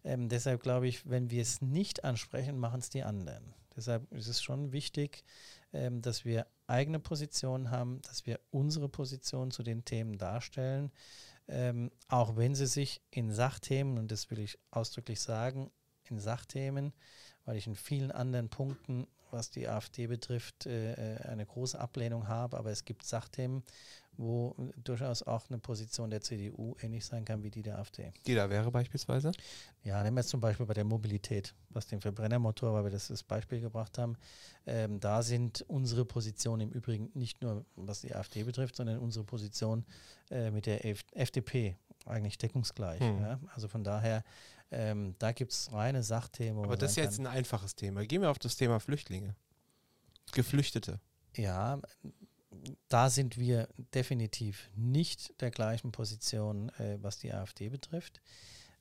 Ähm, 0.04 0.28
deshalb 0.28 0.62
glaube 0.62 0.88
ich, 0.88 1.08
wenn 1.08 1.30
wir 1.30 1.42
es 1.42 1.60
nicht 1.60 2.04
ansprechen, 2.04 2.58
machen 2.58 2.80
es 2.80 2.88
die 2.88 3.02
anderen. 3.02 3.54
Deshalb 3.76 4.10
ist 4.12 4.28
es 4.28 4.42
schon 4.42 4.72
wichtig, 4.72 5.24
ähm, 5.72 6.00
dass 6.00 6.24
wir 6.24 6.46
eigene 6.66 6.98
Positionen 6.98 7.70
haben, 7.70 8.00
dass 8.02 8.26
wir 8.26 8.40
unsere 8.50 8.88
Position 8.88 9.50
zu 9.50 9.62
den 9.62 9.84
Themen 9.84 10.18
darstellen, 10.18 10.90
ähm, 11.48 11.90
auch 12.08 12.36
wenn 12.36 12.54
sie 12.54 12.66
sich 12.66 13.00
in 13.10 13.30
Sachthemen, 13.30 13.98
und 13.98 14.10
das 14.10 14.30
will 14.30 14.40
ich 14.40 14.58
ausdrücklich 14.70 15.20
sagen, 15.20 15.70
in 16.04 16.18
Sachthemen, 16.18 16.92
weil 17.44 17.56
ich 17.56 17.66
in 17.66 17.76
vielen 17.76 18.10
anderen 18.10 18.48
Punkten, 18.48 19.06
was 19.36 19.50
die 19.50 19.68
AfD 19.68 20.06
betrifft, 20.06 20.66
äh, 20.66 21.16
äh, 21.16 21.20
eine 21.28 21.46
große 21.46 21.78
Ablehnung 21.78 22.26
habe, 22.26 22.56
aber 22.56 22.70
es 22.70 22.84
gibt 22.84 23.04
Sachthemen, 23.04 23.62
wo 24.18 24.56
durchaus 24.82 25.22
auch 25.22 25.48
eine 25.50 25.58
Position 25.58 26.08
der 26.08 26.22
CDU 26.22 26.74
ähnlich 26.80 27.04
sein 27.04 27.24
kann 27.24 27.42
wie 27.42 27.50
die 27.50 27.62
der 27.62 27.78
AfD. 27.78 28.12
Die 28.26 28.34
da 28.34 28.48
wäre 28.48 28.70
beispielsweise? 28.70 29.32
Ja, 29.84 30.02
nehmen 30.02 30.16
wir 30.16 30.22
jetzt 30.22 30.30
zum 30.30 30.40
Beispiel 30.40 30.64
bei 30.64 30.74
der 30.74 30.84
Mobilität, 30.84 31.54
was 31.68 31.86
den 31.86 32.00
Verbrennermotor, 32.00 32.72
weil 32.72 32.84
wir 32.84 32.90
das 32.90 33.10
als 33.10 33.22
Beispiel 33.22 33.60
gebracht 33.60 33.98
haben. 33.98 34.16
Ähm, 34.66 35.00
da 35.00 35.22
sind 35.22 35.64
unsere 35.68 36.06
Positionen 36.06 36.62
im 36.62 36.70
Übrigen 36.70 37.10
nicht 37.12 37.42
nur, 37.42 37.66
was 37.76 38.00
die 38.00 38.14
AfD 38.14 38.42
betrifft, 38.44 38.76
sondern 38.76 38.98
unsere 38.98 39.24
Position 39.24 39.84
äh, 40.30 40.50
mit 40.50 40.64
der 40.66 40.84
FDP 41.12 41.76
eigentlich 42.06 42.38
deckungsgleich. 42.38 43.00
Hm. 43.00 43.20
Ja? 43.20 43.40
Also 43.54 43.68
von 43.68 43.84
daher, 43.84 44.24
ähm, 44.70 45.14
da 45.18 45.32
gibt 45.32 45.52
es 45.52 45.72
reine 45.72 46.02
Sachthemen. 46.02 46.64
Aber 46.64 46.76
das 46.76 46.92
ist 46.92 46.96
jetzt 46.96 47.18
ein 47.18 47.26
einfaches 47.26 47.76
Thema. 47.76 48.04
Gehen 48.04 48.22
wir 48.22 48.30
auf 48.30 48.38
das 48.38 48.56
Thema 48.56 48.80
Flüchtlinge. 48.80 49.36
Geflüchtete. 50.32 51.00
Ja, 51.36 51.80
da 52.88 53.10
sind 53.10 53.38
wir 53.38 53.68
definitiv 53.94 54.68
nicht 54.74 55.40
der 55.40 55.50
gleichen 55.50 55.92
Position, 55.92 56.70
äh, 56.78 56.98
was 57.00 57.18
die 57.18 57.32
AfD 57.32 57.68
betrifft. 57.68 58.20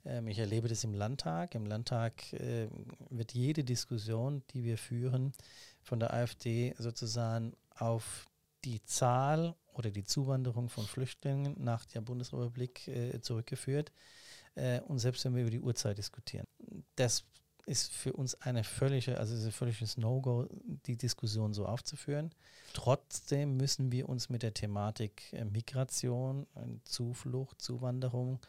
Ähm, 0.05 0.27
ich 0.27 0.39
erlebe 0.39 0.67
das 0.67 0.83
im 0.83 0.93
Landtag. 0.93 1.55
Im 1.55 1.65
Landtag 1.65 2.33
äh, 2.33 2.67
wird 3.09 3.33
jede 3.33 3.63
Diskussion, 3.63 4.43
die 4.51 4.63
wir 4.63 4.77
führen, 4.77 5.33
von 5.81 5.99
der 5.99 6.13
AfD 6.13 6.73
sozusagen 6.77 7.53
auf 7.77 8.25
die 8.63 8.83
Zahl 8.83 9.55
oder 9.73 9.91
die 9.91 10.05
Zuwanderung 10.05 10.69
von 10.69 10.85
Flüchtlingen 10.85 11.55
nach 11.59 11.85
der 11.85 12.01
Bundesrepublik 12.01 12.87
äh, 12.87 13.21
zurückgeführt. 13.21 13.91
Äh, 14.55 14.81
und 14.81 14.99
selbst 14.99 15.25
wenn 15.25 15.35
wir 15.35 15.41
über 15.41 15.51
die 15.51 15.61
Uhrzeit 15.61 15.97
diskutieren. 15.97 16.45
Das 16.95 17.23
ist 17.65 17.91
für 17.91 18.13
uns 18.13 18.39
eine 18.41 18.63
völlige, 18.63 19.17
also 19.17 19.35
ist 19.35 19.45
ein 19.45 19.51
völliges 19.51 19.97
No-Go, 19.97 20.47
die 20.85 20.97
Diskussion 20.97 21.53
so 21.53 21.65
aufzuführen. 21.65 22.31
Trotzdem 22.73 23.57
müssen 23.57 23.91
wir 23.91 24.07
uns 24.07 24.29
mit 24.29 24.43
der 24.43 24.53
Thematik 24.53 25.33
äh, 25.33 25.45
Migration, 25.45 26.45
Zuflucht, 26.83 27.61
Zuwanderung 27.61 28.39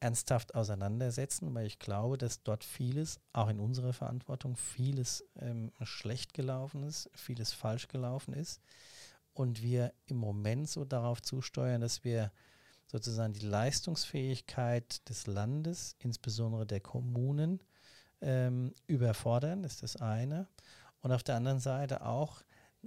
ernsthaft 0.00 0.54
auseinandersetzen, 0.54 1.54
weil 1.54 1.66
ich 1.66 1.78
glaube, 1.78 2.16
dass 2.16 2.42
dort 2.42 2.64
vieles, 2.64 3.20
auch 3.34 3.48
in 3.48 3.60
unserer 3.60 3.92
Verantwortung, 3.92 4.56
vieles 4.56 5.24
ähm, 5.38 5.72
schlecht 5.82 6.32
gelaufen 6.32 6.82
ist, 6.84 7.10
vieles 7.14 7.52
falsch 7.52 7.86
gelaufen 7.88 8.32
ist 8.32 8.62
und 9.34 9.62
wir 9.62 9.92
im 10.06 10.16
Moment 10.16 10.68
so 10.68 10.84
darauf 10.84 11.20
zusteuern, 11.20 11.82
dass 11.82 12.02
wir 12.02 12.32
sozusagen 12.90 13.32
die 13.32 13.46
Leistungsfähigkeit 13.46 15.08
des 15.08 15.26
Landes, 15.26 15.94
insbesondere 16.00 16.66
der 16.66 16.80
Kommunen, 16.80 17.62
ähm, 18.20 18.74
überfordern, 18.88 19.62
ist 19.62 19.82
das 19.82 19.96
eine. 19.96 20.48
Und 21.00 21.12
auf 21.12 21.22
der 21.22 21.36
anderen 21.36 21.60
Seite 21.60 22.04
auch 22.04 22.42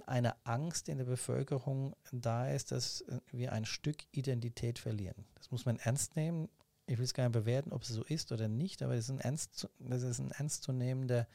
eine 0.06 0.34
Angst 0.44 0.88
in 0.88 0.98
der 0.98 1.06
Bevölkerung 1.06 1.96
da 2.12 2.50
ist, 2.50 2.70
dass 2.70 3.04
wir 3.30 3.52
ein 3.52 3.64
Stück 3.64 3.96
Identität 4.12 4.78
verlieren. 4.78 5.24
Das 5.36 5.50
muss 5.50 5.64
man 5.64 5.78
ernst 5.78 6.16
nehmen. 6.16 6.48
Ich 6.86 6.98
will 6.98 7.04
es 7.04 7.14
gar 7.14 7.24
nicht 7.24 7.32
bewerten, 7.32 7.72
ob 7.72 7.82
es 7.82 7.88
so 7.88 8.04
ist 8.04 8.30
oder 8.30 8.48
nicht, 8.48 8.82
aber 8.82 8.94
das 8.94 9.06
ist 9.06 9.10
ein, 9.10 9.20
ernst, 9.20 9.68
das 9.78 10.02
ist 10.02 10.18
ein 10.18 10.32
ernstzunehmender 10.32 11.26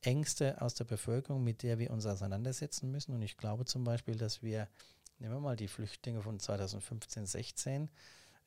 Ängste 0.00 0.60
aus 0.60 0.74
der 0.74 0.84
Bevölkerung, 0.84 1.44
mit 1.44 1.62
der 1.62 1.78
wir 1.78 1.90
uns 1.90 2.06
auseinandersetzen 2.06 2.90
müssen. 2.90 3.14
Und 3.14 3.22
ich 3.22 3.36
glaube 3.36 3.66
zum 3.66 3.84
Beispiel, 3.84 4.16
dass 4.16 4.42
wir, 4.42 4.68
nehmen 5.20 5.34
wir 5.34 5.40
mal 5.40 5.56
die 5.56 5.68
Flüchtlinge 5.68 6.22
von 6.22 6.40
2015, 6.40 7.26
16, 7.26 7.90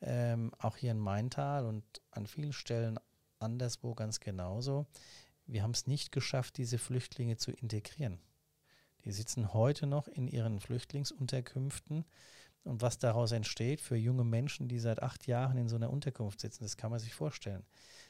ähm, 0.02 0.52
auch 0.58 0.76
hier 0.76 0.90
in 0.90 0.98
Maintal 0.98 1.64
und 1.66 1.84
an 2.10 2.26
vielen 2.26 2.52
Stellen 2.52 2.98
anderswo 3.38 3.94
ganz 3.94 4.20
genauso. 4.20 4.86
Wir 5.46 5.62
haben 5.62 5.70
es 5.70 5.86
nicht 5.86 6.12
geschafft, 6.12 6.56
diese 6.56 6.78
Flüchtlinge 6.78 7.36
zu 7.36 7.52
integrieren. 7.52 8.18
Die 9.04 9.12
sitzen 9.12 9.52
heute 9.52 9.86
noch 9.86 10.08
in 10.08 10.28
ihren 10.28 10.60
Flüchtlingsunterkünften. 10.60 12.04
Und 12.64 12.80
was 12.80 12.98
daraus 12.98 13.32
entsteht 13.32 13.82
für 13.82 13.96
junge 13.96 14.24
Menschen, 14.24 14.68
die 14.68 14.78
seit 14.78 15.02
acht 15.02 15.26
Jahren 15.26 15.58
in 15.58 15.68
so 15.68 15.76
einer 15.76 15.90
Unterkunft 15.90 16.40
sitzen, 16.40 16.64
das 16.64 16.78
kann 16.78 16.90
man 16.90 16.98
sich 16.98 17.12
vorstellen. 17.12 17.62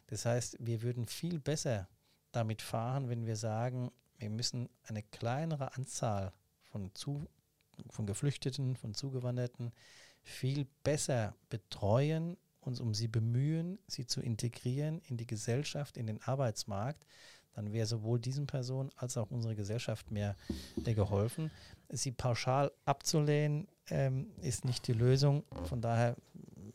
Das 0.07 0.25
heißt, 0.25 0.57
wir 0.61 0.83
würden 0.83 1.07
viel 1.07 1.41
besser 1.41 1.89
damit 2.31 2.63
fahren, 2.63 3.09
wenn 3.09 3.27
wir 3.27 3.35
sagen, 3.35 3.91
wir 4.17 4.31
müssen 4.31 4.69
eine 4.85 5.03
kleinere 5.03 5.75
Anzahl 5.75 6.33
von, 6.63 6.95
zu, 6.95 7.27
von 7.91 8.07
Geflüchteten, 8.07 8.77
von 8.77 8.95
Zugewanderten 8.95 9.73
viel 10.23 10.67
besser 10.83 11.35
betreuen, 11.51 12.37
uns 12.61 12.81
um 12.81 12.95
sie 12.95 13.09
bemühen, 13.09 13.79
sie 13.87 14.07
zu 14.07 14.21
integrieren 14.21 15.03
in 15.09 15.17
die 15.17 15.27
Gesellschaft, 15.27 15.97
in 15.97 16.07
den 16.07 16.23
Arbeitsmarkt, 16.23 17.05
dann 17.55 17.73
wäre 17.73 17.87
sowohl 17.87 18.19
diesen 18.19 18.47
Personen 18.47 18.91
als 18.97 19.17
auch 19.17 19.31
unsere 19.31 19.55
Gesellschaft 19.55 20.11
mehr 20.11 20.37
geholfen. 20.77 21.51
Sie 21.89 22.11
pauschal 22.11 22.73
abzulehnen, 22.85 23.69
ähm, 23.91 24.33
ist 24.41 24.65
nicht 24.65 24.87
die 24.89 24.93
Lösung. 24.93 25.45
Von 25.65 25.81
daher 25.81 26.17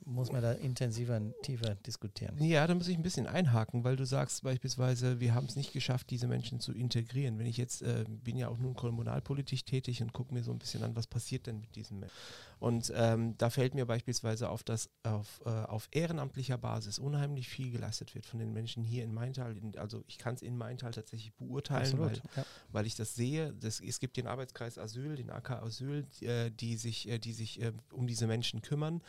muss 0.10 0.32
man 0.32 0.42
da 0.42 0.52
intensiver 0.54 1.18
und 1.18 1.34
tiefer 1.44 1.76
diskutieren. 1.76 2.36
Ja, 2.44 2.66
da 2.66 2.76
muss 2.76 2.88
ich 2.88 2.98
ein 2.98 3.04
bisschen 3.04 3.28
einhaken, 3.28 3.84
weil 3.84 3.96
du 3.96 4.06
sagst 4.06 4.44
beispielsweise, 4.44 5.20
wir 5.20 5.36
haben 5.36 5.46
es 5.46 5.56
nicht 5.56 5.72
geschafft, 5.72 6.10
diese 6.10 6.28
Menschen 6.28 6.60
zu 6.60 6.74
integrieren. 6.74 7.38
Wenn 7.38 7.46
ich 7.46 7.58
jetzt, 7.58 7.82
äh, 7.82 8.06
bin 8.08 8.38
ja 8.38 8.50
auch 8.50 8.58
nun 8.58 8.74
kommunalpolitisch 8.74 9.66
tätig 9.66 10.02
und 10.02 10.14
gucke 10.14 10.34
mir 10.34 10.44
so 10.44 10.52
ein 10.52 10.60
bisschen 10.60 10.84
an, 10.84 10.96
was 10.96 11.08
passiert 11.08 11.48
denn 11.48 11.60
mit 11.60 11.76
diesen 11.76 12.00
Menschen. 12.00 12.16
Und 12.60 12.92
ähm, 12.94 13.38
da 13.38 13.50
fällt 13.50 13.74
mir 13.74 13.86
beispielsweise 13.86 14.50
auf, 14.50 14.64
dass 14.64 14.90
auf, 15.04 15.42
äh, 15.46 15.50
auf 15.50 15.88
ehrenamtlicher 15.92 16.58
Basis 16.58 17.00
unheimlich 17.00 17.48
viel 17.48 17.72
geleistet 17.72 18.14
wird 18.16 18.26
von 18.26 18.40
den 18.40 18.52
Menschen 18.52 18.84
hier 18.84 19.06
in 19.06 19.14
Maintal. 19.14 19.58
In, 19.58 19.78
also 19.78 20.04
ich 20.08 20.18
kann 20.18 20.36
es 20.36 20.42
in 20.42 20.58
Maintal 20.58 20.92
tatsächlich 20.92 21.34
beurteilen, 21.36 21.84
Absolut, 21.84 22.12
weil, 22.12 22.22
ja. 22.36 22.46
weil 22.72 22.86
ich 22.86 22.96
das 22.96 23.16
sehe. 23.16 23.54
Das, 23.54 23.80
es 23.80 24.00
gibt 24.00 24.18
den 24.18 24.28
Arbeitskreis 24.28 24.78
Asyl, 24.78 25.16
den 25.16 25.30
AK 25.30 25.52
Asyl, 25.52 26.06
äh, 26.20 26.52
die 26.52 26.76
sich, 26.76 27.08
äh, 27.08 27.18
die 27.18 27.34
sich 27.34 27.62
äh, 27.62 27.72
um 27.94 28.08
diese 28.08 28.28
Menschen 28.28 28.62
kümmern. 28.62 29.02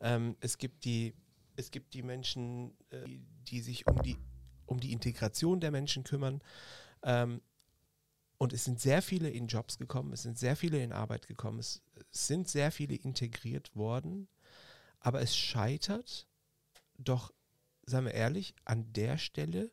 Ähm, 0.00 0.36
es 0.40 0.58
gibt 0.58 0.84
die, 0.84 1.14
es 1.54 1.70
gibt 1.70 1.94
die 1.94 2.02
Menschen, 2.02 2.72
äh, 2.90 3.06
die 3.48 3.60
sich 3.60 3.86
um 3.86 4.02
die, 4.02 4.16
um 4.66 4.80
die 4.80 4.92
Integration 4.92 5.60
der 5.60 5.70
Menschen 5.70 6.02
kümmern. 6.02 6.42
Ähm, 7.04 7.40
und 8.38 8.52
es 8.52 8.64
sind 8.64 8.80
sehr 8.80 9.02
viele 9.02 9.30
in 9.30 9.46
Jobs 9.46 9.78
gekommen, 9.78 10.12
es 10.12 10.22
sind 10.22 10.38
sehr 10.38 10.56
viele 10.56 10.82
in 10.82 10.92
Arbeit 10.92 11.26
gekommen, 11.26 11.58
es 11.58 11.82
sind 12.10 12.48
sehr 12.48 12.70
viele 12.70 12.94
integriert 12.94 13.74
worden, 13.74 14.28
aber 15.00 15.20
es 15.20 15.36
scheitert 15.36 16.26
doch, 16.98 17.32
sagen 17.84 18.06
wir 18.06 18.14
ehrlich, 18.14 18.54
an 18.64 18.92
der 18.92 19.18
Stelle, 19.18 19.70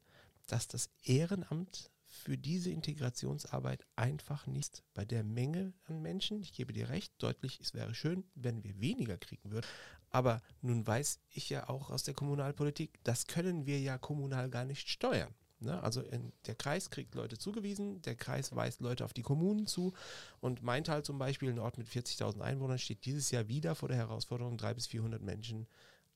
dass 0.47 0.67
das 0.67 0.89
Ehrenamt 1.03 1.89
für 2.05 2.37
diese 2.37 2.69
Integrationsarbeit 2.69 3.85
einfach 3.95 4.45
nicht 4.45 4.83
bei 4.93 5.03
der 5.03 5.23
Menge 5.23 5.73
an 5.85 6.01
Menschen, 6.01 6.41
ich 6.41 6.53
gebe 6.53 6.71
dir 6.71 6.89
recht, 6.89 7.11
deutlich, 7.17 7.59
es 7.59 7.73
wäre 7.73 7.95
schön, 7.95 8.23
wenn 8.35 8.63
wir 8.63 8.79
weniger 8.79 9.17
kriegen 9.17 9.51
würden, 9.51 9.67
aber 10.09 10.41
nun 10.61 10.85
weiß 10.85 11.19
ich 11.31 11.49
ja 11.49 11.69
auch 11.69 11.89
aus 11.89 12.03
der 12.03 12.13
Kommunalpolitik, 12.13 12.99
das 13.03 13.25
können 13.25 13.65
wir 13.65 13.79
ja 13.79 13.97
kommunal 13.97 14.49
gar 14.49 14.63
nicht 14.63 14.87
steuern. 14.89 15.33
Ne? 15.63 15.81
Also 15.81 16.01
in, 16.01 16.31
der 16.45 16.55
Kreis 16.55 16.89
kriegt 16.89 17.15
Leute 17.15 17.37
zugewiesen, 17.37 18.01
der 18.01 18.15
Kreis 18.15 18.55
weist 18.55 18.81
Leute 18.81 19.05
auf 19.05 19.13
die 19.13 19.21
Kommunen 19.21 19.67
zu 19.67 19.93
und 20.41 20.63
Maintal 20.63 21.03
zum 21.03 21.17
Beispiel, 21.17 21.49
ein 21.49 21.59
Ort 21.59 21.77
mit 21.77 21.87
40.000 21.87 22.41
Einwohnern, 22.41 22.79
steht 22.79 23.05
dieses 23.05 23.31
Jahr 23.31 23.47
wieder 23.47 23.75
vor 23.75 23.89
der 23.89 23.97
Herausforderung, 23.97 24.57
300 24.57 24.75
bis 24.75 24.87
400 24.87 25.21
Menschen 25.21 25.67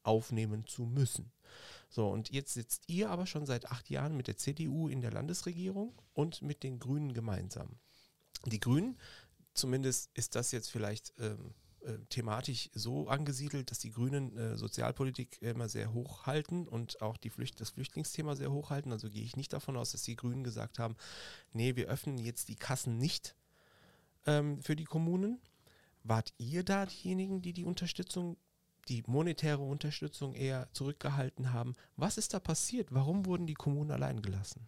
aufnehmen 0.03 0.65
zu 0.65 0.85
müssen. 0.85 1.31
So, 1.89 2.09
und 2.09 2.31
jetzt 2.31 2.53
sitzt 2.53 2.83
ihr 2.87 3.09
aber 3.09 3.25
schon 3.25 3.45
seit 3.45 3.71
acht 3.71 3.89
Jahren 3.89 4.15
mit 4.15 4.27
der 4.27 4.37
CDU 4.37 4.87
in 4.87 5.01
der 5.01 5.11
Landesregierung 5.11 5.93
und 6.13 6.41
mit 6.41 6.63
den 6.63 6.79
Grünen 6.79 7.13
gemeinsam. 7.13 7.77
Die 8.45 8.59
Grünen, 8.59 8.97
zumindest 9.53 10.09
ist 10.13 10.35
das 10.35 10.51
jetzt 10.51 10.69
vielleicht 10.69 11.13
ähm, 11.19 11.53
äh, 11.87 11.99
thematisch 12.09 12.69
so 12.73 13.07
angesiedelt, 13.07 13.71
dass 13.71 13.79
die 13.79 13.91
Grünen 13.91 14.35
äh, 14.37 14.57
Sozialpolitik 14.57 15.41
immer 15.41 15.69
sehr 15.69 15.93
hoch 15.93 16.25
halten 16.25 16.67
und 16.67 17.01
auch 17.01 17.15
die 17.15 17.29
Flücht 17.29 17.61
das 17.61 17.69
Flüchtlingsthema 17.69 18.35
sehr 18.35 18.51
hoch 18.51 18.71
halten. 18.71 18.91
Also 18.91 19.09
gehe 19.09 19.23
ich 19.23 19.37
nicht 19.37 19.53
davon 19.53 19.77
aus, 19.77 19.93
dass 19.93 20.03
die 20.03 20.17
Grünen 20.17 20.43
gesagt 20.43 20.79
haben, 20.79 20.97
nee, 21.53 21.77
wir 21.77 21.87
öffnen 21.87 22.17
jetzt 22.17 22.49
die 22.49 22.55
Kassen 22.55 22.97
nicht 22.97 23.35
ähm, 24.25 24.61
für 24.61 24.75
die 24.75 24.83
Kommunen. 24.83 25.39
Wart 26.03 26.33
ihr 26.37 26.63
da 26.63 26.85
diejenigen, 26.85 27.41
die 27.41 27.53
die 27.53 27.65
Unterstützung, 27.65 28.35
die 28.89 29.03
monetäre 29.07 29.63
Unterstützung 29.63 30.33
eher 30.33 30.67
zurückgehalten 30.73 31.53
haben? 31.53 31.75
Was 31.95 32.17
ist 32.17 32.33
da 32.33 32.39
passiert? 32.39 32.93
Warum 32.93 33.25
wurden 33.25 33.47
die 33.47 33.53
Kommunen 33.53 33.91
allein 33.91 34.21
gelassen? 34.21 34.67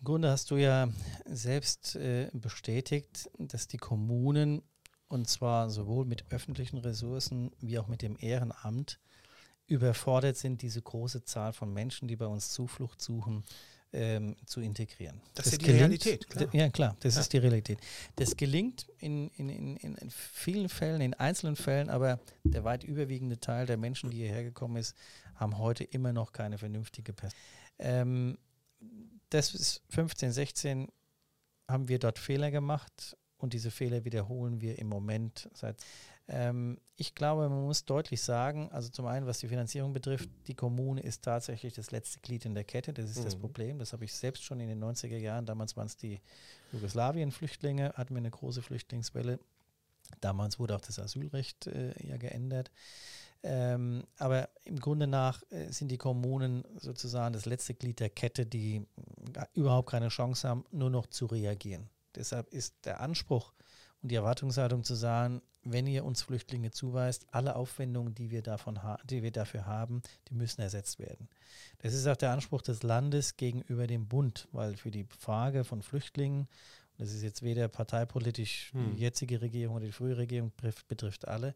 Im 0.00 0.04
Grunde 0.06 0.30
hast 0.30 0.50
du 0.50 0.56
ja 0.56 0.88
selbst 1.24 1.94
äh, 1.94 2.28
bestätigt, 2.32 3.30
dass 3.38 3.68
die 3.68 3.78
Kommunen 3.78 4.62
und 5.12 5.28
zwar 5.28 5.68
sowohl 5.68 6.06
mit 6.06 6.24
öffentlichen 6.30 6.78
Ressourcen 6.78 7.50
wie 7.60 7.78
auch 7.78 7.86
mit 7.86 8.00
dem 8.00 8.16
Ehrenamt, 8.18 8.98
überfordert 9.66 10.38
sind, 10.38 10.62
diese 10.62 10.80
große 10.80 11.22
Zahl 11.24 11.52
von 11.52 11.72
Menschen, 11.72 12.08
die 12.08 12.16
bei 12.16 12.26
uns 12.26 12.50
Zuflucht 12.50 13.02
suchen, 13.02 13.44
ähm, 13.92 14.36
zu 14.46 14.62
integrieren. 14.62 15.20
Das, 15.34 15.44
das 15.44 15.52
ist 15.52 15.60
die 15.60 15.66
gelingt, 15.66 15.80
Realität. 15.82 16.30
Klar. 16.30 16.54
Ja, 16.54 16.70
klar, 16.70 16.96
das 17.00 17.16
ja. 17.16 17.20
ist 17.20 17.32
die 17.34 17.38
Realität. 17.38 17.78
Das 18.16 18.38
gelingt 18.38 18.86
in, 18.98 19.28
in, 19.36 19.50
in, 19.50 19.76
in 19.76 20.10
vielen 20.10 20.70
Fällen, 20.70 21.02
in 21.02 21.12
einzelnen 21.12 21.56
Fällen, 21.56 21.90
aber 21.90 22.18
der 22.44 22.64
weit 22.64 22.82
überwiegende 22.82 23.38
Teil 23.38 23.66
der 23.66 23.76
Menschen, 23.76 24.10
die 24.10 24.16
hierher 24.16 24.44
gekommen 24.44 24.76
ist, 24.76 24.96
haben 25.34 25.58
heute 25.58 25.84
immer 25.84 26.14
noch 26.14 26.32
keine 26.32 26.56
vernünftige 26.56 27.12
Perspektive. 27.12 27.46
Ähm, 27.78 28.38
das 29.28 29.54
ist 29.54 29.82
15, 29.90 30.32
16 30.32 30.88
haben 31.68 31.88
wir 31.88 31.98
dort 31.98 32.18
Fehler 32.18 32.50
gemacht 32.50 33.16
und 33.42 33.52
diese 33.52 33.70
Fehler 33.70 34.04
wiederholen 34.04 34.60
wir 34.60 34.78
im 34.78 34.86
Moment 34.86 35.50
seit. 35.52 35.76
Ähm, 36.28 36.78
ich 36.96 37.16
glaube, 37.16 37.48
man 37.48 37.64
muss 37.64 37.84
deutlich 37.84 38.22
sagen, 38.22 38.70
also 38.70 38.88
zum 38.88 39.06
einen, 39.06 39.26
was 39.26 39.40
die 39.40 39.48
Finanzierung 39.48 39.92
betrifft, 39.92 40.30
die 40.46 40.54
Kommune 40.54 41.00
ist 41.02 41.24
tatsächlich 41.24 41.74
das 41.74 41.90
letzte 41.90 42.20
Glied 42.20 42.44
in 42.44 42.54
der 42.54 42.62
Kette. 42.62 42.92
Das 42.92 43.10
ist 43.10 43.18
mhm. 43.18 43.24
das 43.24 43.36
Problem. 43.36 43.78
Das 43.80 43.92
habe 43.92 44.04
ich 44.04 44.14
selbst 44.14 44.44
schon 44.44 44.60
in 44.60 44.68
den 44.68 44.82
90er 44.82 45.16
Jahren, 45.16 45.44
damals 45.44 45.76
waren 45.76 45.86
es 45.86 45.96
die 45.96 46.20
Jugoslawien-Flüchtlinge, 46.72 47.94
hatten 47.94 48.14
wir 48.14 48.18
eine 48.18 48.30
große 48.30 48.62
Flüchtlingswelle. 48.62 49.40
Damals 50.20 50.60
wurde 50.60 50.76
auch 50.76 50.80
das 50.80 51.00
Asylrecht 51.00 51.66
äh, 51.66 51.92
ja 52.06 52.16
geändert. 52.16 52.70
Ähm, 53.42 54.04
aber 54.18 54.48
im 54.64 54.78
Grunde 54.78 55.08
nach 55.08 55.42
äh, 55.50 55.72
sind 55.72 55.88
die 55.88 55.98
Kommunen 55.98 56.64
sozusagen 56.78 57.32
das 57.32 57.44
letzte 57.44 57.74
Glied 57.74 57.98
der 57.98 58.10
Kette, 58.10 58.46
die 58.46 58.86
äh, 59.34 59.44
überhaupt 59.54 59.90
keine 59.90 60.08
Chance 60.08 60.48
haben, 60.48 60.64
nur 60.70 60.90
noch 60.90 61.08
zu 61.08 61.26
reagieren. 61.26 61.88
Deshalb 62.16 62.48
ist 62.52 62.74
der 62.84 63.00
Anspruch 63.00 63.52
und 64.02 64.10
die 64.10 64.16
Erwartungshaltung 64.16 64.84
zu 64.84 64.94
sagen, 64.94 65.42
wenn 65.64 65.86
ihr 65.86 66.04
uns 66.04 66.22
Flüchtlinge 66.22 66.72
zuweist, 66.72 67.26
alle 67.30 67.54
Aufwendungen, 67.54 68.14
die 68.14 68.30
wir, 68.30 68.42
davon 68.42 68.78
die 69.04 69.22
wir 69.22 69.30
dafür 69.30 69.66
haben, 69.66 70.02
die 70.28 70.34
müssen 70.34 70.60
ersetzt 70.60 70.98
werden. 70.98 71.28
Das 71.78 71.94
ist 71.94 72.06
auch 72.06 72.16
der 72.16 72.32
Anspruch 72.32 72.62
des 72.62 72.82
Landes 72.82 73.36
gegenüber 73.36 73.86
dem 73.86 74.08
Bund, 74.08 74.48
weil 74.52 74.76
für 74.76 74.90
die 74.90 75.06
Frage 75.18 75.64
von 75.64 75.82
Flüchtlingen, 75.82 76.40
und 76.40 77.00
das 77.00 77.12
ist 77.12 77.22
jetzt 77.22 77.42
weder 77.42 77.68
parteipolitisch 77.68 78.72
hm. 78.72 78.96
die 78.96 79.00
jetzige 79.00 79.40
Regierung 79.40 79.76
oder 79.76 79.86
die 79.86 79.92
frühere 79.92 80.18
Regierung 80.18 80.52
betrifft 80.88 81.28
alle, 81.28 81.54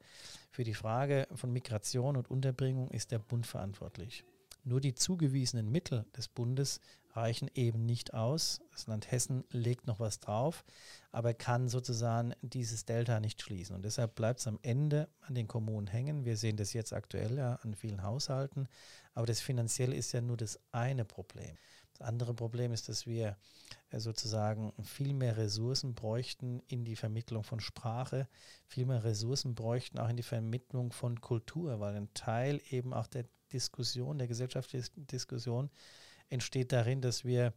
für 0.51 0.65
die 0.65 0.75
Frage 0.75 1.27
von 1.35 1.53
Migration 1.53 2.17
und 2.17 2.31
Unterbringung 2.31 2.91
ist 2.91 3.11
der 3.11 3.19
Bund 3.19 3.47
verantwortlich. 3.47 4.25
Nur 4.65 4.81
die 4.81 4.95
zugewiesenen 4.95 5.71
Mittel 5.71 6.07
des 6.17 6.29
Bundes 6.29 6.81
reichen 7.17 7.51
eben 7.55 7.85
nicht 7.87 8.15
aus. 8.15 8.61
Das 8.73 8.87
Land 8.87 9.11
Hessen 9.11 9.45
legt 9.51 9.87
noch 9.87 10.01
was 10.01 10.21
drauf, 10.21 10.65
aber 11.13 11.35
kann 11.35 11.69
sozusagen 11.69 12.35
dieses 12.43 12.85
Delta 12.85 13.21
nicht 13.21 13.43
schließen. 13.43 13.75
Und 13.75 13.85
deshalb 13.85 14.15
bleibt 14.15 14.41
es 14.41 14.47
am 14.47 14.59
Ende 14.63 15.09
an 15.21 15.35
den 15.35 15.49
Kommunen 15.49 15.87
hängen. 15.87 16.25
Wir 16.25 16.37
sehen 16.37 16.57
das 16.57 16.73
jetzt 16.73 16.93
aktuell 16.93 17.37
ja 17.37 17.55
an 17.63 17.75
vielen 17.75 18.03
Haushalten, 18.03 18.69
aber 19.15 19.27
das 19.27 19.41
Finanzielle 19.41 19.97
ist 19.97 20.13
ja 20.13 20.21
nur 20.21 20.37
das 20.37 20.61
eine 20.73 21.05
Problem. 21.05 21.57
Das 21.99 22.07
andere 22.07 22.35
Problem 22.35 22.73
ist, 22.73 22.89
dass 22.91 23.07
wir 23.07 23.37
äh, 23.91 23.99
sozusagen 24.01 24.73
viel 24.83 25.15
mehr 25.15 25.37
Ressourcen 25.37 25.95
bräuchten 25.95 26.61
in 26.69 26.85
die 26.85 26.97
Vermittlung 26.97 27.43
von 27.43 27.61
Sprache, 27.61 28.29
viel 28.67 28.85
mehr 28.85 29.03
Ressourcen 29.05 29.55
bräuchten 29.55 29.99
auch 29.99 30.09
in 30.09 30.17
die 30.17 30.23
Vermittlung 30.23 30.93
von 30.93 31.21
Kultur, 31.21 31.81
weil 31.81 31.97
ein 31.97 32.13
Teil 32.13 32.61
eben 32.71 32.93
auch 32.93 33.07
der 33.07 33.25
Diskussion, 33.53 34.19
der 34.19 34.29
gesellschaftlichen 34.29 35.07
Diskussion 35.07 35.71
entsteht 36.29 36.73
darin, 36.73 37.01
dass 37.01 37.25
wir, 37.25 37.53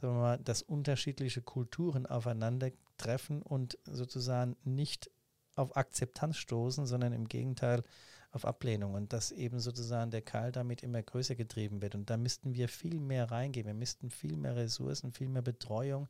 sagen 0.00 0.14
wir 0.14 0.20
mal, 0.20 0.38
dass 0.38 0.62
unterschiedliche 0.62 1.42
Kulturen 1.42 2.06
aufeinandertreffen 2.06 3.42
und 3.42 3.78
sozusagen 3.84 4.56
nicht 4.64 5.10
auf 5.56 5.76
Akzeptanz 5.76 6.36
stoßen, 6.36 6.86
sondern 6.86 7.12
im 7.12 7.28
Gegenteil 7.28 7.84
auf 8.32 8.44
Ablehnung 8.44 8.94
und 8.94 9.12
dass 9.12 9.30
eben 9.30 9.60
sozusagen 9.60 10.10
der 10.10 10.22
Keil 10.22 10.50
damit 10.50 10.82
immer 10.82 11.00
größer 11.00 11.36
getrieben 11.36 11.80
wird. 11.80 11.94
Und 11.94 12.10
da 12.10 12.16
müssten 12.16 12.54
wir 12.54 12.68
viel 12.68 12.98
mehr 12.98 13.30
reingehen. 13.30 13.66
Wir 13.66 13.74
müssten 13.74 14.10
viel 14.10 14.36
mehr 14.36 14.56
Ressourcen, 14.56 15.12
viel 15.12 15.28
mehr 15.28 15.42
Betreuung 15.42 16.08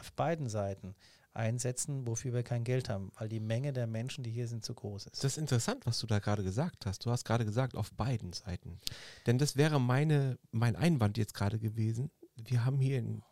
auf 0.00 0.12
beiden 0.14 0.48
Seiten 0.48 0.96
einsetzen, 1.34 2.06
wofür 2.06 2.32
wir 2.32 2.42
kein 2.42 2.64
Geld 2.64 2.88
haben, 2.88 3.10
weil 3.18 3.28
die 3.28 3.40
Menge 3.40 3.72
der 3.72 3.86
Menschen, 3.86 4.24
die 4.24 4.30
hier 4.30 4.48
sind, 4.48 4.64
zu 4.64 4.74
groß 4.74 5.06
ist. 5.06 5.24
Das 5.24 5.32
ist 5.32 5.38
interessant, 5.38 5.84
was 5.86 5.98
du 5.98 6.06
da 6.06 6.18
gerade 6.18 6.42
gesagt 6.42 6.86
hast. 6.86 7.04
Du 7.04 7.10
hast 7.10 7.24
gerade 7.24 7.44
gesagt, 7.44 7.74
auf 7.74 7.92
beiden 7.92 8.32
Seiten. 8.32 8.78
Denn 9.26 9.38
das 9.38 9.56
wäre 9.56 9.80
meine, 9.80 10.38
mein 10.52 10.76
Einwand 10.76 11.18
jetzt 11.18 11.34
gerade 11.34 11.58
gewesen. 11.58 12.10
Wir 12.36 12.64
haben 12.64 12.78
hier 12.78 12.98
in 12.98 13.22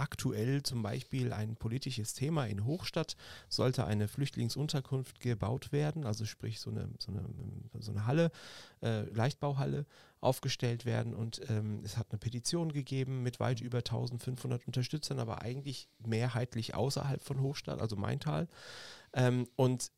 aktuell 0.00 0.62
zum 0.62 0.82
Beispiel 0.82 1.32
ein 1.32 1.56
politisches 1.56 2.14
Thema. 2.14 2.46
In 2.46 2.64
Hochstadt 2.64 3.16
sollte 3.48 3.84
eine 3.84 4.08
Flüchtlingsunterkunft 4.08 5.20
gebaut 5.20 5.72
werden, 5.72 6.04
also 6.04 6.24
sprich 6.24 6.58
so 6.58 6.70
eine, 6.70 6.88
so 6.98 7.12
eine, 7.12 7.24
so 7.78 7.92
eine 7.92 8.06
Halle, 8.06 8.30
äh, 8.82 9.02
Leichtbauhalle 9.10 9.86
aufgestellt 10.20 10.84
werden. 10.86 11.14
Und 11.14 11.42
ähm, 11.48 11.82
es 11.84 11.96
hat 11.96 12.08
eine 12.10 12.18
Petition 12.18 12.72
gegeben 12.72 13.22
mit 13.22 13.40
weit 13.40 13.60
über 13.60 13.78
1500 13.78 14.66
Unterstützern, 14.66 15.18
aber 15.18 15.42
eigentlich 15.42 15.88
mehrheitlich 15.98 16.74
außerhalb 16.74 17.22
von 17.22 17.40
Hochstadt, 17.40 17.80
also 17.80 17.96
Maintal. 17.96 18.48
Ähm, 19.12 19.46
und 19.56 19.92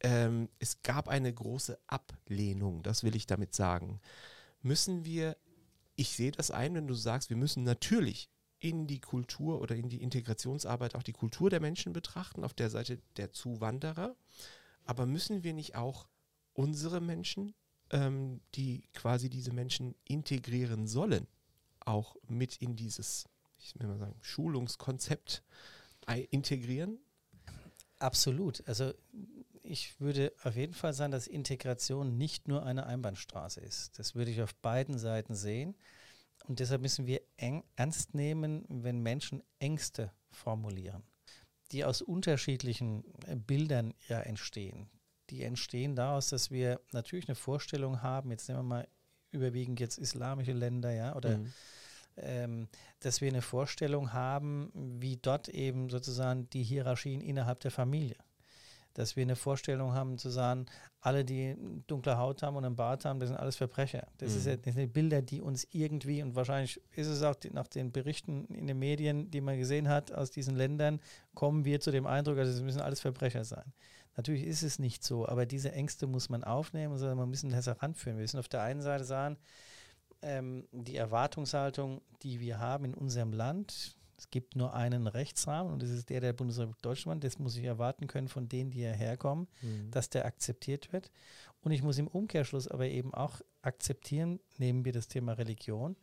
ähm, 0.00 0.48
es 0.58 0.82
gab 0.82 1.08
eine 1.08 1.32
große 1.32 1.78
Ablehnung, 1.86 2.82
das 2.82 3.04
will 3.04 3.16
ich 3.16 3.26
damit 3.26 3.54
sagen. 3.54 4.00
Müssen 4.62 5.04
wir 5.04 5.36
ich 5.98 6.10
sehe 6.10 6.30
das 6.30 6.52
ein, 6.52 6.74
wenn 6.74 6.86
du 6.86 6.94
sagst, 6.94 7.28
wir 7.28 7.36
müssen 7.36 7.64
natürlich 7.64 8.30
in 8.60 8.86
die 8.86 9.00
Kultur 9.00 9.60
oder 9.60 9.76
in 9.76 9.88
die 9.88 10.02
Integrationsarbeit 10.02 10.94
auch 10.94 11.02
die 11.02 11.12
Kultur 11.12 11.50
der 11.50 11.60
Menschen 11.60 11.92
betrachten, 11.92 12.44
auf 12.44 12.54
der 12.54 12.70
Seite 12.70 12.98
der 13.16 13.32
Zuwanderer. 13.32 14.16
Aber 14.84 15.06
müssen 15.06 15.44
wir 15.44 15.52
nicht 15.52 15.76
auch 15.76 16.08
unsere 16.54 17.00
Menschen, 17.00 17.54
ähm, 17.90 18.40
die 18.54 18.88
quasi 18.94 19.30
diese 19.30 19.52
Menschen 19.52 19.94
integrieren 20.04 20.86
sollen, 20.86 21.26
auch 21.80 22.16
mit 22.26 22.56
in 22.56 22.74
dieses, 22.74 23.26
ich 23.58 23.78
will 23.78 23.86
mal 23.86 23.98
sagen, 23.98 24.16
Schulungskonzept 24.22 25.42
integrieren? 26.30 26.98
Absolut. 27.98 28.66
Also 28.66 28.92
ich 29.62 30.00
würde 30.00 30.32
auf 30.42 30.56
jeden 30.56 30.72
Fall 30.72 30.94
sagen, 30.94 31.12
dass 31.12 31.26
Integration 31.26 32.16
nicht 32.16 32.48
nur 32.48 32.64
eine 32.64 32.86
Einbahnstraße 32.86 33.60
ist. 33.60 33.98
Das 33.98 34.14
würde 34.14 34.30
ich 34.30 34.40
auf 34.40 34.54
beiden 34.54 34.98
Seiten 34.98 35.34
sehen. 35.34 35.74
Und 36.48 36.60
deshalb 36.60 36.80
müssen 36.80 37.06
wir 37.06 37.20
eng, 37.36 37.62
ernst 37.76 38.14
nehmen, 38.14 38.64
wenn 38.68 39.00
Menschen 39.00 39.42
Ängste 39.58 40.10
formulieren, 40.30 41.02
die 41.72 41.84
aus 41.84 42.00
unterschiedlichen 42.00 43.04
äh, 43.26 43.36
Bildern 43.36 43.92
ja 44.08 44.20
entstehen. 44.20 44.88
Die 45.28 45.42
entstehen 45.42 45.94
daraus, 45.94 46.30
dass 46.30 46.50
wir 46.50 46.80
natürlich 46.92 47.28
eine 47.28 47.34
Vorstellung 47.34 48.00
haben, 48.00 48.30
jetzt 48.30 48.48
nehmen 48.48 48.60
wir 48.60 48.64
mal 48.64 48.88
überwiegend 49.30 49.78
jetzt 49.78 49.98
islamische 49.98 50.52
Länder, 50.52 50.90
ja, 50.90 51.14
oder 51.14 51.36
mhm. 51.36 51.52
ähm, 52.16 52.68
dass 53.00 53.20
wir 53.20 53.28
eine 53.28 53.42
Vorstellung 53.42 54.14
haben, 54.14 54.72
wie 54.74 55.18
dort 55.18 55.50
eben 55.50 55.90
sozusagen 55.90 56.48
die 56.48 56.62
Hierarchien 56.62 57.20
innerhalb 57.20 57.60
der 57.60 57.70
Familie 57.70 58.16
dass 58.98 59.14
wir 59.14 59.22
eine 59.22 59.36
Vorstellung 59.36 59.92
haben 59.92 60.18
zu 60.18 60.28
sagen, 60.28 60.66
alle, 61.00 61.24
die 61.24 61.56
dunkle 61.86 62.18
Haut 62.18 62.42
haben 62.42 62.56
und 62.56 62.64
einen 62.64 62.74
Bart 62.74 63.04
haben, 63.04 63.20
das 63.20 63.28
sind 63.28 63.38
alles 63.38 63.54
Verbrecher. 63.54 64.08
Das, 64.18 64.32
mhm. 64.32 64.38
ist 64.38 64.46
ja, 64.46 64.56
das 64.56 64.74
sind 64.74 64.92
Bilder, 64.92 65.22
die 65.22 65.40
uns 65.40 65.68
irgendwie, 65.70 66.20
und 66.20 66.34
wahrscheinlich 66.34 66.80
ist 66.96 67.06
es 67.06 67.22
auch 67.22 67.36
die, 67.36 67.50
nach 67.50 67.68
den 67.68 67.92
Berichten 67.92 68.46
in 68.46 68.66
den 68.66 68.80
Medien, 68.80 69.30
die 69.30 69.40
man 69.40 69.56
gesehen 69.56 69.88
hat 69.88 70.10
aus 70.10 70.32
diesen 70.32 70.56
Ländern, 70.56 70.98
kommen 71.34 71.64
wir 71.64 71.78
zu 71.78 71.92
dem 71.92 72.06
Eindruck, 72.08 72.38
also 72.38 72.50
es 72.50 72.60
müssen 72.60 72.80
alles 72.80 72.98
Verbrecher 72.98 73.44
sein. 73.44 73.72
Natürlich 74.16 74.42
ist 74.44 74.64
es 74.64 74.80
nicht 74.80 75.04
so, 75.04 75.28
aber 75.28 75.46
diese 75.46 75.70
Ängste 75.70 76.08
muss 76.08 76.28
man 76.28 76.42
aufnehmen 76.42 76.92
und 76.92 77.16
man 77.16 77.30
müssen 77.30 77.50
das 77.50 77.68
heranführen. 77.68 78.18
Wir 78.18 78.22
müssen 78.22 78.40
auf 78.40 78.48
der 78.48 78.62
einen 78.62 78.82
Seite 78.82 79.04
sagen, 79.04 79.38
ähm, 80.22 80.66
die 80.72 80.96
Erwartungshaltung, 80.96 82.00
die 82.22 82.40
wir 82.40 82.58
haben 82.58 82.84
in 82.84 82.94
unserem 82.94 83.32
Land, 83.32 83.96
es 84.18 84.30
gibt 84.30 84.56
nur 84.56 84.74
einen 84.74 85.06
Rechtsrahmen 85.06 85.72
und 85.72 85.82
das 85.82 85.90
ist 85.90 86.10
der 86.10 86.20
der 86.20 86.32
Bundesrepublik 86.32 86.82
Deutschland. 86.82 87.22
Das 87.22 87.38
muss 87.38 87.56
ich 87.56 87.64
erwarten 87.64 88.08
können 88.08 88.28
von 88.28 88.48
denen, 88.48 88.70
die 88.70 88.80
hierher 88.80 89.16
kommen, 89.16 89.46
mhm. 89.62 89.92
dass 89.92 90.10
der 90.10 90.26
akzeptiert 90.26 90.92
wird. 90.92 91.12
Und 91.62 91.70
ich 91.70 91.82
muss 91.82 91.98
im 91.98 92.08
Umkehrschluss 92.08 92.66
aber 92.68 92.86
eben 92.86 93.14
auch 93.14 93.40
akzeptieren, 93.62 94.40
nehmen 94.58 94.84
wir 94.84 94.92
das 94.92 95.06
Thema 95.06 95.32
Religion, 95.34 95.96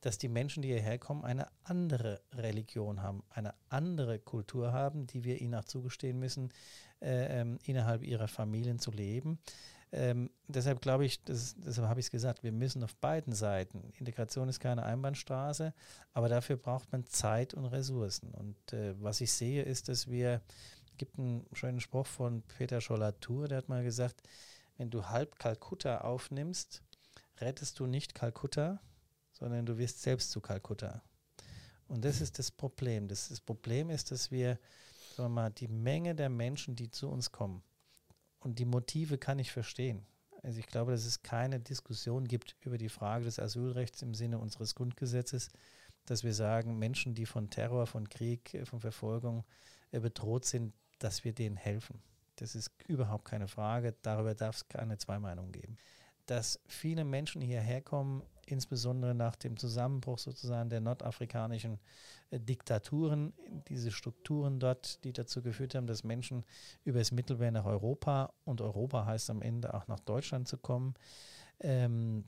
dass 0.00 0.16
die 0.16 0.28
Menschen, 0.28 0.62
die 0.62 0.68
hierher 0.68 0.98
kommen, 0.98 1.24
eine 1.24 1.48
andere 1.64 2.22
Religion 2.32 3.02
haben, 3.02 3.22
eine 3.30 3.54
andere 3.68 4.18
Kultur 4.18 4.72
haben, 4.72 5.06
die 5.06 5.24
wir 5.24 5.40
ihnen 5.40 5.54
auch 5.54 5.64
zugestehen 5.64 6.18
müssen, 6.18 6.52
äh, 7.00 7.40
ähm, 7.40 7.58
innerhalb 7.64 8.02
ihrer 8.02 8.28
Familien 8.28 8.78
zu 8.78 8.90
leben. 8.90 9.38
Ähm, 9.90 10.30
deshalb 10.46 10.82
glaube 10.82 11.06
ich, 11.06 11.24
das, 11.24 11.54
deshalb 11.56 11.88
habe 11.88 12.00
ich 12.00 12.06
es 12.06 12.10
gesagt, 12.10 12.42
wir 12.42 12.52
müssen 12.52 12.82
auf 12.82 12.94
beiden 12.96 13.32
Seiten. 13.32 13.90
Integration 13.98 14.48
ist 14.48 14.60
keine 14.60 14.82
Einbahnstraße, 14.82 15.72
aber 16.12 16.28
dafür 16.28 16.56
braucht 16.56 16.92
man 16.92 17.06
Zeit 17.06 17.54
und 17.54 17.64
Ressourcen. 17.64 18.32
Und 18.32 18.72
äh, 18.72 18.94
was 19.02 19.20
ich 19.20 19.32
sehe, 19.32 19.62
ist, 19.62 19.88
dass 19.88 20.08
wir, 20.08 20.42
es 20.90 20.98
gibt 20.98 21.18
einen 21.18 21.46
schönen 21.52 21.80
Spruch 21.80 22.06
von 22.06 22.42
Peter 22.42 22.80
Schollatur, 22.80 23.48
der 23.48 23.58
hat 23.58 23.68
mal 23.68 23.82
gesagt, 23.82 24.22
wenn 24.76 24.90
du 24.90 25.06
halb 25.06 25.38
Kalkutta 25.38 26.02
aufnimmst, 26.02 26.82
rettest 27.38 27.78
du 27.80 27.86
nicht 27.86 28.14
Kalkutta, 28.14 28.80
sondern 29.32 29.64
du 29.64 29.78
wirst 29.78 30.02
selbst 30.02 30.30
zu 30.30 30.40
Kalkutta. 30.40 31.02
Und 31.86 32.04
das 32.04 32.20
ist 32.20 32.38
das 32.38 32.50
Problem. 32.50 33.08
Das, 33.08 33.28
das 33.28 33.40
Problem 33.40 33.88
ist, 33.88 34.10
dass 34.10 34.30
wir, 34.30 34.58
sagen 35.16 35.30
wir 35.30 35.42
mal, 35.42 35.50
die 35.50 35.68
Menge 35.68 36.14
der 36.14 36.28
Menschen, 36.28 36.76
die 36.76 36.90
zu 36.90 37.08
uns 37.08 37.32
kommen, 37.32 37.62
und 38.40 38.58
die 38.58 38.64
Motive 38.64 39.18
kann 39.18 39.38
ich 39.38 39.52
verstehen. 39.52 40.06
Also 40.42 40.60
ich 40.60 40.66
glaube, 40.66 40.92
dass 40.92 41.04
es 41.04 41.22
keine 41.22 41.60
Diskussion 41.60 42.26
gibt 42.26 42.56
über 42.60 42.78
die 42.78 42.88
Frage 42.88 43.24
des 43.24 43.38
Asylrechts 43.38 44.02
im 44.02 44.14
Sinne 44.14 44.38
unseres 44.38 44.74
Grundgesetzes, 44.74 45.50
dass 46.06 46.24
wir 46.24 46.32
sagen, 46.32 46.78
Menschen, 46.78 47.14
die 47.14 47.26
von 47.26 47.50
Terror, 47.50 47.86
von 47.86 48.08
Krieg, 48.08 48.54
äh, 48.54 48.64
von 48.64 48.80
Verfolgung 48.80 49.44
äh, 49.90 50.00
bedroht 50.00 50.44
sind, 50.44 50.72
dass 50.98 51.24
wir 51.24 51.32
denen 51.32 51.56
helfen. 51.56 52.00
Das 52.36 52.54
ist 52.54 52.70
überhaupt 52.86 53.24
keine 53.24 53.48
Frage. 53.48 53.94
Darüber 54.02 54.34
darf 54.34 54.56
es 54.56 54.68
keine 54.68 54.96
Zweimeinung 54.96 55.50
geben. 55.52 55.76
Dass 56.26 56.60
viele 56.66 57.04
Menschen 57.04 57.42
hierher 57.42 57.82
kommen, 57.82 58.22
insbesondere 58.50 59.14
nach 59.14 59.36
dem 59.36 59.56
Zusammenbruch 59.56 60.18
sozusagen 60.18 60.70
der 60.70 60.80
nordafrikanischen 60.80 61.78
äh, 62.30 62.40
Diktaturen, 62.40 63.32
diese 63.68 63.90
Strukturen 63.90 64.58
dort, 64.60 65.02
die 65.04 65.12
dazu 65.12 65.42
geführt 65.42 65.74
haben, 65.74 65.86
dass 65.86 66.04
Menschen 66.04 66.44
über 66.84 66.98
das 66.98 67.12
Mittelmeer 67.12 67.50
nach 67.50 67.66
Europa 67.66 68.32
und 68.44 68.60
Europa 68.60 69.06
heißt 69.06 69.30
am 69.30 69.42
Ende 69.42 69.74
auch 69.74 69.86
nach 69.88 70.00
Deutschland 70.00 70.48
zu 70.48 70.58
kommen. 70.58 70.94
Ähm, 71.60 72.24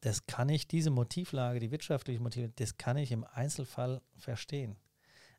das 0.00 0.26
kann 0.26 0.48
ich, 0.48 0.66
diese 0.66 0.90
Motivlage, 0.90 1.60
die 1.60 1.70
wirtschaftliche 1.70 2.20
Motive, 2.20 2.50
das 2.56 2.76
kann 2.78 2.96
ich 2.96 3.12
im 3.12 3.24
Einzelfall 3.24 4.00
verstehen. 4.16 4.76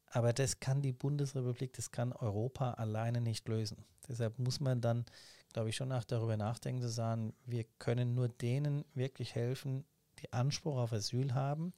Aber 0.05 0.33
das 0.33 0.59
kann 0.59 0.81
die 0.81 0.91
Bundesrepublik, 0.91 1.73
das 1.73 1.91
kann 1.91 2.11
Europa 2.11 2.73
alleine 2.73 3.21
nicht 3.21 3.47
lösen. 3.47 3.85
Deshalb 4.07 4.37
muss 4.39 4.59
man 4.59 4.81
dann, 4.81 5.05
glaube 5.53 5.69
ich, 5.69 5.75
schon 5.75 5.91
auch 5.91 6.03
darüber 6.03 6.35
nachdenken, 6.37 6.81
zu 6.81 6.89
sagen, 6.89 7.33
wir 7.45 7.63
können 7.79 8.13
nur 8.13 8.27
denen 8.27 8.83
wirklich 8.93 9.35
helfen, 9.35 9.85
die 10.21 10.31
Anspruch 10.33 10.77
auf 10.77 10.93
Asyl 10.93 11.33
haben. 11.33 11.73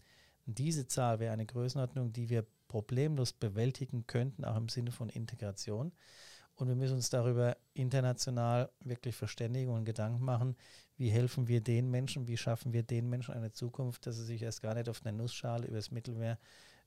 Diese 0.45 0.87
Zahl 0.87 1.19
wäre 1.19 1.33
eine 1.33 1.45
Größenordnung, 1.45 2.11
die 2.11 2.29
wir 2.29 2.45
problemlos 2.67 3.33
bewältigen 3.33 4.07
könnten, 4.07 4.43
auch 4.43 4.57
im 4.57 4.69
Sinne 4.69 4.91
von 4.91 5.09
Integration. 5.09 5.91
Und 6.55 6.67
wir 6.67 6.75
müssen 6.75 6.95
uns 6.95 7.09
darüber 7.09 7.57
international 7.73 8.69
wirklich 8.79 9.15
verständigen 9.15 9.71
und 9.71 9.85
Gedanken 9.85 10.23
machen, 10.23 10.55
wie 10.97 11.09
helfen 11.09 11.47
wir 11.47 11.61
den 11.61 11.89
Menschen, 11.89 12.27
wie 12.27 12.37
schaffen 12.37 12.73
wir 12.73 12.83
den 12.83 13.09
Menschen 13.09 13.33
eine 13.33 13.51
Zukunft, 13.51 14.05
dass 14.05 14.17
sie 14.17 14.25
sich 14.25 14.43
erst 14.43 14.61
gar 14.61 14.75
nicht 14.75 14.89
auf 14.89 15.03
einer 15.03 15.17
Nussschale 15.17 15.67
übers 15.67 15.89
Mittelmeer 15.89 16.37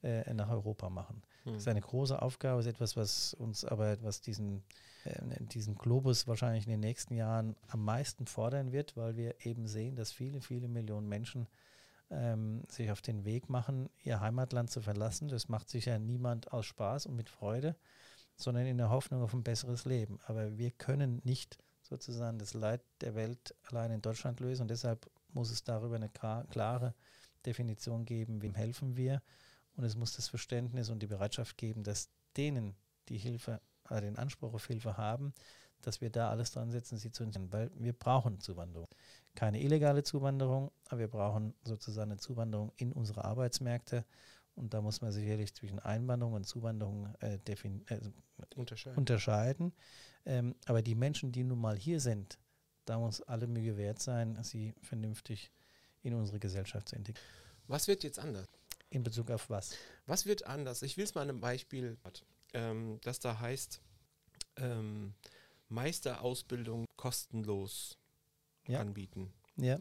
äh, 0.02 0.32
nach 0.34 0.50
Europa 0.50 0.90
machen. 0.90 1.22
Mhm. 1.44 1.52
Das 1.52 1.62
ist 1.62 1.68
eine 1.68 1.80
große 1.80 2.20
Aufgabe, 2.20 2.60
ist 2.60 2.66
etwas, 2.66 2.96
was 2.96 3.34
uns 3.34 3.64
aber, 3.64 4.02
was 4.02 4.20
diesen, 4.20 4.62
äh, 5.04 5.20
diesen 5.40 5.76
Globus 5.76 6.26
wahrscheinlich 6.26 6.64
in 6.64 6.70
den 6.70 6.80
nächsten 6.80 7.14
Jahren 7.14 7.56
am 7.68 7.84
meisten 7.84 8.26
fordern 8.26 8.72
wird, 8.72 8.96
weil 8.96 9.16
wir 9.16 9.34
eben 9.44 9.66
sehen, 9.66 9.96
dass 9.96 10.12
viele, 10.12 10.40
viele 10.40 10.68
Millionen 10.68 11.08
Menschen 11.08 11.46
ähm, 12.10 12.62
sich 12.68 12.90
auf 12.90 13.00
den 13.00 13.24
Weg 13.24 13.48
machen, 13.48 13.88
ihr 14.02 14.20
Heimatland 14.20 14.70
zu 14.70 14.80
verlassen. 14.80 15.28
Das 15.28 15.48
macht 15.48 15.68
sicher 15.68 15.98
niemand 15.98 16.52
aus 16.52 16.66
Spaß 16.66 17.06
und 17.06 17.16
mit 17.16 17.28
Freude, 17.28 17.76
sondern 18.36 18.66
in 18.66 18.78
der 18.78 18.90
Hoffnung 18.90 19.22
auf 19.22 19.34
ein 19.34 19.42
besseres 19.42 19.84
Leben. 19.84 20.20
Aber 20.26 20.56
wir 20.58 20.70
können 20.70 21.20
nicht 21.24 21.58
sozusagen 21.82 22.38
das 22.38 22.54
Leid 22.54 22.82
der 23.00 23.14
Welt 23.14 23.54
allein 23.70 23.92
in 23.92 24.02
Deutschland 24.02 24.40
lösen 24.40 24.62
und 24.62 24.70
deshalb 24.70 25.10
muss 25.32 25.50
es 25.50 25.64
darüber 25.64 25.96
eine 25.96 26.08
klare 26.08 26.94
Definition 27.44 28.04
geben, 28.04 28.42
wem 28.42 28.54
helfen 28.54 28.96
wir 28.96 29.22
und 29.76 29.84
es 29.84 29.96
muss 29.96 30.16
das 30.16 30.28
Verständnis 30.28 30.90
und 30.90 31.00
die 31.00 31.06
Bereitschaft 31.06 31.56
geben, 31.56 31.84
dass 31.84 32.08
denen, 32.36 32.74
die 33.08 33.18
Hilfe, 33.18 33.60
äh, 33.90 34.00
den 34.00 34.16
Anspruch 34.16 34.54
auf 34.54 34.66
Hilfe 34.66 34.96
haben, 34.96 35.32
dass 35.82 36.00
wir 36.00 36.10
da 36.10 36.30
alles 36.30 36.50
dran 36.50 36.70
setzen, 36.70 36.98
sie 36.98 37.12
zu 37.12 37.22
entdecken, 37.22 37.52
weil 37.52 37.70
wir 37.74 37.92
brauchen 37.92 38.40
Zuwanderung. 38.40 38.88
Keine 39.34 39.60
illegale 39.60 40.02
Zuwanderung, 40.02 40.72
aber 40.88 41.00
wir 41.00 41.08
brauchen 41.08 41.54
sozusagen 41.62 42.10
eine 42.10 42.20
Zuwanderung 42.20 42.72
in 42.76 42.92
unsere 42.92 43.24
Arbeitsmärkte. 43.24 44.04
Und 44.54 44.72
da 44.72 44.80
muss 44.80 45.02
man 45.02 45.12
sicherlich 45.12 45.54
zwischen 45.54 45.78
Einwanderung 45.78 46.32
und 46.32 46.46
Zuwanderung 46.46 47.14
äh, 47.20 47.34
äh, 47.34 48.00
unterscheiden. 48.56 48.98
unterscheiden. 48.98 49.72
Ähm, 50.24 50.54
aber 50.64 50.80
die 50.80 50.94
Menschen, 50.94 51.30
die 51.30 51.44
nun 51.44 51.60
mal 51.60 51.76
hier 51.76 52.00
sind, 52.00 52.38
da 52.86 52.98
muss 52.98 53.20
alle 53.20 53.46
Mühe 53.46 53.76
wert 53.76 54.00
sein, 54.00 54.42
sie 54.42 54.74
vernünftig 54.80 55.52
in 56.02 56.14
unsere 56.14 56.38
Gesellschaft 56.38 56.88
zu 56.88 56.96
integrieren. 56.96 57.28
Was 57.68 57.86
wird 57.86 58.02
jetzt 58.02 58.18
anders? 58.18 58.46
In 58.90 59.02
Bezug 59.02 59.30
auf 59.30 59.50
was? 59.50 59.74
Was 60.06 60.26
wird 60.26 60.46
anders? 60.46 60.82
Ich 60.82 60.96
will 60.96 61.04
es 61.04 61.14
mal 61.14 61.22
an 61.22 61.30
einem 61.30 61.40
Beispiel, 61.40 61.96
ähm, 62.54 62.98
das 63.02 63.18
da 63.18 63.40
heißt, 63.40 63.80
ähm, 64.56 65.14
Meisterausbildung 65.68 66.86
kostenlos 66.96 67.98
ja. 68.68 68.80
anbieten. 68.80 69.32
Ja. 69.56 69.78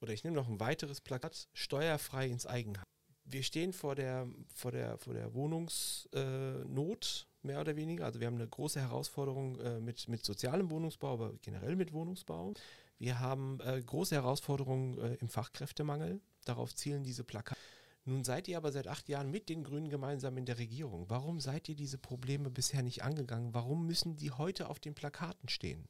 Oder 0.00 0.12
ich 0.12 0.24
nehme 0.24 0.36
noch 0.36 0.48
ein 0.48 0.60
weiteres 0.60 1.00
Plakat, 1.00 1.48
steuerfrei 1.52 2.26
ins 2.26 2.46
Eigenheim. 2.46 2.84
Wir 3.24 3.42
stehen 3.42 3.72
vor 3.72 3.94
der, 3.94 4.28
vor 4.54 4.70
der, 4.70 4.98
vor 4.98 5.14
der 5.14 5.32
Wohnungsnot, 5.32 6.06
äh, 6.12 7.46
mehr 7.46 7.60
oder 7.60 7.74
weniger. 7.76 8.04
Also 8.04 8.20
wir 8.20 8.26
haben 8.26 8.34
eine 8.34 8.48
große 8.48 8.80
Herausforderung 8.80 9.58
äh, 9.60 9.80
mit, 9.80 10.08
mit 10.08 10.24
sozialem 10.24 10.70
Wohnungsbau, 10.70 11.14
aber 11.14 11.32
generell 11.40 11.76
mit 11.76 11.92
Wohnungsbau. 11.92 12.52
Wir 12.98 13.20
haben 13.20 13.60
äh, 13.60 13.80
große 13.80 14.14
Herausforderungen 14.14 14.98
äh, 14.98 15.14
im 15.14 15.28
Fachkräftemangel. 15.28 16.20
Darauf 16.44 16.74
zielen 16.74 17.02
diese 17.02 17.24
Plakate. 17.24 17.58
Nun 18.06 18.22
seid 18.22 18.48
ihr 18.48 18.58
aber 18.58 18.70
seit 18.70 18.86
acht 18.86 19.08
Jahren 19.08 19.30
mit 19.30 19.48
den 19.48 19.64
Grünen 19.64 19.88
gemeinsam 19.88 20.36
in 20.36 20.44
der 20.44 20.58
Regierung. 20.58 21.08
Warum 21.08 21.40
seid 21.40 21.68
ihr 21.68 21.74
diese 21.74 21.96
Probleme 21.96 22.50
bisher 22.50 22.82
nicht 22.82 23.02
angegangen? 23.02 23.54
Warum 23.54 23.86
müssen 23.86 24.16
die 24.16 24.30
heute 24.30 24.68
auf 24.68 24.78
den 24.78 24.94
Plakaten 24.94 25.48
stehen? 25.48 25.88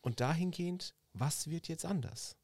Und 0.00 0.20
dahingehend, 0.20 0.94
was 1.12 1.48
wird 1.48 1.68
jetzt 1.68 1.84
anders? 1.84 2.36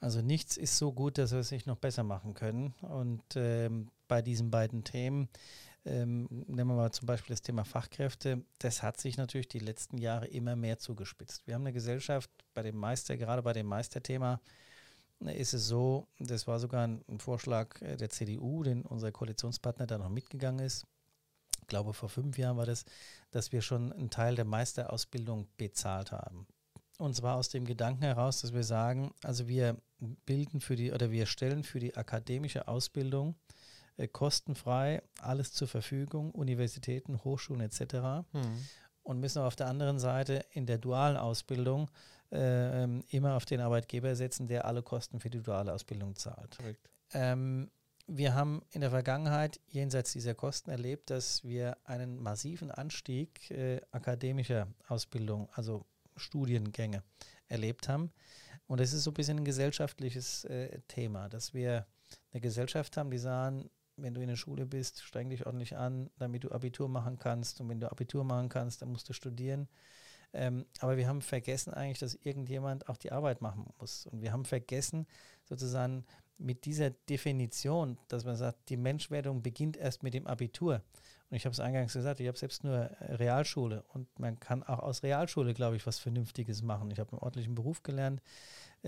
Also 0.00 0.22
nichts 0.22 0.56
ist 0.56 0.76
so 0.76 0.92
gut, 0.92 1.18
dass 1.18 1.32
wir 1.32 1.38
es 1.38 1.50
nicht 1.50 1.66
noch 1.66 1.76
besser 1.76 2.02
machen 2.02 2.34
können. 2.34 2.74
Und 2.80 3.22
ähm, 3.36 3.90
bei 4.08 4.22
diesen 4.22 4.50
beiden 4.50 4.84
Themen, 4.84 5.28
ähm, 5.84 6.26
nehmen 6.46 6.70
wir 6.70 6.76
mal 6.76 6.92
zum 6.92 7.06
Beispiel 7.06 7.34
das 7.34 7.42
Thema 7.42 7.64
Fachkräfte, 7.64 8.44
das 8.58 8.82
hat 8.82 9.00
sich 9.00 9.16
natürlich 9.16 9.48
die 9.48 9.58
letzten 9.58 9.98
Jahre 9.98 10.26
immer 10.26 10.56
mehr 10.56 10.78
zugespitzt. 10.78 11.46
Wir 11.46 11.54
haben 11.54 11.62
eine 11.62 11.72
Gesellschaft 11.72 12.30
bei 12.52 12.62
dem 12.62 12.76
Meister, 12.76 13.16
gerade 13.16 13.42
bei 13.42 13.52
dem 13.54 13.66
Meisterthema, 13.66 14.40
ist 15.28 15.54
es 15.54 15.66
so, 15.66 16.06
das 16.18 16.46
war 16.46 16.58
sogar 16.58 16.86
ein, 16.86 17.02
Vorschlag 17.18 17.80
äh, 17.82 17.96
der 17.96 18.10
CDU, 18.10 18.62
den 18.62 18.82
unser 18.82 19.12
Koalitionspartner 19.12 19.86
da 19.86 19.98
noch 19.98 20.08
mitgegangen 20.08 20.64
ist. 20.64 20.86
Ich 21.60 21.66
glaube, 21.66 21.92
vor 21.92 22.08
fünf 22.08 22.38
Jahren 22.38 22.56
war 22.56 22.66
das, 22.66 22.84
dass 23.30 23.52
wir 23.52 23.62
schon 23.62 23.92
einen 23.92 24.10
Teil 24.10 24.34
der 24.34 24.44
Meisterausbildung 24.44 25.46
bezahlt 25.56 26.10
haben. 26.10 26.46
Und 26.98 27.14
zwar 27.14 27.36
aus 27.36 27.48
dem 27.48 27.64
Gedanken 27.64 28.02
heraus, 28.02 28.40
dass 28.40 28.52
wir 28.52 28.64
sagen, 28.64 29.12
also 29.22 29.48
wir 29.48 29.76
bilden 30.26 30.60
für 30.60 30.76
die 30.76 30.92
oder 30.92 31.10
wir 31.10 31.26
stellen 31.26 31.64
für 31.64 31.80
die 31.80 31.96
akademische 31.96 32.68
Ausbildung 32.68 33.36
äh, 33.96 34.08
kostenfrei 34.08 35.02
alles 35.20 35.52
zur 35.52 35.68
Verfügung, 35.68 36.30
Universitäten, 36.32 37.22
Hochschulen 37.24 37.62
etc. 37.62 38.26
Mhm. 38.32 38.66
Und 39.02 39.20
müssen 39.20 39.42
auf 39.42 39.56
der 39.56 39.66
anderen 39.66 39.98
Seite 39.98 40.44
in 40.50 40.66
der 40.66 40.78
dualen 40.78 41.16
Ausbildung 41.16 41.90
äh, 42.32 42.84
immer 43.08 43.36
auf 43.36 43.44
den 43.44 43.60
Arbeitgeber 43.60 44.14
setzen, 44.14 44.46
der 44.46 44.64
alle 44.64 44.82
Kosten 44.82 45.20
für 45.20 45.30
die 45.30 45.42
duale 45.42 45.72
Ausbildung 45.72 46.16
zahlt. 46.16 46.58
Ähm, 47.12 47.70
wir 48.06 48.34
haben 48.34 48.62
in 48.70 48.80
der 48.80 48.90
Vergangenheit 48.90 49.60
jenseits 49.68 50.12
dieser 50.12 50.34
Kosten 50.34 50.70
erlebt, 50.70 51.10
dass 51.10 51.44
wir 51.44 51.76
einen 51.84 52.18
massiven 52.18 52.70
Anstieg 52.70 53.50
äh, 53.50 53.80
akademischer 53.92 54.66
Ausbildung, 54.88 55.48
also 55.52 55.86
Studiengänge, 56.16 57.02
erlebt 57.46 57.88
haben. 57.88 58.10
Und 58.66 58.80
es 58.80 58.92
ist 58.92 59.04
so 59.04 59.10
ein 59.10 59.14
bisschen 59.14 59.38
ein 59.38 59.44
gesellschaftliches 59.44 60.44
äh, 60.44 60.80
Thema, 60.88 61.28
dass 61.28 61.54
wir 61.54 61.86
eine 62.32 62.40
Gesellschaft 62.40 62.96
haben, 62.96 63.10
die 63.10 63.18
sagen, 63.18 63.70
wenn 63.96 64.14
du 64.14 64.20
in 64.20 64.28
der 64.28 64.36
Schule 64.36 64.66
bist, 64.66 65.02
streng 65.02 65.30
dich 65.30 65.46
ordentlich 65.46 65.76
an, 65.76 66.10
damit 66.18 66.44
du 66.44 66.50
Abitur 66.50 66.88
machen 66.88 67.18
kannst. 67.18 67.60
Und 67.60 67.68
wenn 67.68 67.80
du 67.80 67.90
Abitur 67.90 68.24
machen 68.24 68.48
kannst, 68.48 68.82
dann 68.82 68.90
musst 68.90 69.08
du 69.08 69.12
studieren. 69.12 69.68
Ähm, 70.32 70.66
aber 70.80 70.96
wir 70.96 71.08
haben 71.08 71.22
vergessen 71.22 71.74
eigentlich, 71.74 71.98
dass 71.98 72.14
irgendjemand 72.14 72.88
auch 72.88 72.96
die 72.96 73.12
Arbeit 73.12 73.40
machen 73.40 73.66
muss. 73.78 74.06
Und 74.06 74.22
wir 74.22 74.32
haben 74.32 74.44
vergessen, 74.44 75.06
sozusagen 75.44 76.04
mit 76.38 76.64
dieser 76.64 76.90
Definition, 76.90 77.98
dass 78.08 78.24
man 78.24 78.36
sagt, 78.36 78.68
die 78.68 78.76
Menschwerdung 78.76 79.42
beginnt 79.42 79.76
erst 79.76 80.02
mit 80.02 80.14
dem 80.14 80.26
Abitur. 80.26 80.82
Und 81.28 81.36
ich 81.36 81.44
habe 81.44 81.52
es 81.52 81.60
eingangs 81.60 81.92
gesagt, 81.92 82.20
ich 82.20 82.26
habe 82.26 82.38
selbst 82.38 82.64
nur 82.64 82.90
Realschule 83.00 83.84
und 83.88 84.18
man 84.18 84.40
kann 84.40 84.62
auch 84.62 84.80
aus 84.80 85.02
Realschule, 85.02 85.54
glaube 85.54 85.76
ich, 85.76 85.86
was 85.86 85.98
Vernünftiges 85.98 86.62
machen. 86.62 86.90
Ich 86.90 86.98
habe 86.98 87.12
einen 87.12 87.20
ordentlichen 87.20 87.54
Beruf 87.54 87.82
gelernt, 87.82 88.20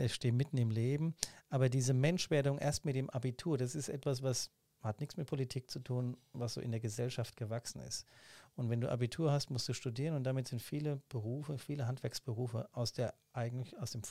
stehe 0.06 0.32
mitten 0.32 0.58
im 0.58 0.70
Leben. 0.70 1.14
Aber 1.50 1.68
diese 1.68 1.94
Menschwerdung 1.94 2.58
erst 2.58 2.84
mit 2.84 2.96
dem 2.96 3.10
Abitur, 3.10 3.58
das 3.58 3.74
ist 3.74 3.88
etwas, 3.88 4.22
was 4.22 4.50
hat 4.80 4.98
nichts 5.00 5.16
mit 5.16 5.28
Politik 5.28 5.70
zu 5.70 5.78
tun, 5.78 6.16
was 6.32 6.54
so 6.54 6.60
in 6.60 6.72
der 6.72 6.80
Gesellschaft 6.80 7.36
gewachsen 7.36 7.80
ist. 7.82 8.06
Und 8.54 8.68
wenn 8.68 8.80
du 8.80 8.90
Abitur 8.90 9.32
hast, 9.32 9.50
musst 9.50 9.68
du 9.68 9.72
studieren 9.72 10.14
und 10.14 10.24
damit 10.24 10.48
sind 10.48 10.60
viele 10.60 11.00
Berufe, 11.08 11.56
viele 11.58 11.86
Handwerksberufe 11.86 12.68
aus 12.72 12.92
der 12.92 13.14
eigentlich 13.32 13.78
aus 13.78 13.92
dem 13.92 14.02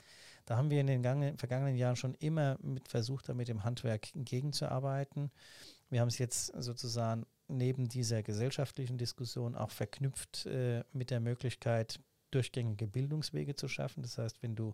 da 0.45 0.57
haben 0.57 0.71
wir 0.71 0.81
in 0.81 0.87
den 0.87 1.03
gangen, 1.03 1.37
vergangenen 1.37 1.75
Jahren 1.75 1.95
schon 1.95 2.15
immer 2.15 2.57
mit 2.61 2.87
versucht, 2.87 3.29
da 3.29 3.33
mit 3.33 3.47
dem 3.47 3.63
Handwerk 3.63 4.15
entgegenzuarbeiten. 4.15 5.31
Wir 5.89 6.01
haben 6.01 6.07
es 6.07 6.17
jetzt 6.17 6.47
sozusagen 6.57 7.25
neben 7.47 7.87
dieser 7.87 8.23
gesellschaftlichen 8.23 8.97
Diskussion 8.97 9.55
auch 9.55 9.71
verknüpft 9.71 10.45
äh, 10.47 10.83
mit 10.93 11.11
der 11.11 11.19
Möglichkeit, 11.19 11.99
durchgängige 12.31 12.87
Bildungswege 12.87 13.55
zu 13.55 13.67
schaffen. 13.67 14.01
Das 14.01 14.17
heißt, 14.17 14.41
wenn 14.41 14.55
du 14.55 14.73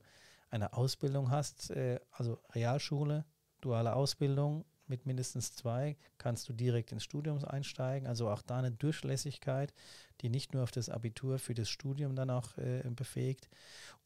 eine 0.49 0.74
Ausbildung 0.74 1.32
hast, 1.32 1.72
äh, 1.72 1.99
also 2.11 2.39
Realschule, 2.53 3.26
duale 3.61 3.95
Ausbildung 3.95 4.63
mit 4.89 5.05
mindestens 5.05 5.53
zwei 5.53 5.97
kannst 6.17 6.47
du 6.49 6.53
direkt 6.53 6.91
ins 6.91 7.03
Studium 7.03 7.43
einsteigen. 7.43 8.07
Also 8.07 8.29
auch 8.29 8.41
da 8.41 8.59
eine 8.59 8.71
Durchlässigkeit, 8.71 9.73
die 10.21 10.29
nicht 10.29 10.53
nur 10.53 10.63
auf 10.63 10.71
das 10.71 10.89
Abitur 10.89 11.39
für 11.39 11.53
das 11.53 11.69
Studium 11.69 12.15
dann 12.15 12.29
auch 12.29 12.57
äh, 12.57 12.83
befähigt. 12.89 13.49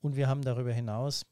Und 0.01 0.15
wir 0.15 0.27
haben 0.27 0.41
darüber 0.41 0.73
hinaus, 0.73 1.25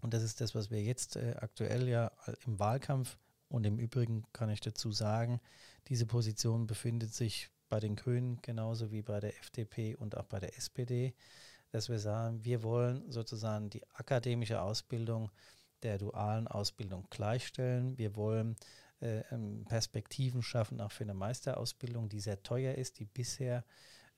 und 0.00 0.12
das 0.12 0.22
ist 0.22 0.40
das, 0.40 0.54
was 0.54 0.70
wir 0.70 0.82
jetzt 0.82 1.16
äh, 1.16 1.34
aktuell 1.40 1.88
ja 1.88 2.12
im 2.46 2.58
Wahlkampf 2.58 3.16
und 3.48 3.64
im 3.64 3.78
Übrigen 3.78 4.24
kann 4.32 4.50
ich 4.50 4.60
dazu 4.60 4.92
sagen, 4.92 5.40
diese 5.88 6.06
Position 6.06 6.66
befindet 6.66 7.14
sich 7.14 7.50
bei 7.68 7.80
den 7.80 7.96
Grünen 7.96 8.40
genauso 8.42 8.90
wie 8.90 9.02
bei 9.02 9.20
der 9.20 9.36
FDP 9.38 9.96
und 9.96 10.16
auch 10.16 10.26
bei 10.26 10.40
der 10.40 10.56
SPD, 10.56 11.14
dass 11.70 11.88
wir 11.88 11.98
sagen, 11.98 12.44
wir 12.44 12.62
wollen 12.62 13.10
sozusagen 13.10 13.70
die 13.70 13.82
akademische 13.94 14.60
Ausbildung 14.60 15.30
der 15.84 15.98
dualen 15.98 16.48
Ausbildung 16.48 17.06
gleichstellen. 17.10 17.96
Wir 17.96 18.16
wollen 18.16 18.56
äh, 19.00 19.20
ähm, 19.30 19.64
Perspektiven 19.68 20.42
schaffen, 20.42 20.80
auch 20.80 20.92
für 20.92 21.04
eine 21.04 21.14
Meisterausbildung, 21.14 22.08
die 22.08 22.20
sehr 22.20 22.42
teuer 22.42 22.74
ist, 22.74 22.98
die 22.98 23.04
bisher 23.04 23.64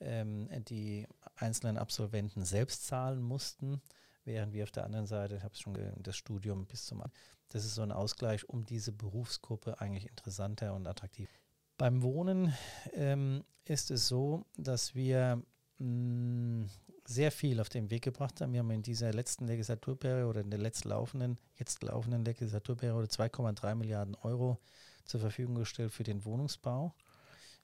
ähm, 0.00 0.48
die 0.68 1.06
einzelnen 1.34 1.76
Absolventen 1.76 2.44
selbst 2.44 2.86
zahlen 2.86 3.20
mussten, 3.20 3.82
während 4.24 4.52
wir 4.52 4.64
auf 4.64 4.70
der 4.70 4.84
anderen 4.84 5.06
Seite, 5.06 5.36
ich 5.36 5.42
habe 5.42 5.54
es 5.54 5.60
schon 5.60 5.76
das 6.02 6.16
Studium 6.16 6.66
bis 6.66 6.86
zum 6.86 7.02
das 7.48 7.64
ist 7.64 7.76
so 7.76 7.82
ein 7.82 7.92
Ausgleich, 7.92 8.48
um 8.48 8.64
diese 8.64 8.92
Berufsgruppe 8.92 9.80
eigentlich 9.80 10.08
interessanter 10.08 10.74
und 10.74 10.86
attraktiv. 10.86 11.30
Beim 11.78 12.02
Wohnen 12.02 12.52
ähm, 12.92 13.44
ist 13.64 13.90
es 13.90 14.08
so, 14.08 14.46
dass 14.56 14.94
wir 14.94 15.42
mm, 15.78 16.64
sehr 17.07 17.30
viel 17.30 17.61
auf 17.61 17.68
den 17.68 17.90
Weg 17.90 18.02
gebracht 18.02 18.40
haben. 18.40 18.52
Wir 18.52 18.61
haben 18.61 18.70
in 18.70 18.82
dieser 18.82 19.12
letzten 19.12 19.46
Legislaturperiode 19.46 20.40
in 20.40 20.50
der 20.50 20.61
letzten 20.61 21.38
jetzt 21.57 21.82
laufenden 21.82 22.24
Legislaturperiode 22.24 23.07
2,3 23.07 23.74
Milliarden 23.74 24.14
Euro 24.16 24.59
zur 25.04 25.20
Verfügung 25.20 25.54
gestellt 25.54 25.92
für 25.92 26.04
den 26.04 26.24
Wohnungsbau. 26.24 26.94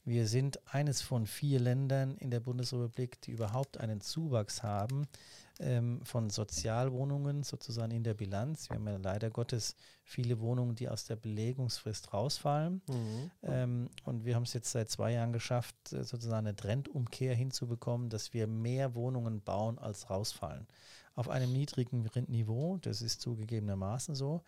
Wir 0.05 0.26
sind 0.26 0.59
eines 0.72 1.01
von 1.01 1.26
vier 1.26 1.61
Ländern 1.61 2.16
in 2.16 2.30
der 2.30 2.40
Bundesrepublik, 2.40 3.20
die 3.22 3.30
überhaupt 3.30 3.78
einen 3.78 4.01
Zuwachs 4.01 4.62
haben 4.62 5.07
ähm, 5.62 6.00
von 6.04 6.30
Sozialwohnungen 6.30 7.42
sozusagen 7.42 7.92
in 7.92 8.04
der 8.04 8.14
Bilanz. 8.14 8.68
Wir 8.68 8.76
haben 8.76 8.86
ja 8.86 8.96
leider 8.96 9.30
Gottes 9.30 9.76
viele 10.04 10.40
Wohnungen, 10.40 10.74
die 10.74 10.88
aus 10.88 11.04
der 11.04 11.16
Belegungsfrist 11.16 12.12
rausfallen. 12.12 12.82
Mhm. 12.88 13.30
Ähm, 13.42 13.90
und 14.04 14.24
wir 14.24 14.34
haben 14.34 14.42
es 14.42 14.52
jetzt 14.52 14.72
seit 14.72 14.90
zwei 14.90 15.12
Jahren 15.12 15.32
geschafft, 15.32 15.76
äh, 15.92 16.04
sozusagen 16.04 16.46
eine 16.46 16.56
Trendumkehr 16.56 17.34
hinzubekommen, 17.34 18.10
dass 18.10 18.32
wir 18.32 18.46
mehr 18.46 18.94
Wohnungen 18.94 19.40
bauen, 19.42 19.78
als 19.78 20.10
rausfallen. 20.10 20.66
Auf 21.14 21.28
einem 21.28 21.52
niedrigen 21.52 22.08
Niveau. 22.28 22.78
Das 22.78 23.02
ist 23.02 23.20
zugegebenermaßen 23.20 24.14
so. 24.14 24.42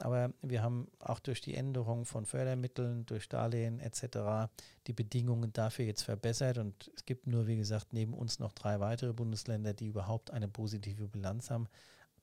Aber 0.00 0.32
wir 0.42 0.62
haben 0.62 0.88
auch 0.98 1.20
durch 1.20 1.40
die 1.40 1.54
Änderung 1.54 2.04
von 2.04 2.26
Fördermitteln, 2.26 3.06
durch 3.06 3.28
Darlehen 3.28 3.78
etc. 3.78 4.50
die 4.86 4.92
Bedingungen 4.92 5.52
dafür 5.52 5.84
jetzt 5.84 6.02
verbessert. 6.02 6.58
Und 6.58 6.90
es 6.96 7.04
gibt 7.04 7.26
nur, 7.26 7.46
wie 7.46 7.56
gesagt, 7.56 7.92
neben 7.92 8.14
uns 8.14 8.38
noch 8.38 8.52
drei 8.52 8.80
weitere 8.80 9.12
Bundesländer, 9.12 9.72
die 9.72 9.86
überhaupt 9.86 10.30
eine 10.30 10.48
positive 10.48 11.06
Bilanz 11.06 11.50
haben. 11.50 11.68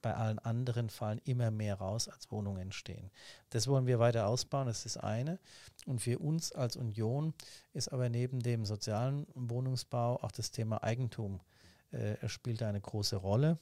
Bei 0.02 0.16
allen 0.16 0.40
anderen 0.40 0.90
fallen 0.90 1.22
immer 1.26 1.52
mehr 1.52 1.76
raus, 1.76 2.08
als 2.08 2.32
Wohnungen 2.32 2.60
entstehen. 2.60 3.12
Das 3.52 3.68
wollen 3.68 3.86
wir 3.86 4.00
weiter 4.00 4.28
ausbauen, 4.28 4.66
das 4.66 4.86
ist 4.86 4.98
eine. 4.98 5.40
Und 5.86 6.00
für 6.00 6.18
uns 6.18 6.52
als 6.52 6.76
Union 6.76 7.36
ist 7.74 7.90
aber 7.90 8.10
neben 8.10 8.40
dem 8.40 8.66
sozialen 8.66 9.28
Wohnungsbau 9.36 10.16
auch 10.24 10.32
das 10.32 10.50
Thema 10.50 10.84
Eigentum 10.84 11.40
äh, 11.92 12.28
spielt 12.28 12.64
eine 12.64 12.82
große 12.82 13.16
Rolle. 13.18 13.58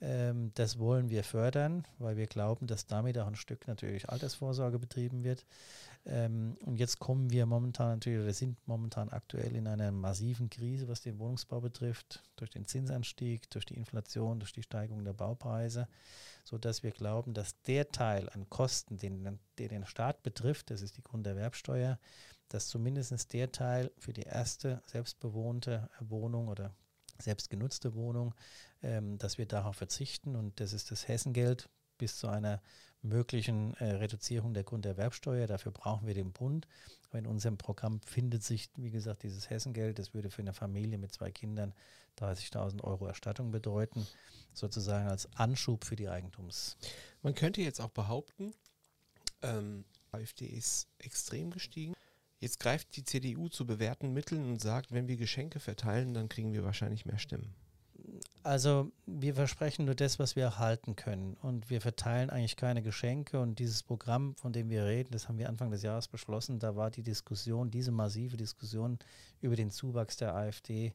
Ähm, 0.00 0.50
das 0.54 0.78
wollen 0.78 1.08
wir 1.08 1.24
fördern, 1.24 1.84
weil 1.98 2.16
wir 2.16 2.26
glauben, 2.26 2.66
dass 2.66 2.86
damit 2.86 3.16
auch 3.18 3.26
ein 3.26 3.36
Stück 3.36 3.66
natürlich 3.68 4.08
Altersvorsorge 4.08 4.78
betrieben 4.78 5.24
wird. 5.24 5.46
Ähm, 6.06 6.56
und 6.64 6.76
jetzt 6.76 6.98
kommen 6.98 7.30
wir 7.30 7.46
momentan 7.46 7.92
natürlich, 7.92 8.20
oder 8.20 8.32
sind 8.34 8.58
momentan 8.66 9.08
aktuell 9.08 9.56
in 9.56 9.66
einer 9.66 9.90
massiven 9.92 10.50
Krise, 10.50 10.88
was 10.88 11.00
den 11.00 11.18
Wohnungsbau 11.18 11.60
betrifft, 11.60 12.22
durch 12.36 12.50
den 12.50 12.66
Zinsanstieg, 12.66 13.48
durch 13.50 13.64
die 13.64 13.76
Inflation, 13.76 14.40
durch 14.40 14.52
die 14.52 14.62
Steigerung 14.62 15.04
der 15.04 15.14
Baupreise, 15.14 15.88
sodass 16.44 16.82
wir 16.82 16.90
glauben, 16.90 17.32
dass 17.32 17.60
der 17.62 17.88
Teil 17.88 18.28
an 18.30 18.50
Kosten, 18.50 18.98
den, 18.98 19.38
der 19.56 19.68
den 19.68 19.86
Staat 19.86 20.22
betrifft, 20.22 20.70
das 20.70 20.82
ist 20.82 20.98
die 20.98 21.02
Grunderwerbsteuer, 21.02 21.98
dass 22.50 22.68
zumindest 22.68 23.32
der 23.32 23.52
Teil 23.52 23.90
für 23.96 24.12
die 24.12 24.22
erste 24.22 24.82
selbstbewohnte 24.86 25.88
Wohnung 26.00 26.48
oder 26.48 26.74
selbstgenutzte 27.18 27.94
Wohnung, 27.94 28.34
ähm, 28.82 29.18
dass 29.18 29.38
wir 29.38 29.46
darauf 29.46 29.76
verzichten 29.76 30.36
und 30.36 30.60
das 30.60 30.72
ist 30.72 30.90
das 30.90 31.08
Hessengeld 31.08 31.68
bis 31.98 32.18
zu 32.18 32.28
einer 32.28 32.60
möglichen 33.02 33.74
äh, 33.74 33.96
Reduzierung 33.96 34.54
der 34.54 34.64
Grunderwerbsteuer. 34.64 35.46
Dafür 35.46 35.72
brauchen 35.72 36.06
wir 36.06 36.14
den 36.14 36.32
Bund. 36.32 36.66
Aber 37.08 37.18
in 37.18 37.26
unserem 37.26 37.58
Programm 37.58 38.00
findet 38.00 38.42
sich, 38.42 38.70
wie 38.76 38.90
gesagt, 38.90 39.22
dieses 39.22 39.50
Hessengeld. 39.50 39.98
Das 39.98 40.14
würde 40.14 40.30
für 40.30 40.42
eine 40.42 40.54
Familie 40.54 40.98
mit 40.98 41.12
zwei 41.12 41.30
Kindern 41.30 41.74
30.000 42.18 42.82
Euro 42.82 43.06
Erstattung 43.06 43.50
bedeuten, 43.50 44.06
sozusagen 44.52 45.08
als 45.08 45.28
Anschub 45.36 45.84
für 45.84 45.96
die 45.96 46.08
Eigentums. 46.08 46.76
Man 47.22 47.34
könnte 47.34 47.60
jetzt 47.60 47.80
auch 47.80 47.90
behaupten, 47.90 48.54
ähm, 49.42 49.84
AfD 50.12 50.46
ist 50.46 50.88
extrem 50.98 51.50
gestiegen. 51.50 51.94
Jetzt 52.44 52.60
greift 52.60 52.94
die 52.96 53.04
CDU 53.04 53.48
zu 53.48 53.64
bewährten 53.64 54.12
Mitteln 54.12 54.44
und 54.44 54.60
sagt, 54.60 54.92
wenn 54.92 55.08
wir 55.08 55.16
Geschenke 55.16 55.60
verteilen, 55.60 56.12
dann 56.12 56.28
kriegen 56.28 56.52
wir 56.52 56.62
wahrscheinlich 56.62 57.06
mehr 57.06 57.16
Stimmen. 57.16 57.54
Also 58.42 58.92
wir 59.06 59.34
versprechen 59.34 59.86
nur 59.86 59.94
das, 59.94 60.18
was 60.18 60.36
wir 60.36 60.42
erhalten 60.42 60.94
können. 60.94 61.38
Und 61.40 61.70
wir 61.70 61.80
verteilen 61.80 62.28
eigentlich 62.28 62.56
keine 62.56 62.82
Geschenke. 62.82 63.40
Und 63.40 63.60
dieses 63.60 63.82
Programm, 63.82 64.36
von 64.36 64.52
dem 64.52 64.68
wir 64.68 64.84
reden, 64.84 65.10
das 65.12 65.26
haben 65.26 65.38
wir 65.38 65.48
Anfang 65.48 65.70
des 65.70 65.80
Jahres 65.82 66.06
beschlossen, 66.06 66.58
da 66.58 66.76
war 66.76 66.90
die 66.90 67.02
Diskussion, 67.02 67.70
diese 67.70 67.92
massive 67.92 68.36
Diskussion 68.36 68.98
über 69.40 69.56
den 69.56 69.70
Zuwachs 69.70 70.18
der 70.18 70.34
AfD 70.34 70.92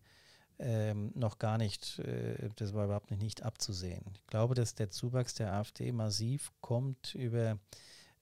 ähm, 0.60 1.12
noch 1.16 1.40
gar 1.40 1.58
nicht, 1.58 1.98
äh, 1.98 2.50
das 2.58 2.76
war 2.76 2.86
überhaupt 2.86 3.10
nicht, 3.10 3.24
nicht 3.24 3.42
abzusehen. 3.42 4.06
Ich 4.14 4.28
glaube, 4.28 4.54
dass 4.54 4.76
der 4.76 4.92
Zuwachs 4.92 5.34
der 5.34 5.52
AfD 5.52 5.92
massiv 5.94 6.52
kommt 6.62 7.16
über, 7.16 7.58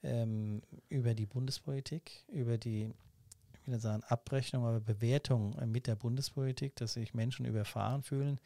ähm, 0.01 0.61
über 0.87 1.13
die 1.13 1.25
Bundespolitik, 1.25 2.23
über 2.29 2.57
die 2.57 2.89
ich 3.67 3.73
will 3.73 3.79
sagen 3.81 4.03
Abrechnung, 4.07 4.65
aber 4.65 4.79
Bewertung 4.79 5.53
mit 5.69 5.87
der 5.87 5.95
Bundespolitik, 5.95 6.77
dass 6.77 6.93
sich 6.93 7.13
Menschen 7.13 7.45
überfahren 7.45 8.01
fühlen, 8.01 8.39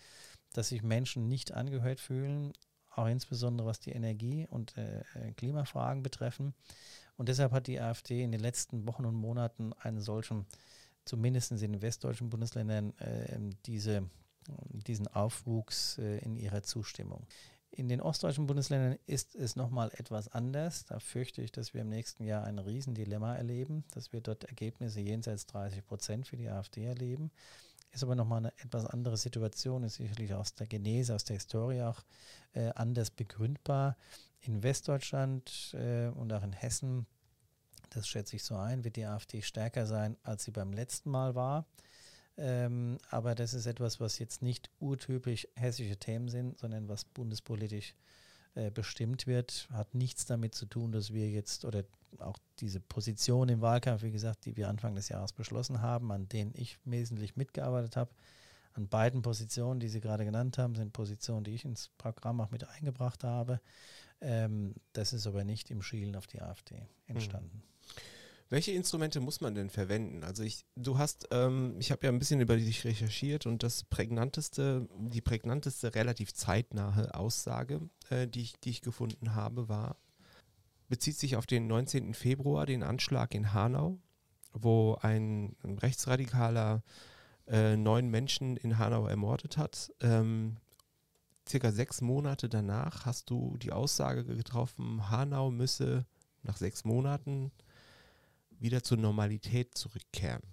dass 0.53 0.69
sich 0.69 0.81
Menschen 0.81 1.27
nicht 1.27 1.53
angehört 1.53 1.99
fühlen, 1.99 2.53
auch 2.89 3.05
insbesondere 3.05 3.67
was 3.67 3.79
die 3.79 3.91
Energie- 3.91 4.47
und 4.49 4.75
äh, 4.77 5.03
Klimafragen 5.37 6.01
betreffen. 6.01 6.55
Und 7.17 7.29
deshalb 7.29 7.51
hat 7.51 7.67
die 7.67 7.79
AfD 7.79 8.23
in 8.23 8.31
den 8.31 8.41
letzten 8.41 8.87
Wochen 8.87 9.05
und 9.05 9.13
Monaten 9.13 9.73
einen 9.73 10.01
solchen, 10.01 10.47
zumindest 11.05 11.51
in 11.51 11.59
den 11.59 11.83
westdeutschen 11.83 12.31
Bundesländern, 12.31 12.97
äh, 12.97 13.37
diese, 13.67 14.09
diesen 14.71 15.07
Aufwuchs 15.07 15.99
äh, 15.99 16.17
in 16.17 16.35
ihrer 16.35 16.63
Zustimmung. 16.63 17.27
In 17.73 17.87
den 17.87 18.01
ostdeutschen 18.01 18.47
Bundesländern 18.47 18.99
ist 19.05 19.33
es 19.33 19.55
nochmal 19.55 19.91
etwas 19.93 20.27
anders. 20.27 20.83
Da 20.85 20.99
fürchte 20.99 21.41
ich, 21.41 21.53
dass 21.53 21.73
wir 21.73 21.81
im 21.81 21.89
nächsten 21.89 22.25
Jahr 22.25 22.43
ein 22.43 22.59
Riesendilemma 22.59 23.35
erleben, 23.35 23.85
dass 23.93 24.11
wir 24.11 24.19
dort 24.19 24.43
Ergebnisse 24.43 24.99
jenseits 24.99 25.45
30 25.47 25.85
Prozent 25.85 26.27
für 26.27 26.35
die 26.35 26.49
AfD 26.49 26.83
erleben. 26.83 27.31
Ist 27.93 28.03
aber 28.03 28.15
nochmal 28.15 28.39
eine 28.39 28.53
etwas 28.59 28.85
andere 28.85 29.15
Situation, 29.15 29.83
ist 29.83 29.95
sicherlich 29.95 30.33
aus 30.33 30.53
der 30.53 30.67
Genese, 30.67 31.15
aus 31.15 31.23
der 31.23 31.37
Historie 31.37 31.81
auch 31.81 32.03
äh, 32.53 32.69
anders 32.75 33.09
begründbar. 33.09 33.97
In 34.41 34.63
Westdeutschland 34.63 35.73
äh, 35.73 36.07
und 36.07 36.33
auch 36.33 36.43
in 36.43 36.53
Hessen, 36.53 37.05
das 37.89 38.07
schätze 38.07 38.35
ich 38.35 38.43
so 38.43 38.55
ein, 38.55 38.83
wird 38.83 38.97
die 38.97 39.05
AfD 39.05 39.41
stärker 39.41 39.85
sein, 39.85 40.17
als 40.23 40.43
sie 40.43 40.51
beim 40.51 40.73
letzten 40.73 41.09
Mal 41.09 41.35
war. 41.35 41.65
Ähm, 42.43 42.97
aber 43.11 43.35
das 43.35 43.53
ist 43.53 43.67
etwas, 43.67 43.99
was 43.99 44.17
jetzt 44.17 44.41
nicht 44.41 44.71
urtypisch 44.79 45.47
hessische 45.55 45.97
Themen 45.97 46.27
sind, 46.27 46.57
sondern 46.57 46.89
was 46.89 47.05
bundespolitisch 47.05 47.93
äh, 48.55 48.71
bestimmt 48.71 49.27
wird. 49.27 49.67
Hat 49.71 49.93
nichts 49.93 50.25
damit 50.25 50.55
zu 50.55 50.65
tun, 50.65 50.91
dass 50.91 51.13
wir 51.13 51.29
jetzt 51.29 51.65
oder 51.65 51.83
auch 52.17 52.39
diese 52.59 52.79
Position 52.79 53.47
im 53.47 53.61
Wahlkampf, 53.61 54.01
wie 54.01 54.11
gesagt, 54.11 54.45
die 54.45 54.57
wir 54.57 54.69
Anfang 54.69 54.95
des 54.95 55.09
Jahres 55.09 55.33
beschlossen 55.33 55.83
haben, 55.83 56.11
an 56.11 56.27
denen 56.29 56.51
ich 56.55 56.79
wesentlich 56.83 57.35
mitgearbeitet 57.35 57.95
habe. 57.95 58.09
An 58.73 58.87
beiden 58.87 59.21
Positionen, 59.21 59.79
die 59.79 59.89
Sie 59.89 60.01
gerade 60.01 60.25
genannt 60.25 60.57
haben, 60.57 60.73
sind 60.73 60.93
Positionen, 60.93 61.43
die 61.43 61.53
ich 61.53 61.63
ins 61.63 61.89
Programm 61.99 62.41
auch 62.41 62.49
mit 62.49 62.67
eingebracht 62.67 63.23
habe. 63.23 63.61
Ähm, 64.19 64.73
das 64.93 65.13
ist 65.13 65.27
aber 65.27 65.43
nicht 65.43 65.69
im 65.69 65.83
Schielen 65.83 66.15
auf 66.15 66.25
die 66.25 66.41
AfD 66.41 66.77
hm. 66.77 66.87
entstanden. 67.05 67.57
Mhm. 67.57 68.01
Welche 68.51 68.73
Instrumente 68.73 69.21
muss 69.21 69.39
man 69.39 69.55
denn 69.55 69.69
verwenden? 69.69 70.25
Also 70.25 70.43
ich, 70.43 70.65
du 70.75 70.97
hast, 70.97 71.29
ähm, 71.31 71.77
ich 71.79 71.89
habe 71.89 72.05
ja 72.05 72.11
ein 72.11 72.19
bisschen 72.19 72.41
über 72.41 72.57
dich 72.57 72.83
recherchiert 72.83 73.45
und 73.45 73.63
das 73.63 73.85
prägnanteste, 73.85 74.89
die 74.99 75.21
prägnanteste, 75.21 75.95
relativ 75.95 76.33
zeitnahe 76.33 77.15
Aussage, 77.15 77.79
äh, 78.09 78.27
die, 78.27 78.41
ich, 78.41 78.59
die 78.59 78.71
ich 78.71 78.81
gefunden 78.81 79.35
habe, 79.35 79.69
war, 79.69 79.95
bezieht 80.89 81.15
sich 81.15 81.37
auf 81.37 81.45
den 81.45 81.67
19. 81.67 82.13
Februar, 82.13 82.65
den 82.65 82.83
Anschlag 82.83 83.33
in 83.33 83.53
Hanau, 83.53 83.99
wo 84.51 84.97
ein, 85.01 85.55
ein 85.63 85.77
rechtsradikaler 85.77 86.83
äh, 87.47 87.77
neun 87.77 88.09
Menschen 88.09 88.57
in 88.57 88.77
Hanau 88.77 89.07
ermordet 89.07 89.55
hat. 89.55 89.93
Ähm, 90.01 90.57
circa 91.47 91.71
sechs 91.71 92.01
Monate 92.01 92.49
danach 92.49 93.05
hast 93.05 93.29
du 93.29 93.55
die 93.59 93.71
Aussage 93.71 94.25
getroffen, 94.25 95.09
Hanau 95.09 95.51
müsse 95.51 96.05
nach 96.43 96.57
sechs 96.57 96.83
Monaten 96.83 97.53
wieder 98.61 98.83
zur 98.83 98.97
Normalität 98.97 99.77
zurückkehren. 99.77 100.43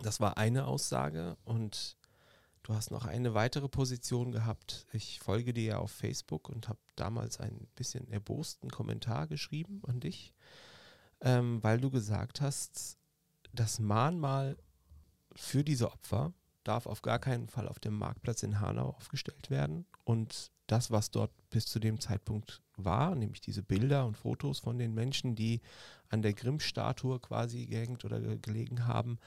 Das 0.00 0.20
war 0.20 0.36
eine 0.36 0.66
Aussage 0.66 1.36
und 1.44 1.96
du 2.62 2.74
hast 2.74 2.90
noch 2.90 3.06
eine 3.06 3.34
weitere 3.34 3.68
Position 3.68 4.32
gehabt. 4.32 4.86
Ich 4.92 5.20
folge 5.20 5.54
dir 5.54 5.64
ja 5.64 5.78
auf 5.78 5.90
Facebook 5.90 6.48
und 6.48 6.68
habe 6.68 6.78
damals 6.96 7.40
einen 7.40 7.68
bisschen 7.76 8.08
erbosten 8.08 8.70
Kommentar 8.70 9.26
geschrieben 9.26 9.82
an 9.86 10.00
dich, 10.00 10.34
ähm, 11.20 11.62
weil 11.62 11.80
du 11.80 11.90
gesagt 11.90 12.40
hast, 12.40 12.98
das 13.52 13.78
Mahnmal 13.78 14.56
für 15.34 15.64
diese 15.64 15.90
Opfer 15.90 16.32
darf 16.64 16.86
auf 16.86 17.02
gar 17.02 17.18
keinen 17.18 17.48
Fall 17.48 17.68
auf 17.68 17.78
dem 17.78 17.94
Marktplatz 17.94 18.42
in 18.42 18.60
Hanau 18.60 18.90
aufgestellt 18.90 19.50
werden 19.50 19.86
und 20.04 20.50
das, 20.66 20.90
was 20.90 21.10
dort 21.10 21.30
bis 21.50 21.66
zu 21.66 21.78
dem 21.78 22.00
Zeitpunkt 22.00 22.62
war, 22.76 23.14
nämlich 23.14 23.40
diese 23.40 23.62
Bilder 23.62 24.06
und 24.06 24.16
Fotos 24.16 24.58
von 24.58 24.78
den 24.78 24.94
Menschen, 24.94 25.34
die 25.34 25.60
an 26.08 26.22
der 26.22 26.32
Grimm-Statue 26.32 27.20
quasi 27.20 27.66
gehängt 27.66 28.04
oder 28.04 28.20
gelegen 28.36 28.86
haben, 28.86 29.18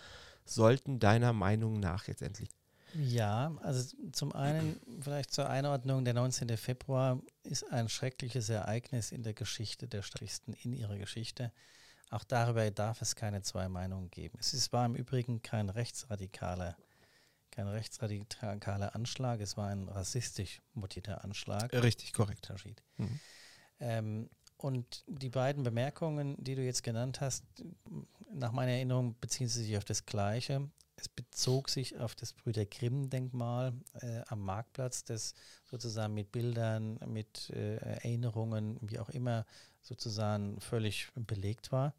sollten 0.45 0.99
deiner 0.99 1.33
Meinung 1.33 1.79
nach 1.79 2.07
jetzt 2.07 2.21
endlich. 2.21 2.49
Ja, 2.93 3.53
also 3.61 3.95
zum 4.13 4.31
einen 4.31 4.79
vielleicht 5.01 5.31
zur 5.31 5.49
Einordnung, 5.49 6.05
der 6.05 6.13
19. 6.13 6.55
Februar 6.57 7.21
ist 7.43 7.69
ein 7.71 7.89
schreckliches 7.89 8.49
Ereignis 8.49 9.11
in 9.11 9.23
der 9.23 9.33
Geschichte 9.33 9.87
der 9.87 10.01
Stadtisten, 10.01 10.53
in 10.53 10.73
ihrer 10.73 10.97
Geschichte. 10.97 11.51
Auch 12.09 12.23
darüber 12.23 12.69
darf 12.71 13.01
es 13.01 13.15
keine 13.15 13.41
zwei 13.41 13.67
Meinungen 13.67 14.09
geben. 14.09 14.37
Es 14.39 14.71
war 14.71 14.85
im 14.85 14.95
Übrigen 14.95 15.41
kein 15.41 15.69
rechtsradikaler 15.69 16.77
kein 17.57 17.67
rechtsradikaler 17.67 18.93
Anschlag, 18.93 19.41
es 19.41 19.57
war 19.57 19.69
ein 19.69 19.89
rassistisch 19.89 20.61
motivierter 20.75 21.23
Anschlag. 21.23 21.73
Richtig, 21.73 22.13
korrekt. 22.13 22.51
Mhm. 22.97 23.19
Ähm, 23.79 24.29
und 24.57 25.03
die 25.07 25.31
beiden 25.31 25.63
Bemerkungen, 25.63 26.35
die 26.37 26.53
du 26.53 26.61
jetzt 26.63 26.83
genannt 26.83 27.19
hast, 27.19 27.43
nach 28.31 28.51
meiner 28.51 28.73
Erinnerung 28.73 29.15
beziehen 29.19 29.47
sie 29.47 29.63
sich 29.63 29.75
auf 29.75 29.85
das 29.85 30.05
Gleiche. 30.05 30.69
Es 30.97 31.09
bezog 31.09 31.69
sich 31.69 31.97
auf 31.97 32.13
das 32.13 32.33
Brüder 32.33 32.65
Grimm-Denkmal 32.65 33.73
äh, 34.01 34.21
am 34.27 34.41
Marktplatz, 34.41 35.03
das 35.03 35.33
sozusagen 35.65 36.13
mit 36.13 36.31
Bildern, 36.31 36.99
mit 37.07 37.49
äh, 37.49 37.77
Erinnerungen, 37.77 38.77
wie 38.81 38.99
auch 38.99 39.09
immer, 39.09 39.47
sozusagen 39.81 40.61
völlig 40.61 41.09
belegt 41.15 41.71
war. 41.71 41.95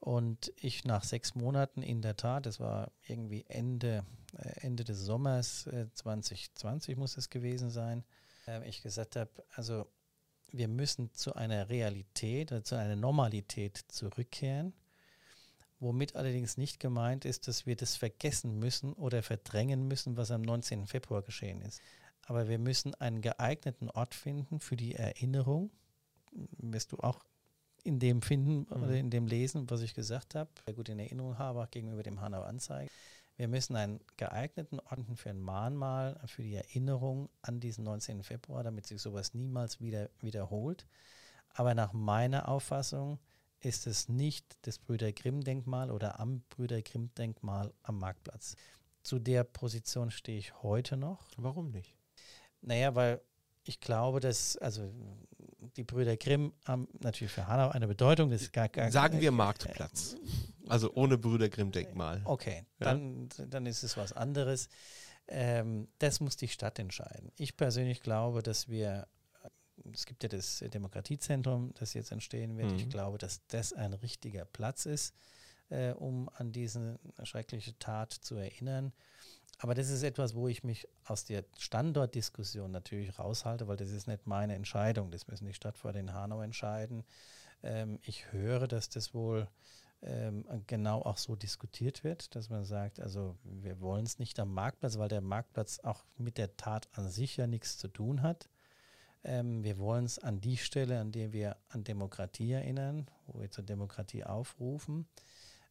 Und 0.00 0.52
ich 0.56 0.84
nach 0.84 1.02
sechs 1.02 1.34
Monaten 1.34 1.82
in 1.82 2.02
der 2.02 2.16
Tat, 2.16 2.46
das 2.46 2.60
war 2.60 2.92
irgendwie 3.06 3.44
Ende, 3.48 4.04
äh, 4.36 4.60
Ende 4.60 4.84
des 4.84 5.00
Sommers 5.00 5.66
äh, 5.66 5.86
2020 5.92 6.96
muss 6.96 7.16
es 7.16 7.30
gewesen 7.30 7.70
sein, 7.70 8.04
äh, 8.46 8.66
ich 8.68 8.82
gesagt 8.82 9.16
habe, 9.16 9.30
also 9.54 9.86
wir 10.50 10.68
müssen 10.68 11.12
zu 11.12 11.34
einer 11.34 11.68
Realität 11.68 12.52
oder 12.52 12.64
zu 12.64 12.76
einer 12.76 12.96
Normalität 12.96 13.76
zurückkehren, 13.88 14.72
womit 15.80 16.16
allerdings 16.16 16.56
nicht 16.56 16.80
gemeint 16.80 17.24
ist, 17.24 17.48
dass 17.48 17.66
wir 17.66 17.76
das 17.76 17.96
vergessen 17.96 18.58
müssen 18.58 18.92
oder 18.94 19.22
verdrängen 19.22 19.86
müssen, 19.88 20.16
was 20.16 20.30
am 20.30 20.42
19. 20.42 20.86
Februar 20.86 21.22
geschehen 21.22 21.60
ist. 21.60 21.80
Aber 22.26 22.48
wir 22.48 22.58
müssen 22.58 22.94
einen 22.94 23.20
geeigneten 23.20 23.90
Ort 23.90 24.14
finden 24.14 24.60
für 24.60 24.76
die 24.76 24.94
Erinnerung. 24.94 25.70
Wirst 26.58 26.92
du 26.92 26.98
auch 26.98 27.24
in 27.84 27.98
dem 27.98 28.22
finden 28.22 28.66
mhm. 28.68 28.82
oder 28.82 28.94
in 28.94 29.10
dem 29.10 29.26
lesen, 29.26 29.68
was 29.70 29.82
ich 29.82 29.94
gesagt 29.94 30.34
habe, 30.34 30.50
gut 30.74 30.88
in 30.88 30.98
Erinnerung 30.98 31.38
habe, 31.38 31.62
auch 31.62 31.70
gegenüber 31.70 32.02
dem 32.02 32.20
Hanau 32.20 32.42
Anzeiger. 32.42 32.90
Wir 33.36 33.46
müssen 33.46 33.76
einen 33.76 34.00
geeigneten 34.16 34.80
Ort 34.80 34.98
für 35.14 35.30
ein 35.30 35.40
Mahnmal, 35.40 36.20
für 36.26 36.42
die 36.42 36.56
Erinnerung 36.56 37.28
an 37.40 37.60
diesen 37.60 37.84
19. 37.84 38.24
Februar, 38.24 38.64
damit 38.64 38.86
sich 38.86 39.00
sowas 39.00 39.32
niemals 39.32 39.80
wieder 39.80 40.10
wiederholt. 40.20 40.86
Aber 41.50 41.74
nach 41.74 41.92
meiner 41.92 42.48
Auffassung 42.48 43.20
ist 43.60 43.86
es 43.86 44.08
nicht 44.08 44.56
das 44.62 44.78
Brüder 44.78 45.12
Grimm-Denkmal 45.12 45.90
oder 45.90 46.18
am 46.18 46.42
Brüder 46.48 46.82
Grimm-Denkmal 46.82 47.72
am 47.82 47.98
Marktplatz. 47.98 48.56
Zu 49.02 49.20
der 49.20 49.44
Position 49.44 50.10
stehe 50.10 50.38
ich 50.38 50.62
heute 50.62 50.96
noch. 50.96 51.24
Warum 51.36 51.70
nicht? 51.70 51.96
Naja, 52.60 52.94
weil 52.94 53.20
ich 53.64 53.80
glaube, 53.80 54.20
dass, 54.20 54.56
also 54.56 54.90
die 55.76 55.84
Brüder 55.84 56.16
Grimm 56.16 56.52
haben 56.64 56.88
natürlich 57.00 57.32
für 57.32 57.46
Hanau 57.46 57.70
eine 57.70 57.86
Bedeutung. 57.86 58.30
Das 58.30 58.50
gar, 58.52 58.68
gar, 58.68 58.90
Sagen 58.90 59.20
wir 59.20 59.30
Marktplatz. 59.30 60.14
Äh, 60.14 60.68
also 60.68 60.92
ohne 60.94 61.18
Brüder 61.18 61.48
Grimm-Denkmal. 61.48 62.22
Okay, 62.24 62.64
ja? 62.78 62.84
dann, 62.86 63.28
dann 63.48 63.66
ist 63.66 63.82
es 63.82 63.96
was 63.96 64.12
anderes. 64.12 64.68
Ähm, 65.28 65.88
das 65.98 66.20
muss 66.20 66.36
die 66.36 66.48
Stadt 66.48 66.78
entscheiden. 66.78 67.32
Ich 67.36 67.56
persönlich 67.56 68.00
glaube, 68.02 68.42
dass 68.42 68.68
wir, 68.68 69.06
es 69.92 70.06
gibt 70.06 70.22
ja 70.22 70.28
das 70.28 70.64
Demokratiezentrum, 70.72 71.72
das 71.74 71.94
jetzt 71.94 72.12
entstehen 72.12 72.56
wird. 72.56 72.70
Mhm. 72.70 72.76
Ich 72.76 72.88
glaube, 72.88 73.18
dass 73.18 73.46
das 73.46 73.72
ein 73.72 73.92
richtiger 73.92 74.44
Platz 74.44 74.86
ist, 74.86 75.14
äh, 75.68 75.92
um 75.92 76.28
an 76.34 76.52
diese 76.52 76.98
schreckliche 77.22 77.78
Tat 77.78 78.12
zu 78.12 78.36
erinnern. 78.36 78.92
Aber 79.58 79.74
das 79.74 79.90
ist 79.90 80.04
etwas, 80.04 80.34
wo 80.34 80.46
ich 80.46 80.62
mich 80.62 80.88
aus 81.04 81.24
der 81.24 81.44
Standortdiskussion 81.58 82.70
natürlich 82.70 83.18
raushalte, 83.18 83.66
weil 83.66 83.76
das 83.76 83.90
ist 83.90 84.06
nicht 84.06 84.26
meine 84.26 84.54
Entscheidung. 84.54 85.10
Das 85.10 85.26
müssen 85.26 85.46
die 85.46 85.54
Stadtverwaltung 85.54 86.02
in 86.02 86.14
Hanau 86.14 86.40
entscheiden. 86.40 87.04
Ähm, 87.62 87.98
ich 88.02 88.32
höre, 88.32 88.68
dass 88.68 88.88
das 88.88 89.14
wohl 89.14 89.48
ähm, 90.02 90.44
genau 90.68 91.02
auch 91.02 91.18
so 91.18 91.34
diskutiert 91.34 92.04
wird, 92.04 92.36
dass 92.36 92.50
man 92.50 92.64
sagt, 92.64 93.00
also 93.00 93.36
wir 93.42 93.80
wollen 93.80 94.06
es 94.06 94.20
nicht 94.20 94.38
am 94.38 94.54
Marktplatz, 94.54 94.96
weil 94.96 95.08
der 95.08 95.20
Marktplatz 95.20 95.80
auch 95.80 96.04
mit 96.16 96.38
der 96.38 96.56
Tat 96.56 96.88
an 96.92 97.08
sich 97.10 97.36
ja 97.36 97.48
nichts 97.48 97.78
zu 97.78 97.88
tun 97.88 98.22
hat. 98.22 98.48
Ähm, 99.24 99.64
wir 99.64 99.78
wollen 99.78 100.04
es 100.04 100.20
an 100.20 100.40
die 100.40 100.56
Stelle, 100.56 101.00
an 101.00 101.10
der 101.10 101.32
wir 101.32 101.56
an 101.68 101.82
Demokratie 101.82 102.52
erinnern, 102.52 103.10
wo 103.26 103.40
wir 103.40 103.50
zur 103.50 103.64
Demokratie 103.64 104.22
aufrufen. 104.22 105.08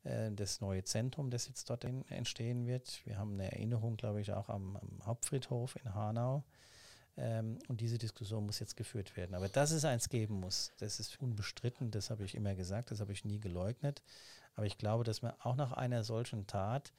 Äh, 0.08 0.32
das 0.32 0.62
neue 0.62 0.84
Zentrum, 0.84 1.30
das 1.30 1.48
jetzt 1.48 1.70
dort 1.70 1.84
in, 1.84 2.06
entstehen 2.10 2.66
wird. 2.66 3.02
Wir 3.06 3.18
haben 3.18 3.34
eine 3.34 3.52
Erinnerung, 3.52 3.98
glaube 3.98 4.22
ich, 4.22 4.32
auch 4.32 4.50
am, 4.50 4.78
am 4.78 5.06
Hauptfriedhof 5.06 5.76
in 5.84 5.94
Hanau. 5.94 6.44
Ähm, 7.18 7.60
und 7.68 7.82
diese 7.82 7.98
Diskussion 7.98 8.46
muss 8.46 8.60
jetzt 8.60 8.78
geführt 8.78 9.18
werden. 9.18 9.36
Aber 9.36 9.50
dass 9.50 9.72
es 9.72 9.86
eins 9.86 10.10
geben 10.10 10.40
muss, 10.40 10.72
das 10.78 11.00
ist 11.00 11.20
unbestritten, 11.20 11.92
das 11.92 12.10
habe 12.10 12.24
ich 12.24 12.36
immer 12.36 12.56
gesagt, 12.56 12.92
das 12.92 13.00
habe 13.00 13.12
ich 13.12 13.26
nie 13.26 13.40
geleugnet. 13.40 14.02
Aber 14.56 14.66
ich 14.66 14.78
glaube, 14.78 15.04
dass 15.04 15.22
man 15.22 15.34
auch 15.40 15.56
nach 15.56 15.74
einer 15.74 16.04
solchen 16.04 16.48
Tat 16.48 16.94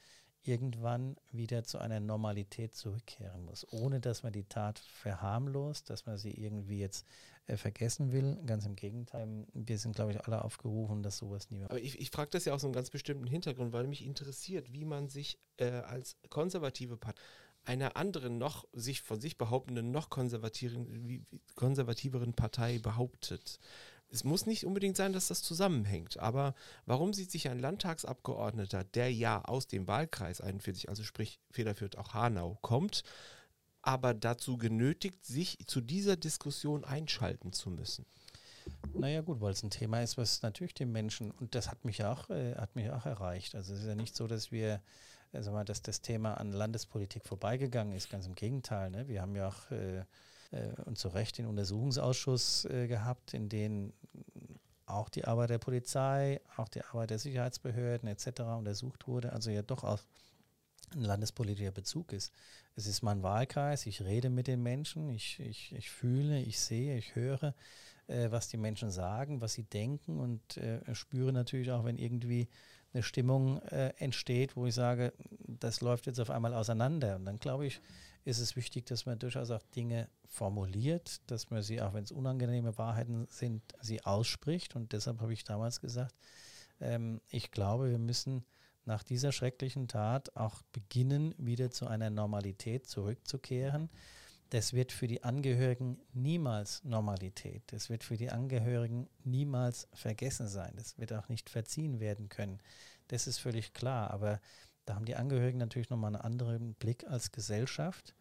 irgendwann 0.44 1.16
wieder 1.30 1.64
zu 1.64 1.78
einer 1.78 2.00
Normalität 2.00 2.74
zurückkehren 2.74 3.44
muss, 3.44 3.66
ohne 3.72 4.00
dass 4.00 4.22
man 4.22 4.32
die 4.32 4.44
Tat 4.44 4.78
verharmlost, 4.78 5.90
dass 5.90 6.06
man 6.06 6.16
sie 6.16 6.30
irgendwie 6.30 6.78
jetzt 6.78 7.06
äh, 7.46 7.56
vergessen 7.56 8.12
will. 8.12 8.38
Ganz 8.46 8.64
im 8.64 8.76
Gegenteil, 8.76 9.46
wir 9.52 9.78
sind, 9.78 9.96
glaube 9.96 10.12
ich, 10.12 10.24
alle 10.24 10.44
aufgerufen, 10.44 11.02
dass 11.02 11.18
sowas 11.18 11.50
nie 11.50 11.58
mehr. 11.58 11.70
Aber 11.70 11.80
ich, 11.80 12.00
ich 12.00 12.10
frage 12.10 12.30
das 12.30 12.44
ja 12.44 12.54
aus 12.54 12.64
einem 12.64 12.72
ganz 12.72 12.90
bestimmten 12.90 13.26
Hintergrund, 13.26 13.72
weil 13.72 13.86
mich 13.86 14.04
interessiert, 14.04 14.72
wie 14.72 14.84
man 14.84 15.08
sich 15.08 15.38
äh, 15.56 15.70
als 15.70 16.16
konservative 16.30 16.96
Partei 16.96 17.20
einer 17.68 17.96
anderen 17.96 18.38
noch 18.38 18.66
sich 18.72 19.02
von 19.02 19.20
sich 19.20 19.36
behauptenden 19.36 19.90
noch 19.90 20.08
konservativeren, 20.08 21.26
konservativeren 21.54 22.32
Partei 22.32 22.78
behauptet. 22.78 23.60
Es 24.10 24.24
muss 24.24 24.46
nicht 24.46 24.64
unbedingt 24.64 24.96
sein, 24.96 25.12
dass 25.12 25.28
das 25.28 25.42
zusammenhängt, 25.42 26.18
aber 26.18 26.54
warum 26.86 27.12
sieht 27.12 27.30
sich 27.30 27.48
ein 27.48 27.58
Landtagsabgeordneter, 27.58 28.84
der 28.84 29.12
ja 29.12 29.42
aus 29.44 29.66
dem 29.66 29.86
Wahlkreis 29.86 30.40
41, 30.40 30.88
also 30.88 31.04
sprich 31.04 31.40
federführend 31.50 31.98
auch 31.98 32.14
Hanau, 32.14 32.58
kommt, 32.62 33.02
aber 33.82 34.14
dazu 34.14 34.56
genötigt, 34.56 35.24
sich 35.26 35.58
zu 35.66 35.80
dieser 35.80 36.16
Diskussion 36.16 36.84
einschalten 36.84 37.52
zu 37.52 37.70
müssen? 37.70 38.06
Naja 38.94 39.20
gut, 39.20 39.40
weil 39.40 39.52
es 39.52 39.62
ein 39.62 39.70
Thema 39.70 40.02
ist, 40.02 40.16
was 40.18 40.42
natürlich 40.42 40.74
den 40.74 40.92
Menschen, 40.92 41.30
und 41.30 41.54
das 41.54 41.70
hat 41.70 41.84
mich 41.84 42.04
auch, 42.04 42.30
äh, 42.30 42.54
hat 42.54 42.76
mich 42.76 42.90
auch 42.90 43.06
erreicht. 43.06 43.54
Also 43.54 43.74
es 43.74 43.80
ist 43.80 43.86
ja 43.86 43.94
nicht 43.94 44.16
so, 44.16 44.26
dass 44.26 44.50
wir, 44.50 44.82
also 45.32 45.52
mal, 45.52 45.64
dass 45.64 45.82
das 45.82 46.00
Thema 46.00 46.34
an 46.34 46.52
Landespolitik 46.52 47.24
vorbeigegangen 47.24 47.94
ist, 47.94 48.10
ganz 48.10 48.26
im 48.26 48.34
Gegenteil. 48.34 48.90
Ne? 48.90 49.08
Wir 49.08 49.22
haben 49.22 49.36
ja 49.36 49.48
auch 49.48 49.70
äh, 49.70 50.04
äh, 50.50 50.68
und 50.84 50.98
zu 50.98 51.08
Recht 51.08 51.38
den 51.38 51.46
Untersuchungsausschuss 51.46 52.64
äh, 52.66 52.86
gehabt, 52.86 53.34
in 53.34 53.48
dem 53.48 53.92
auch 54.86 55.08
die 55.08 55.24
Arbeit 55.24 55.50
der 55.50 55.58
Polizei, 55.58 56.40
auch 56.56 56.68
die 56.68 56.82
Arbeit 56.82 57.10
der 57.10 57.18
Sicherheitsbehörden 57.18 58.08
etc. 58.08 58.40
untersucht 58.56 59.06
wurde, 59.06 59.32
also 59.32 59.50
ja 59.50 59.62
doch 59.62 59.84
auch 59.84 60.00
ein 60.94 61.02
landespolitischer 61.02 61.72
Bezug 61.72 62.12
ist. 62.12 62.32
Es 62.74 62.86
ist 62.86 63.02
mein 63.02 63.22
Wahlkreis, 63.22 63.86
ich 63.86 64.02
rede 64.02 64.30
mit 64.30 64.46
den 64.46 64.62
Menschen, 64.62 65.10
ich, 65.10 65.38
ich, 65.40 65.74
ich 65.74 65.90
fühle, 65.90 66.40
ich 66.40 66.58
sehe, 66.58 66.96
ich 66.96 67.14
höre, 67.14 67.54
äh, 68.06 68.30
was 68.30 68.48
die 68.48 68.56
Menschen 68.56 68.90
sagen, 68.90 69.40
was 69.40 69.52
sie 69.52 69.64
denken 69.64 70.18
und 70.18 70.56
äh, 70.56 70.80
spüre 70.94 71.32
natürlich 71.32 71.70
auch, 71.70 71.84
wenn 71.84 71.98
irgendwie 71.98 72.48
eine 72.94 73.02
Stimmung 73.02 73.60
äh, 73.64 73.92
entsteht, 73.98 74.56
wo 74.56 74.66
ich 74.66 74.74
sage, 74.74 75.12
das 75.46 75.82
läuft 75.82 76.06
jetzt 76.06 76.20
auf 76.20 76.30
einmal 76.30 76.54
auseinander. 76.54 77.16
Und 77.16 77.26
dann 77.26 77.38
glaube 77.38 77.66
ich, 77.66 77.80
ist 78.28 78.40
es 78.40 78.56
wichtig, 78.56 78.84
dass 78.86 79.06
man 79.06 79.18
durchaus 79.18 79.50
auch 79.50 79.62
Dinge 79.74 80.08
formuliert, 80.26 81.22
dass 81.30 81.50
man 81.50 81.62
sie, 81.62 81.80
auch 81.80 81.94
wenn 81.94 82.04
es 82.04 82.12
unangenehme 82.12 82.76
Wahrheiten 82.76 83.26
sind, 83.30 83.62
sie 83.80 84.04
ausspricht. 84.04 84.76
Und 84.76 84.92
deshalb 84.92 85.20
habe 85.20 85.32
ich 85.32 85.44
damals 85.44 85.80
gesagt, 85.80 86.14
ähm, 86.80 87.22
ich 87.30 87.50
glaube, 87.50 87.90
wir 87.90 87.98
müssen 87.98 88.44
nach 88.84 89.02
dieser 89.02 89.32
schrecklichen 89.32 89.88
Tat 89.88 90.36
auch 90.36 90.62
beginnen, 90.72 91.34
wieder 91.38 91.70
zu 91.70 91.86
einer 91.86 92.10
Normalität 92.10 92.86
zurückzukehren. 92.86 93.88
Das 94.50 94.74
wird 94.74 94.92
für 94.92 95.08
die 95.08 95.24
Angehörigen 95.24 95.98
niemals 96.12 96.84
Normalität. 96.84 97.62
Das 97.68 97.88
wird 97.88 98.04
für 98.04 98.18
die 98.18 98.30
Angehörigen 98.30 99.08
niemals 99.24 99.88
vergessen 99.94 100.48
sein. 100.48 100.72
Das 100.76 100.98
wird 100.98 101.14
auch 101.14 101.28
nicht 101.28 101.48
verziehen 101.48 101.98
werden 101.98 102.28
können. 102.28 102.60
Das 103.08 103.26
ist 103.26 103.38
völlig 103.38 103.72
klar. 103.72 104.10
Aber 104.10 104.40
da 104.84 104.94
haben 104.94 105.04
die 105.04 105.16
Angehörigen 105.16 105.58
natürlich 105.58 105.90
nochmal 105.90 106.14
einen 106.14 106.22
anderen 106.22 106.74
Blick 106.74 107.06
als 107.06 107.32
Gesellschaft. 107.32 108.14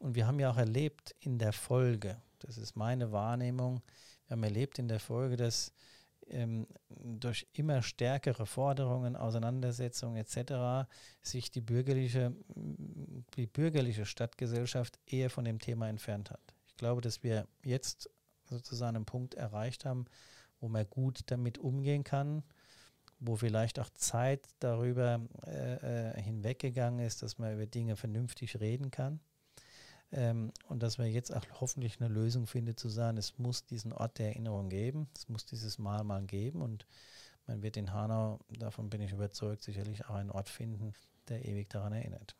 Und 0.00 0.14
wir 0.14 0.26
haben 0.26 0.40
ja 0.40 0.50
auch 0.50 0.56
erlebt 0.56 1.14
in 1.20 1.38
der 1.38 1.52
Folge, 1.52 2.20
das 2.40 2.58
ist 2.58 2.76
meine 2.76 3.12
Wahrnehmung, 3.12 3.82
wir 4.26 4.36
haben 4.36 4.42
erlebt 4.42 4.78
in 4.78 4.88
der 4.88 5.00
Folge, 5.00 5.36
dass 5.36 5.72
ähm, 6.28 6.66
durch 6.88 7.46
immer 7.52 7.82
stärkere 7.82 8.46
Forderungen, 8.46 9.16
Auseinandersetzungen 9.16 10.16
etc. 10.16 10.88
sich 11.22 11.50
die 11.50 11.60
bürgerliche, 11.60 12.34
die 13.36 13.46
bürgerliche 13.46 14.06
Stadtgesellschaft 14.06 14.98
eher 15.06 15.30
von 15.30 15.44
dem 15.44 15.58
Thema 15.58 15.88
entfernt 15.88 16.30
hat. 16.30 16.40
Ich 16.66 16.76
glaube, 16.76 17.00
dass 17.00 17.22
wir 17.22 17.46
jetzt 17.62 18.10
sozusagen 18.48 18.96
einen 18.96 19.04
Punkt 19.04 19.34
erreicht 19.34 19.84
haben, 19.84 20.06
wo 20.60 20.68
man 20.68 20.88
gut 20.88 21.20
damit 21.26 21.58
umgehen 21.58 22.04
kann, 22.04 22.42
wo 23.20 23.36
vielleicht 23.36 23.78
auch 23.78 23.90
Zeit 23.90 24.46
darüber 24.58 25.20
äh, 25.46 26.12
äh 26.16 26.22
hinweggegangen 26.22 27.04
ist, 27.04 27.22
dass 27.22 27.38
man 27.38 27.54
über 27.54 27.66
Dinge 27.66 27.96
vernünftig 27.96 28.60
reden 28.60 28.90
kann. 28.90 29.20
Ähm, 30.14 30.52
und 30.68 30.82
dass 30.82 30.98
man 30.98 31.08
jetzt 31.08 31.34
auch 31.34 31.44
hoffentlich 31.60 32.00
eine 32.00 32.12
Lösung 32.12 32.46
findet, 32.46 32.78
zu 32.78 32.88
sagen, 32.88 33.18
es 33.18 33.38
muss 33.38 33.66
diesen 33.66 33.92
Ort 33.92 34.18
der 34.18 34.28
Erinnerung 34.28 34.68
geben, 34.68 35.08
es 35.16 35.28
muss 35.28 35.44
dieses 35.44 35.78
Mahnmal 35.78 36.22
geben 36.24 36.62
und 36.62 36.86
man 37.46 37.62
wird 37.62 37.76
in 37.76 37.92
Hanau, 37.92 38.38
davon 38.58 38.88
bin 38.88 39.00
ich 39.00 39.12
überzeugt, 39.12 39.62
sicherlich 39.62 40.06
auch 40.06 40.14
einen 40.14 40.30
Ort 40.30 40.48
finden, 40.48 40.94
der 41.28 41.44
ewig 41.44 41.68
daran 41.68 41.92
erinnert. 41.92 42.36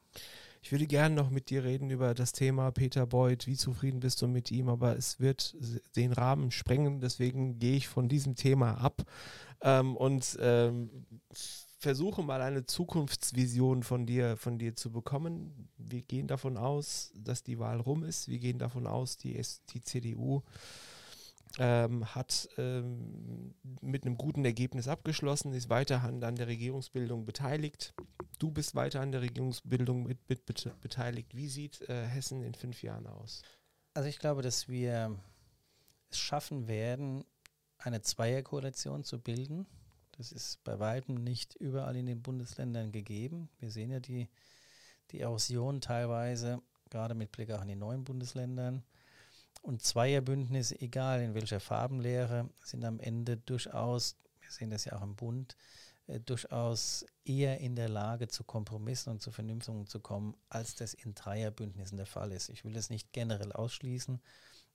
Ich 0.62 0.72
würde 0.72 0.86
gerne 0.86 1.14
noch 1.14 1.28
mit 1.28 1.50
dir 1.50 1.62
reden 1.62 1.90
über 1.90 2.14
das 2.14 2.32
Thema 2.32 2.70
Peter 2.70 3.06
Beuth. 3.06 3.46
Wie 3.46 3.56
zufrieden 3.56 4.00
bist 4.00 4.22
du 4.22 4.28
mit 4.28 4.50
ihm? 4.50 4.70
Aber 4.70 4.96
es 4.96 5.20
wird 5.20 5.54
den 5.94 6.12
Rahmen 6.12 6.50
sprengen. 6.50 7.00
Deswegen 7.00 7.58
gehe 7.58 7.76
ich 7.76 7.86
von 7.86 8.08
diesem 8.08 8.34
Thema 8.34 8.78
ab 8.78 9.02
ähm, 9.60 9.94
und 9.94 10.38
ähm, 10.40 11.04
versuche 11.84 12.22
mal 12.22 12.40
eine 12.40 12.64
Zukunftsvision 12.64 13.82
von 13.82 14.06
dir, 14.06 14.38
von 14.38 14.58
dir 14.58 14.74
zu 14.74 14.90
bekommen. 14.90 15.68
Wir 15.76 16.00
gehen 16.00 16.26
davon 16.26 16.56
aus, 16.56 17.12
dass 17.14 17.42
die 17.42 17.58
Wahl 17.58 17.78
rum 17.78 18.04
ist. 18.04 18.26
Wir 18.26 18.38
gehen 18.38 18.58
davon 18.58 18.86
aus, 18.86 19.18
die, 19.18 19.38
die 19.68 19.82
CDU 19.82 20.42
ähm, 21.58 22.06
hat 22.14 22.48
ähm, 22.56 23.54
mit 23.82 24.06
einem 24.06 24.16
guten 24.16 24.46
Ergebnis 24.46 24.88
abgeschlossen, 24.88 25.52
ist 25.52 25.68
weiterhin 25.68 26.24
an 26.24 26.36
der 26.36 26.46
Regierungsbildung 26.46 27.26
beteiligt. 27.26 27.92
Du 28.38 28.50
bist 28.50 28.74
weiter 28.74 29.02
an 29.02 29.12
der 29.12 29.20
Regierungsbildung 29.20 30.04
mit, 30.04 30.26
mit 30.26 30.46
beteiligt. 30.80 31.36
Wie 31.36 31.48
sieht 31.48 31.82
äh, 31.82 32.06
Hessen 32.06 32.42
in 32.42 32.54
fünf 32.54 32.82
Jahren 32.82 33.06
aus? 33.06 33.42
Also 33.92 34.08
ich 34.08 34.18
glaube, 34.18 34.40
dass 34.40 34.68
wir 34.68 35.14
es 36.10 36.18
schaffen 36.18 36.66
werden, 36.66 37.26
eine 37.76 38.00
Zweierkoalition 38.00 39.04
zu 39.04 39.20
bilden. 39.20 39.66
Das 40.16 40.30
ist 40.30 40.62
bei 40.64 40.78
weitem 40.78 41.16
nicht 41.16 41.54
überall 41.56 41.96
in 41.96 42.06
den 42.06 42.22
Bundesländern 42.22 42.92
gegeben. 42.92 43.48
Wir 43.58 43.70
sehen 43.70 43.90
ja 43.90 44.00
die, 44.00 44.28
die 45.10 45.20
Erosion 45.20 45.80
teilweise, 45.80 46.62
gerade 46.90 47.14
mit 47.14 47.32
Blick 47.32 47.50
auch 47.50 47.62
in 47.62 47.68
die 47.68 47.76
neuen 47.76 48.04
Bundesländern. 48.04 48.84
Und 49.62 49.82
Zweierbündnisse, 49.82 50.80
egal 50.80 51.22
in 51.22 51.34
welcher 51.34 51.58
Farbenlehre, 51.58 52.50
sind 52.62 52.84
am 52.84 53.00
Ende 53.00 53.38
durchaus, 53.38 54.16
wir 54.40 54.50
sehen 54.50 54.70
das 54.70 54.84
ja 54.84 54.92
auch 54.96 55.02
im 55.02 55.16
Bund, 55.16 55.56
äh, 56.06 56.20
durchaus 56.20 57.06
eher 57.24 57.58
in 57.60 57.74
der 57.74 57.88
Lage, 57.88 58.28
zu 58.28 58.44
Kompromissen 58.44 59.10
und 59.10 59.22
zu 59.22 59.32
Vernünftungen 59.32 59.86
zu 59.86 60.00
kommen, 60.00 60.36
als 60.48 60.74
das 60.74 60.94
in 60.94 61.14
Dreierbündnissen 61.14 61.96
der 61.96 62.06
Fall 62.06 62.30
ist. 62.32 62.50
Ich 62.50 62.64
will 62.64 62.74
das 62.74 62.90
nicht 62.90 63.12
generell 63.12 63.52
ausschließen, 63.52 64.20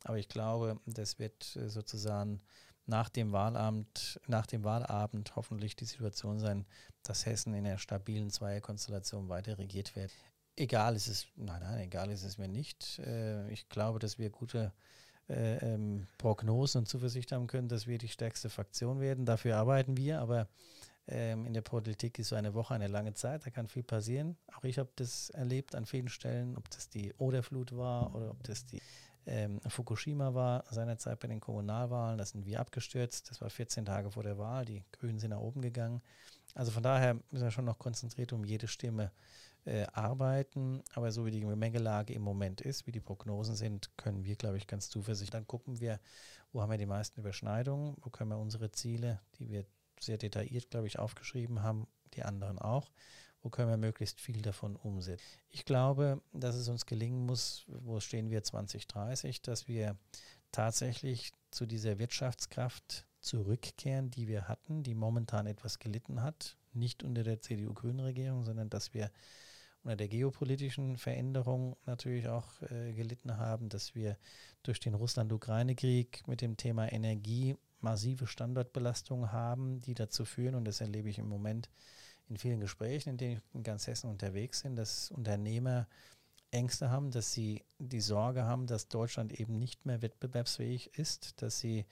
aber 0.04 0.18
ich 0.18 0.28
glaube, 0.28 0.80
das 0.86 1.20
wird 1.20 1.56
äh, 1.56 1.70
sozusagen 1.70 2.42
nach 2.90 3.10
dem 3.10 3.32
Wahlabend, 3.32 4.20
nach 4.28 4.46
dem 4.46 4.64
Wahlabend 4.64 5.36
hoffentlich 5.36 5.76
die 5.76 5.86
Situation 5.86 6.40
sein, 6.40 6.66
dass 7.04 7.26
Hessen 7.26 7.54
in 7.54 7.66
einer 7.66 7.78
stabilen 7.78 8.30
Zweierkonstellation 8.30 9.30
weiter 9.30 9.58
regiert 9.58 9.96
wird. 9.96 10.12
Egal 10.56 10.96
ist 10.96 11.08
es, 11.08 11.28
nein, 11.36 11.62
nein, 11.62 11.80
egal 11.80 12.12
ist 12.12 12.24
es 12.24 12.38
mir 12.38 12.50
nicht. 12.50 13.00
Äh, 13.00 13.50
ich 13.52 13.70
glaube, 13.70 14.00
dass 14.00 14.18
wir 14.18 14.30
gute 14.30 14.74
äh, 15.30 15.58
ähm, 15.58 16.08
Prognosen 16.18 16.80
und 16.80 16.88
Zuversicht 16.88 17.32
haben 17.32 17.48
können, 17.48 17.70
dass 17.70 17.88
wir 17.88 17.98
die 17.98 18.10
stärkste 18.10 18.50
Fraktion 18.50 19.00
werden. 19.00 19.26
Dafür 19.26 19.56
arbeiten 19.58 19.96
wir, 19.96 20.20
aber 20.20 20.48
ähm, 21.08 21.46
in 21.46 21.54
der 21.54 21.62
Politik 21.62 22.20
ist 22.20 22.30
so 22.30 22.36
eine 22.36 22.54
Woche 22.54 22.74
eine 22.74 22.88
lange 22.88 23.14
Zeit, 23.14 23.46
da 23.46 23.52
kann 23.52 23.68
viel 23.68 23.84
passieren. 23.84 24.38
Auch 24.58 24.64
ich 24.64 24.80
habe 24.80 24.90
das 24.96 25.30
erlebt 25.30 25.76
an 25.76 25.86
vielen 25.86 26.10
Stellen, 26.10 26.58
ob 26.58 26.70
das 26.72 26.90
die 26.90 27.14
Oderflut 27.14 27.78
war 27.78 28.14
oder 28.16 28.32
ob 28.32 28.44
das 28.44 28.66
die 28.66 28.82
ähm, 29.30 29.62
Fukushima 29.68 30.34
war, 30.34 30.66
seinerzeit 30.72 31.20
bei 31.20 31.28
den 31.28 31.40
Kommunalwahlen, 31.40 32.18
da 32.18 32.26
sind 32.26 32.46
wir 32.46 32.60
abgestürzt. 32.60 33.30
Das 33.30 33.42
war 33.42 33.50
14 33.50 33.86
Tage 33.86 34.10
vor 34.12 34.24
der 34.24 34.38
Wahl, 34.38 34.66
die 34.66 34.84
Grünen 34.92 35.20
sind 35.20 35.30
nach 35.30 35.40
oben 35.40 35.62
gegangen. 35.62 36.02
Also 36.56 36.72
von 36.72 36.82
daher 36.82 37.14
müssen 37.30 37.44
wir 37.44 37.52
schon 37.52 37.66
noch 37.66 37.78
konzentriert 37.78 38.34
um 38.34 38.44
jede 38.44 38.68
Stimme 38.68 39.12
äh, 39.66 39.86
arbeiten. 39.94 40.82
Aber 40.96 41.12
so 41.12 41.26
wie 41.26 41.32
die 41.32 41.42
Gemengelage 41.42 42.14
im 42.14 42.24
Moment 42.24 42.62
ist, 42.62 42.88
wie 42.88 42.92
die 42.92 43.00
Prognosen 43.00 43.56
sind, 43.56 43.96
können 43.98 44.26
wir, 44.26 44.36
glaube 44.36 44.58
ich, 44.58 44.66
ganz 44.66 44.90
zuversichtlich. 44.90 45.30
Dann 45.30 45.48
gucken 45.48 45.80
wir, 45.80 46.00
wo 46.52 46.62
haben 46.62 46.72
wir 46.72 46.78
die 46.80 46.88
meisten 46.88 47.20
Überschneidungen, 47.20 47.96
wo 48.02 48.10
können 48.10 48.32
wir 48.32 48.40
unsere 48.40 48.72
Ziele, 48.72 49.22
die 49.38 49.50
wir 49.50 49.66
sehr 50.00 50.18
detailliert, 50.18 50.72
glaube 50.72 50.88
ich, 50.88 50.98
aufgeschrieben 50.98 51.62
haben, 51.62 51.88
die 52.16 52.24
anderen 52.24 52.58
auch. 52.58 52.90
Wo 53.42 53.50
können 53.50 53.70
wir 53.70 53.78
möglichst 53.78 54.20
viel 54.20 54.42
davon 54.42 54.76
umsetzen? 54.76 55.40
Ich 55.50 55.66
glaube, 55.66 56.22
dass 56.34 56.56
es 56.56 56.68
uns 56.68 56.86
gelingen 56.86 57.26
muss, 57.26 57.66
wo 57.68 58.00
stehen 58.00 58.30
wir 58.30 58.44
2030, 58.44 59.42
dass 59.42 59.68
wir 59.68 59.96
tatsächlich 60.52 61.32
zu 61.52 61.66
dieser 61.66 62.00
Wirtschaftskraft 62.00 63.06
zurückkehren, 63.22 64.12
die 64.12 64.28
wir 64.28 64.48
hatten, 64.48 64.84
die 64.84 64.96
momentan 64.96 65.48
etwas 65.48 65.80
gelitten 65.80 66.22
hat. 66.22 66.58
Nicht 66.74 67.04
unter 67.04 67.24
der 67.24 67.42
CDU-Grünen-Regierung, 67.42 68.44
sondern 68.44 68.70
dass 68.70 68.94
wir 68.94 69.12
unter 69.84 69.96
der 69.96 70.08
geopolitischen 70.10 70.98
Veränderung 70.98 71.78
natürlich 71.86 72.28
auch 72.28 72.62
äh, 72.64 72.94
gelitten 72.94 73.38
haben, 73.38 73.70
dass 73.70 73.96
wir 73.96 74.18
durch 74.64 74.80
den 74.80 74.94
Russland-Ukraine-Krieg 74.94 76.28
mit 76.28 76.42
dem 76.42 76.58
Thema 76.58 76.92
Energie 76.92 77.56
massive 77.80 78.28
Standortbelastungen 78.28 79.32
haben, 79.32 79.80
die 79.80 79.94
dazu 79.94 80.26
führen, 80.26 80.56
und 80.56 80.66
das 80.66 80.82
erlebe 80.82 81.10
ich 81.10 81.18
im 81.18 81.30
Moment 81.30 81.70
in 82.30 82.38
vielen 82.38 82.60
Gesprächen, 82.60 83.10
in 83.10 83.18
denen 83.18 83.38
ich 83.38 83.56
in 83.56 83.64
ganz 83.64 83.88
Hessen 83.88 84.10
unterwegs 84.10 84.64
bin, 84.64 84.76
dass 84.76 85.12
Unternehmer 85.12 85.88
Ängste 86.52 86.90
haben, 86.90 87.12
dass 87.12 87.32
sie 87.34 87.64
die 87.78 88.02
Sorge 88.02 88.44
haben, 88.44 88.68
dass 88.68 88.88
Deutschland 88.88 89.40
eben 89.40 89.60
nicht 89.60 89.86
mehr 89.86 90.02
wettbewerbsfähig 90.02 90.98
ist, 90.98 91.42
dass 91.42 91.60
sie 91.60 91.86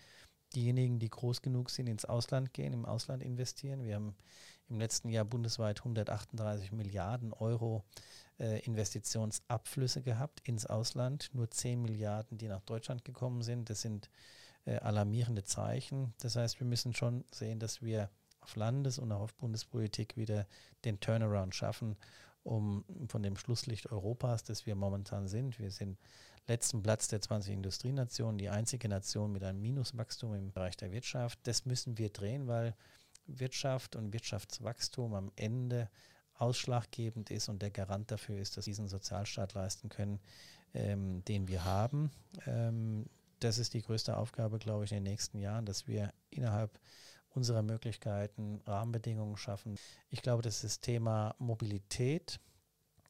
diejenigen, 0.56 1.00
die 1.00 1.10
groß 1.10 1.42
genug 1.42 1.70
sind, 1.70 1.88
ins 1.88 2.06
Ausland 2.06 2.54
gehen, 2.54 2.74
im 2.74 2.86
Ausland 2.86 3.22
investieren. 3.22 3.84
Wir 3.84 3.96
haben 3.96 4.16
im 4.70 4.80
letzten 4.80 5.10
Jahr 5.10 5.26
bundesweit 5.26 5.80
138 5.80 6.72
Milliarden 6.72 7.34
Euro 7.34 7.84
äh, 8.40 8.60
Investitionsabflüsse 8.62 10.02
gehabt 10.02 10.42
ins 10.48 10.66
Ausland, 10.66 11.30
nur 11.34 11.50
10 11.50 11.82
Milliarden, 11.82 12.38
die 12.38 12.48
nach 12.48 12.62
Deutschland 12.62 13.06
gekommen 13.06 13.42
sind. 13.42 13.70
Das 13.70 13.82
sind 13.82 14.10
äh, 14.66 14.78
alarmierende 14.78 15.44
Zeichen. 15.44 16.14
Das 16.20 16.36
heißt, 16.36 16.60
wir 16.60 16.68
müssen 16.68 16.94
schon 16.94 17.26
sehen, 17.32 17.60
dass 17.60 17.82
wir 17.82 18.10
auf 18.48 18.56
Landes- 18.56 18.98
und 18.98 19.12
auch 19.12 19.22
auf 19.22 19.36
Bundespolitik 19.36 20.16
wieder 20.16 20.48
den 20.86 21.00
Turnaround 21.00 21.54
schaffen, 21.54 21.98
um 22.44 22.86
von 23.10 23.22
dem 23.22 23.36
Schlusslicht 23.36 23.92
Europas, 23.92 24.44
das 24.44 24.66
wir 24.66 24.76
momentan 24.76 25.28
sind, 25.28 25.60
wir 25.60 25.70
sind 25.70 25.98
letzten 26.48 26.82
Platz 26.82 27.10
der 27.10 27.20
20 27.20 27.54
Industrienationen, 27.54 28.38
die 28.38 28.48
einzige 28.48 28.88
Nation 28.88 29.34
mit 29.34 29.44
einem 29.44 29.62
Minuswachstum 29.62 30.34
im 30.34 30.54
Bereich 30.54 30.78
der 30.78 30.94
Wirtschaft. 30.94 31.40
Das 31.44 31.66
müssen 31.66 31.98
wir 31.98 32.10
drehen, 32.10 32.48
weil 32.48 32.74
Wirtschaft 33.26 33.98
und 33.98 34.14
Wirtschaftswachstum 34.14 35.14
am 35.14 35.32
Ende 35.36 35.90
ausschlaggebend 36.36 37.32
ist 37.32 37.50
und 37.50 37.62
der 37.62 37.72
Garant 37.72 38.12
dafür 38.12 38.38
ist, 38.38 38.56
dass 38.56 38.66
wir 38.66 38.72
diesen 38.72 38.88
Sozialstaat 38.88 39.56
leisten 39.56 39.90
können, 39.90 40.22
ähm, 40.74 41.26
den 41.26 41.50
wir 41.50 41.66
haben. 41.66 42.12
Ähm, 42.46 43.08
das 43.42 43.58
ist 43.58 43.74
die 43.74 43.82
größte 43.82 44.16
Aufgabe, 44.16 44.58
glaube 44.58 44.86
ich, 44.86 44.92
in 44.92 44.98
den 44.98 45.12
nächsten 45.12 45.40
Jahren, 45.40 45.66
dass 45.66 45.86
wir 45.86 46.14
innerhalb 46.30 46.80
unserer 47.38 47.62
Möglichkeiten 47.62 48.62
Rahmenbedingungen 48.66 49.38
schaffen. 49.38 49.76
Ich 50.10 50.24
glaube, 50.24 50.42
dass 50.42 50.62
das 50.62 50.80
Thema 50.80 51.36
Mobilität 51.38 52.40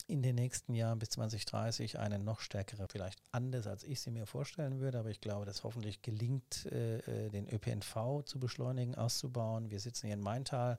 in 0.05 0.21
den 0.21 0.35
nächsten 0.35 0.73
Jahren 0.73 0.99
bis 0.99 1.09
2030 1.11 1.97
eine 1.97 2.19
noch 2.19 2.41
stärkere, 2.41 2.87
vielleicht 2.89 3.21
anders 3.31 3.67
als 3.67 3.83
ich 3.83 4.01
sie 4.01 4.11
mir 4.11 4.25
vorstellen 4.25 4.79
würde, 4.79 4.99
aber 4.99 5.09
ich 5.09 5.21
glaube, 5.21 5.45
dass 5.45 5.63
hoffentlich 5.63 6.01
gelingt, 6.01 6.65
äh, 6.71 6.97
äh 6.99 7.29
den 7.29 7.47
ÖPNV 7.49 8.23
zu 8.25 8.39
beschleunigen, 8.39 8.95
auszubauen. 8.95 9.69
Wir 9.69 9.79
sitzen 9.79 10.07
hier 10.07 10.15
in 10.15 10.21
Maintal. 10.21 10.77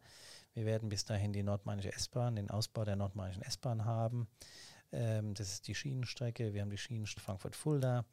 Wir 0.55 0.67
werden 0.67 0.89
bis 0.91 1.05
dahin 1.05 1.33
die 1.33 1.43
nordmainische 1.43 1.93
S-Bahn, 1.93 2.37
den 2.37 2.51
Ausbau 2.51 2.85
der 2.85 2.97
nordmainischen 2.97 3.43
S-Bahn 3.43 3.85
haben. 3.85 4.29
Ähm, 4.93 5.35
das 5.35 5.53
ist 5.53 5.69
die 5.69 5.75
Schienenstrecke. 5.75 6.53
Wir 6.53 6.63
haben 6.63 6.71
die 6.71 6.79
Schienenstrecke 6.79 7.25
Frankfurt-Fulda. 7.25 8.05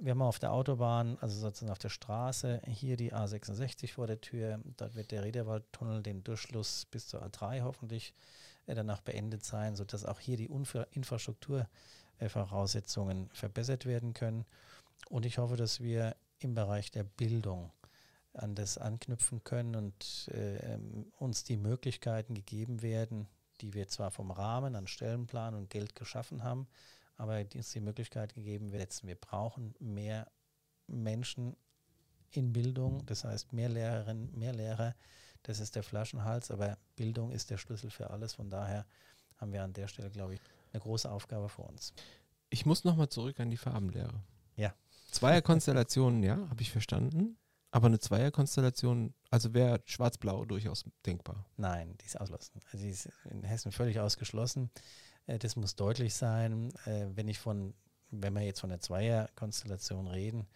Wir 0.00 0.12
haben 0.12 0.22
auf 0.22 0.38
der 0.38 0.52
Autobahn, 0.52 1.18
also 1.20 1.40
sozusagen 1.40 1.72
auf 1.72 1.80
der 1.80 1.88
Straße, 1.88 2.62
hier 2.66 2.96
die 2.96 3.12
A66 3.12 3.92
vor 3.92 4.06
der 4.06 4.20
Tür. 4.20 4.60
Dort 4.76 4.94
wird 4.94 5.10
der 5.10 5.24
Rederwaldtunnel 5.24 6.04
den 6.04 6.22
Durchschluss 6.22 6.86
bis 6.86 7.08
zur 7.08 7.24
A3 7.24 7.62
hoffentlich 7.62 8.14
äh, 8.66 8.76
danach 8.76 9.00
beendet 9.00 9.44
sein, 9.44 9.74
sodass 9.74 10.04
auch 10.04 10.20
hier 10.20 10.36
die 10.36 10.48
Infrastrukturvoraussetzungen 10.92 13.26
äh, 13.26 13.34
verbessert 13.34 13.86
werden 13.86 14.14
können. 14.14 14.44
Und 15.08 15.26
ich 15.26 15.38
hoffe, 15.38 15.56
dass 15.56 15.80
wir 15.80 16.14
im 16.38 16.54
Bereich 16.54 16.92
der 16.92 17.02
Bildung 17.02 17.72
an 18.34 18.54
das 18.54 18.78
anknüpfen 18.78 19.42
können 19.42 19.74
und 19.74 20.28
äh, 20.28 20.78
uns 21.18 21.42
die 21.42 21.56
Möglichkeiten 21.56 22.34
gegeben 22.34 22.82
werden, 22.82 23.26
die 23.60 23.74
wir 23.74 23.88
zwar 23.88 24.12
vom 24.12 24.30
Rahmen 24.30 24.76
an 24.76 24.86
Stellenplan 24.86 25.56
und 25.56 25.70
Geld 25.70 25.96
geschaffen 25.96 26.44
haben, 26.44 26.68
aber 27.18 27.44
uns 27.54 27.72
die 27.72 27.80
Möglichkeit 27.80 28.34
gegeben 28.34 28.72
wird, 28.72 29.04
wir 29.04 29.16
brauchen 29.16 29.74
mehr 29.78 30.30
Menschen 30.86 31.56
in 32.30 32.52
Bildung, 32.52 33.04
das 33.06 33.24
heißt 33.24 33.52
mehr 33.52 33.68
Lehrerinnen, 33.68 34.36
mehr 34.38 34.54
Lehrer, 34.54 34.94
das 35.42 35.60
ist 35.60 35.76
der 35.76 35.82
Flaschenhals, 35.82 36.50
aber 36.50 36.78
Bildung 36.96 37.32
ist 37.32 37.50
der 37.50 37.58
Schlüssel 37.58 37.90
für 37.90 38.10
alles. 38.10 38.34
Von 38.34 38.50
daher 38.50 38.86
haben 39.36 39.52
wir 39.52 39.62
an 39.62 39.72
der 39.72 39.88
Stelle, 39.88 40.10
glaube 40.10 40.34
ich, 40.34 40.40
eine 40.72 40.80
große 40.80 41.10
Aufgabe 41.10 41.48
vor 41.48 41.68
uns. 41.68 41.92
Ich 42.50 42.66
muss 42.66 42.84
nochmal 42.84 43.08
zurück 43.08 43.40
an 43.40 43.50
die 43.50 43.56
Farbenlehre. 43.56 44.22
Ja. 44.56 44.74
Zweierkonstellationen, 45.10 46.22
ja, 46.22 46.36
habe 46.48 46.62
ich 46.62 46.70
verstanden. 46.70 47.38
Aber 47.70 47.86
eine 47.86 47.98
Zweierkonstellation, 47.98 49.14
also 49.30 49.52
wäre 49.52 49.82
Schwarz-Blau 49.84 50.46
durchaus 50.46 50.84
denkbar. 51.04 51.44
Nein, 51.56 51.96
die 51.98 52.06
ist 52.06 52.18
ausgeschlossen. 52.18 52.60
Also 52.72 52.78
die 52.78 52.90
ist 52.90 53.10
in 53.30 53.42
Hessen 53.42 53.72
völlig 53.72 54.00
ausgeschlossen. 54.00 54.70
Äh, 55.28 55.38
das 55.38 55.54
muss 55.54 55.76
deutlich 55.76 56.14
sein. 56.14 56.72
Äh, 56.86 57.06
wenn 57.14 57.28
ich 57.28 57.38
von, 57.38 57.74
wenn 58.10 58.32
wir 58.32 58.42
jetzt 58.42 58.60
von 58.60 58.70
der 58.70 58.80
Zweierkonstellation 58.80 60.08
reden, 60.08 60.48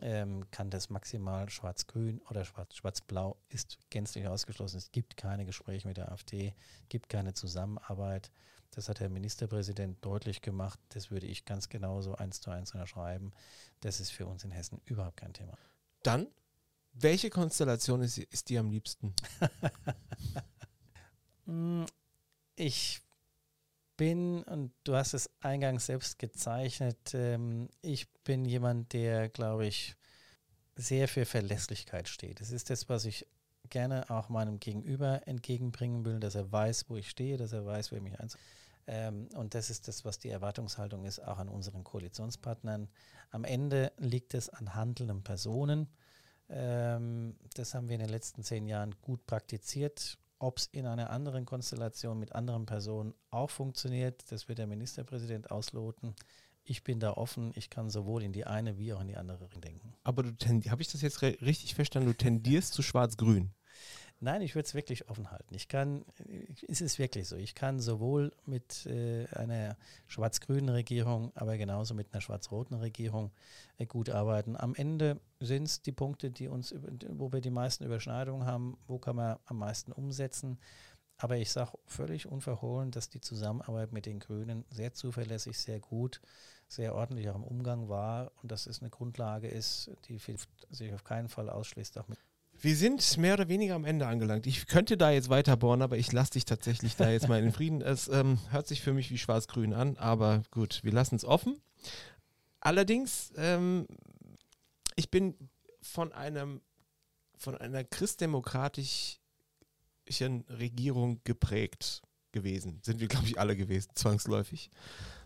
ähm, 0.00 0.50
kann 0.50 0.70
das 0.70 0.90
maximal 0.90 1.48
Schwarz-Grün 1.48 2.20
oder 2.28 2.44
Schwarz-Blau 2.44 3.36
ist 3.48 3.78
gänzlich 3.90 4.26
ausgeschlossen. 4.26 4.78
Es 4.78 4.92
gibt 4.92 5.16
keine 5.16 5.44
Gespräche 5.44 5.88
mit 5.88 5.96
der 5.96 6.12
AfD, 6.12 6.54
gibt 6.88 7.08
keine 7.08 7.34
Zusammenarbeit. 7.34 8.30
Das 8.72 8.90
hat 8.90 9.00
der 9.00 9.08
Ministerpräsident 9.08 10.04
deutlich 10.04 10.42
gemacht. 10.42 10.78
Das 10.90 11.10
würde 11.10 11.26
ich 11.26 11.46
ganz 11.46 11.70
genauso 11.70 12.14
eins 12.14 12.40
zu 12.40 12.50
eins 12.50 12.72
unterschreiben. 12.72 13.32
Das 13.80 14.00
ist 14.00 14.10
für 14.10 14.26
uns 14.26 14.44
in 14.44 14.50
Hessen 14.50 14.82
überhaupt 14.84 15.16
kein 15.16 15.32
Thema. 15.32 15.56
Dann, 16.02 16.26
welche 16.92 17.30
Konstellation 17.30 18.02
ist, 18.02 18.18
ist 18.18 18.50
dir 18.50 18.60
am 18.60 18.70
liebsten? 18.70 19.14
Hm, 21.46 21.86
ich 22.56 23.00
bin, 23.96 24.42
und 24.44 24.72
du 24.84 24.94
hast 24.94 25.14
es 25.14 25.30
eingangs 25.40 25.86
selbst 25.86 26.18
gezeichnet, 26.18 27.14
ähm, 27.14 27.68
ich 27.82 28.08
bin 28.24 28.44
jemand, 28.44 28.92
der, 28.92 29.28
glaube 29.28 29.66
ich, 29.66 29.96
sehr 30.76 31.08
für 31.08 31.24
Verlässlichkeit 31.24 32.08
steht. 32.08 32.40
Das 32.40 32.50
ist 32.50 32.70
das, 32.70 32.88
was 32.88 33.04
ich 33.04 33.26
gerne 33.70 34.10
auch 34.10 34.28
meinem 34.28 34.60
Gegenüber 34.60 35.26
entgegenbringen 35.26 36.04
will, 36.04 36.20
dass 36.20 36.34
er 36.34 36.50
weiß, 36.52 36.88
wo 36.88 36.96
ich 36.96 37.08
stehe, 37.08 37.36
dass 37.36 37.52
er 37.52 37.66
weiß, 37.66 37.92
wer 37.92 38.00
mich 38.00 38.18
einsetzt. 38.20 38.42
Ähm, 38.86 39.28
und 39.34 39.54
das 39.54 39.70
ist 39.70 39.88
das, 39.88 40.04
was 40.04 40.18
die 40.18 40.30
Erwartungshaltung 40.30 41.04
ist, 41.04 41.18
auch 41.18 41.38
an 41.38 41.48
unseren 41.48 41.82
Koalitionspartnern. 41.82 42.88
Am 43.30 43.44
Ende 43.44 43.92
liegt 43.98 44.34
es 44.34 44.48
an 44.48 44.74
handelnden 44.74 45.22
Personen. 45.22 45.88
Ähm, 46.48 47.36
das 47.54 47.74
haben 47.74 47.88
wir 47.88 47.94
in 47.94 48.02
den 48.02 48.10
letzten 48.10 48.44
zehn 48.44 48.66
Jahren 48.66 48.94
gut 49.02 49.26
praktiziert. 49.26 50.18
Ob 50.38 50.58
es 50.58 50.66
in 50.66 50.86
einer 50.86 51.10
anderen 51.10 51.46
Konstellation 51.46 52.18
mit 52.18 52.34
anderen 52.34 52.66
Personen 52.66 53.14
auch 53.30 53.50
funktioniert, 53.50 54.30
das 54.30 54.48
wird 54.48 54.58
der 54.58 54.66
Ministerpräsident 54.66 55.50
ausloten. 55.50 56.14
Ich 56.62 56.84
bin 56.84 57.00
da 57.00 57.12
offen. 57.12 57.52
Ich 57.54 57.70
kann 57.70 57.90
sowohl 57.90 58.22
in 58.22 58.32
die 58.32 58.44
eine 58.44 58.76
wie 58.76 58.92
auch 58.92 59.00
in 59.00 59.08
die 59.08 59.16
andere 59.16 59.48
denken. 59.64 59.94
Aber 60.02 60.24
du 60.24 60.32
habe 60.70 60.82
ich 60.82 60.88
das 60.88 61.00
jetzt 61.00 61.22
richtig 61.22 61.74
verstanden? 61.74 62.08
Du 62.08 62.16
tendierst 62.16 62.74
zu 62.74 62.82
Schwarz-Grün. 62.82 63.52
Nein, 64.18 64.40
ich 64.40 64.54
würde 64.54 64.66
es 64.66 64.74
wirklich 64.74 65.10
offen 65.10 65.30
halten. 65.30 65.54
Ich 65.54 65.68
kann, 65.68 66.04
es 66.68 66.80
ist 66.80 66.98
wirklich 66.98 67.28
so, 67.28 67.36
ich 67.36 67.54
kann 67.54 67.80
sowohl 67.80 68.32
mit 68.46 68.86
äh, 68.86 69.26
einer 69.26 69.76
schwarz-grünen 70.06 70.70
Regierung, 70.70 71.32
aber 71.34 71.58
genauso 71.58 71.92
mit 71.92 72.12
einer 72.12 72.22
schwarz-roten 72.22 72.76
Regierung 72.76 73.30
äh, 73.76 73.84
gut 73.84 74.08
arbeiten. 74.08 74.56
Am 74.56 74.74
Ende 74.74 75.20
sind 75.40 75.64
es 75.64 75.82
die 75.82 75.92
Punkte, 75.92 76.30
die 76.30 76.48
uns, 76.48 76.74
wo 77.10 77.30
wir 77.30 77.42
die 77.42 77.50
meisten 77.50 77.84
Überschneidungen 77.84 78.46
haben, 78.46 78.78
wo 78.86 78.98
kann 78.98 79.16
man 79.16 79.36
am 79.44 79.58
meisten 79.58 79.92
umsetzen. 79.92 80.58
Aber 81.18 81.36
ich 81.36 81.52
sage 81.52 81.72
völlig 81.84 82.26
unverhohlen, 82.26 82.90
dass 82.90 83.10
die 83.10 83.20
Zusammenarbeit 83.20 83.92
mit 83.92 84.06
den 84.06 84.20
Grünen 84.20 84.64
sehr 84.70 84.94
zuverlässig, 84.94 85.58
sehr 85.58 85.80
gut, 85.80 86.22
sehr 86.68 86.94
ordentlich 86.94 87.28
auch 87.28 87.36
im 87.36 87.44
Umgang 87.44 87.90
war 87.90 88.32
und 88.42 88.50
dass 88.50 88.66
es 88.66 88.80
eine 88.80 88.90
Grundlage 88.90 89.48
ist, 89.48 89.90
die 90.08 90.18
sich 90.70 90.94
auf 90.94 91.04
keinen 91.04 91.28
Fall 91.28 91.50
ausschließt, 91.50 91.98
auch 91.98 92.08
mit 92.08 92.18
wir 92.60 92.76
sind 92.76 93.16
mehr 93.18 93.34
oder 93.34 93.48
weniger 93.48 93.74
am 93.74 93.84
Ende 93.84 94.06
angelangt. 94.06 94.46
Ich 94.46 94.66
könnte 94.66 94.96
da 94.96 95.10
jetzt 95.10 95.28
weiter 95.28 95.56
bohren, 95.56 95.82
aber 95.82 95.96
ich 95.96 96.12
lasse 96.12 96.32
dich 96.32 96.44
tatsächlich 96.44 96.96
da 96.96 97.10
jetzt 97.10 97.28
mal 97.28 97.38
in 97.38 97.44
den 97.44 97.52
Frieden. 97.52 97.82
Es 97.82 98.08
ähm, 98.08 98.38
hört 98.50 98.66
sich 98.66 98.82
für 98.82 98.92
mich 98.92 99.10
wie 99.10 99.18
schwarz-grün 99.18 99.72
an, 99.72 99.96
aber 99.96 100.42
gut, 100.50 100.80
wir 100.82 100.92
lassen 100.92 101.16
es 101.16 101.24
offen. 101.24 101.60
Allerdings, 102.60 103.32
ähm, 103.36 103.86
ich 104.96 105.10
bin 105.10 105.34
von 105.80 106.12
einem 106.12 106.60
von 107.38 107.54
einer 107.54 107.84
christdemokratischen 107.84 109.20
Regierung 110.48 111.20
geprägt 111.24 112.02
gewesen. 112.32 112.80
Sind 112.82 113.00
wir, 113.00 113.08
glaube 113.08 113.26
ich, 113.26 113.38
alle 113.38 113.56
gewesen, 113.56 113.90
zwangsläufig. 113.94 114.70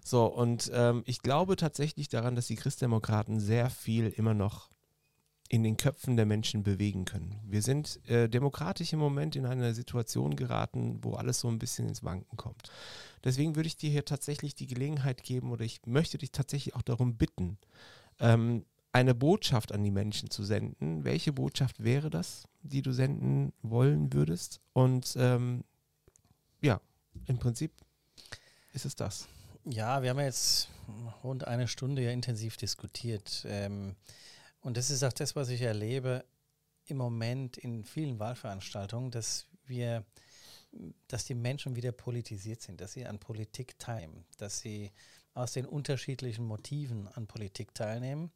So, 0.05 0.26
und 0.26 0.70
ähm, 0.74 1.03
ich 1.07 1.20
glaube 1.20 1.57
tatsächlich 1.57 2.09
daran, 2.09 2.35
dass 2.35 2.47
die 2.47 2.57
Christdemokraten 2.57 3.41
sehr 3.41 3.70
viel 3.70 4.09
immer 4.09 4.35
noch 4.35 4.70
in 5.51 5.64
den 5.64 5.76
Köpfen 5.76 6.16
der 6.16 6.26
Menschen 6.26 6.62
bewegen 6.62 7.05
können. 7.05 7.40
Wir 7.44 7.61
sind 7.61 7.98
äh, 8.09 8.28
demokratisch 8.28 8.92
im 8.92 9.01
Moment 9.01 9.34
in 9.34 9.46
eine 9.46 9.74
Situation 9.74 10.36
geraten, 10.36 11.01
wo 11.03 11.14
alles 11.14 11.40
so 11.40 11.48
ein 11.48 11.59
bisschen 11.59 11.88
ins 11.88 12.05
Wanken 12.05 12.36
kommt. 12.36 12.70
Deswegen 13.24 13.57
würde 13.57 13.66
ich 13.66 13.76
dir 13.76 13.90
hier 13.90 14.05
tatsächlich 14.05 14.55
die 14.55 14.68
Gelegenheit 14.68 15.24
geben 15.24 15.51
oder 15.51 15.64
ich 15.64 15.80
möchte 15.86 16.18
dich 16.18 16.30
tatsächlich 16.30 16.76
auch 16.76 16.82
darum 16.82 17.16
bitten, 17.16 17.59
ähm, 18.20 18.64
eine 18.92 19.12
Botschaft 19.12 19.72
an 19.72 19.82
die 19.82 19.90
Menschen 19.90 20.30
zu 20.30 20.44
senden. 20.44 21.03
Welche 21.03 21.32
Botschaft 21.32 21.82
wäre 21.82 22.11
das, 22.11 22.44
die 22.62 22.82
du 22.82 22.92
senden 22.92 23.53
wollen 23.62 24.12
würdest? 24.12 24.61
Und 24.72 25.16
ähm, 25.18 25.64
ja, 26.61 26.80
im 27.26 27.38
Prinzip 27.38 27.72
ist 28.72 28.84
es 28.84 28.94
das. 28.94 29.26
Ja, 29.64 30.03
wir 30.03 30.11
haben 30.11 30.20
jetzt 30.20 30.68
rund 31.24 31.48
eine 31.48 31.66
Stunde 31.66 32.03
ja 32.03 32.12
intensiv 32.12 32.57
diskutiert. 32.57 33.44
Ähm, 33.48 33.96
und 34.61 34.76
das 34.76 34.90
ist 34.90 35.02
auch 35.02 35.12
das, 35.12 35.36
was 35.36 35.48
ich 35.48 35.62
erlebe 35.62 36.24
im 36.86 36.96
Moment 36.96 37.56
in 37.56 37.84
vielen 37.84 38.18
Wahlveranstaltungen, 38.18 39.11
dass 39.11 39.46
wir, 39.64 40.04
dass 41.08 41.24
die 41.24 41.34
Menschen 41.34 41.76
wieder 41.76 41.92
politisiert 41.92 42.61
sind, 42.62 42.80
dass 42.80 42.92
sie 42.92 43.06
an 43.06 43.18
Politik 43.18 43.78
teilnehmen, 43.78 44.24
dass 44.38 44.61
sie 44.61 44.90
aus 45.34 45.52
den 45.52 45.66
unterschiedlichen 45.66 46.44
Motiven 46.44 47.08
an 47.08 47.26
Politik 47.26 47.74
teilnehmen. 47.74 48.30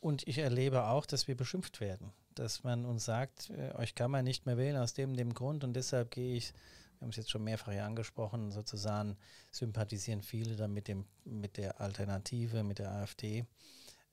Und 0.00 0.26
ich 0.26 0.38
erlebe 0.38 0.84
auch, 0.86 1.04
dass 1.04 1.28
wir 1.28 1.36
beschimpft 1.36 1.80
werden, 1.80 2.12
dass 2.34 2.64
man 2.64 2.86
uns 2.86 3.04
sagt, 3.04 3.50
äh, 3.50 3.74
euch 3.74 3.94
kann 3.94 4.10
man 4.10 4.24
nicht 4.24 4.46
mehr 4.46 4.56
wählen 4.56 4.78
aus 4.78 4.94
dem, 4.94 5.14
dem 5.14 5.34
Grund 5.34 5.62
und 5.62 5.74
deshalb 5.74 6.10
gehe 6.10 6.36
ich, 6.36 6.54
wir 6.98 7.06
haben 7.06 7.10
es 7.10 7.16
jetzt 7.16 7.30
schon 7.30 7.44
mehrfach 7.44 7.72
hier 7.72 7.84
angesprochen, 7.84 8.50
sozusagen 8.50 9.16
sympathisieren 9.50 10.22
viele 10.22 10.56
dann 10.56 10.72
mit, 10.72 10.88
dem, 10.88 11.04
mit 11.24 11.58
der 11.58 11.80
Alternative, 11.80 12.62
mit 12.62 12.78
der 12.78 12.92
AfD. 12.92 13.44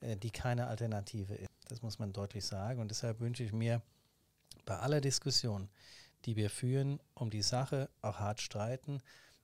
Äh, 0.01 0.17
die 0.17 0.31
keine 0.31 0.67
Alternative 0.67 1.33
ist. 1.35 1.49
Das 1.69 1.81
muss 1.81 1.99
man 1.99 2.13
deutlich 2.13 2.45
sagen. 2.45 2.79
Und 2.79 2.89
deshalb 2.89 3.19
wünsche 3.19 3.43
ich 3.43 3.51
mir 3.51 3.81
bei 4.65 4.77
aller 4.77 5.01
Diskussion, 5.01 5.69
die 6.25 6.35
wir 6.35 6.49
führen, 6.49 6.99
um 7.13 7.29
die 7.29 7.41
Sache 7.41 7.89
auch 8.01 8.19
hart 8.19 8.41
streiten, 8.41 9.01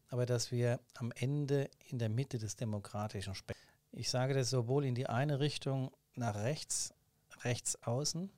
aber 0.10 0.26
dass 0.26 0.52
wir 0.52 0.80
am 0.96 1.12
Ende 1.12 1.70
in 1.88 1.98
der 1.98 2.10
Mitte 2.10 2.38
des 2.38 2.56
demokratischen 2.56 3.36
Spektrums, 3.36 3.64
ich 3.92 4.10
sage 4.10 4.34
das 4.34 4.50
sowohl 4.50 4.86
in 4.86 4.96
die 4.96 5.08
eine 5.08 5.40
Richtung 5.40 5.92
nach 6.16 6.36
rechts, 6.36 6.94
rechts 7.44 7.82
außen, 7.84 8.32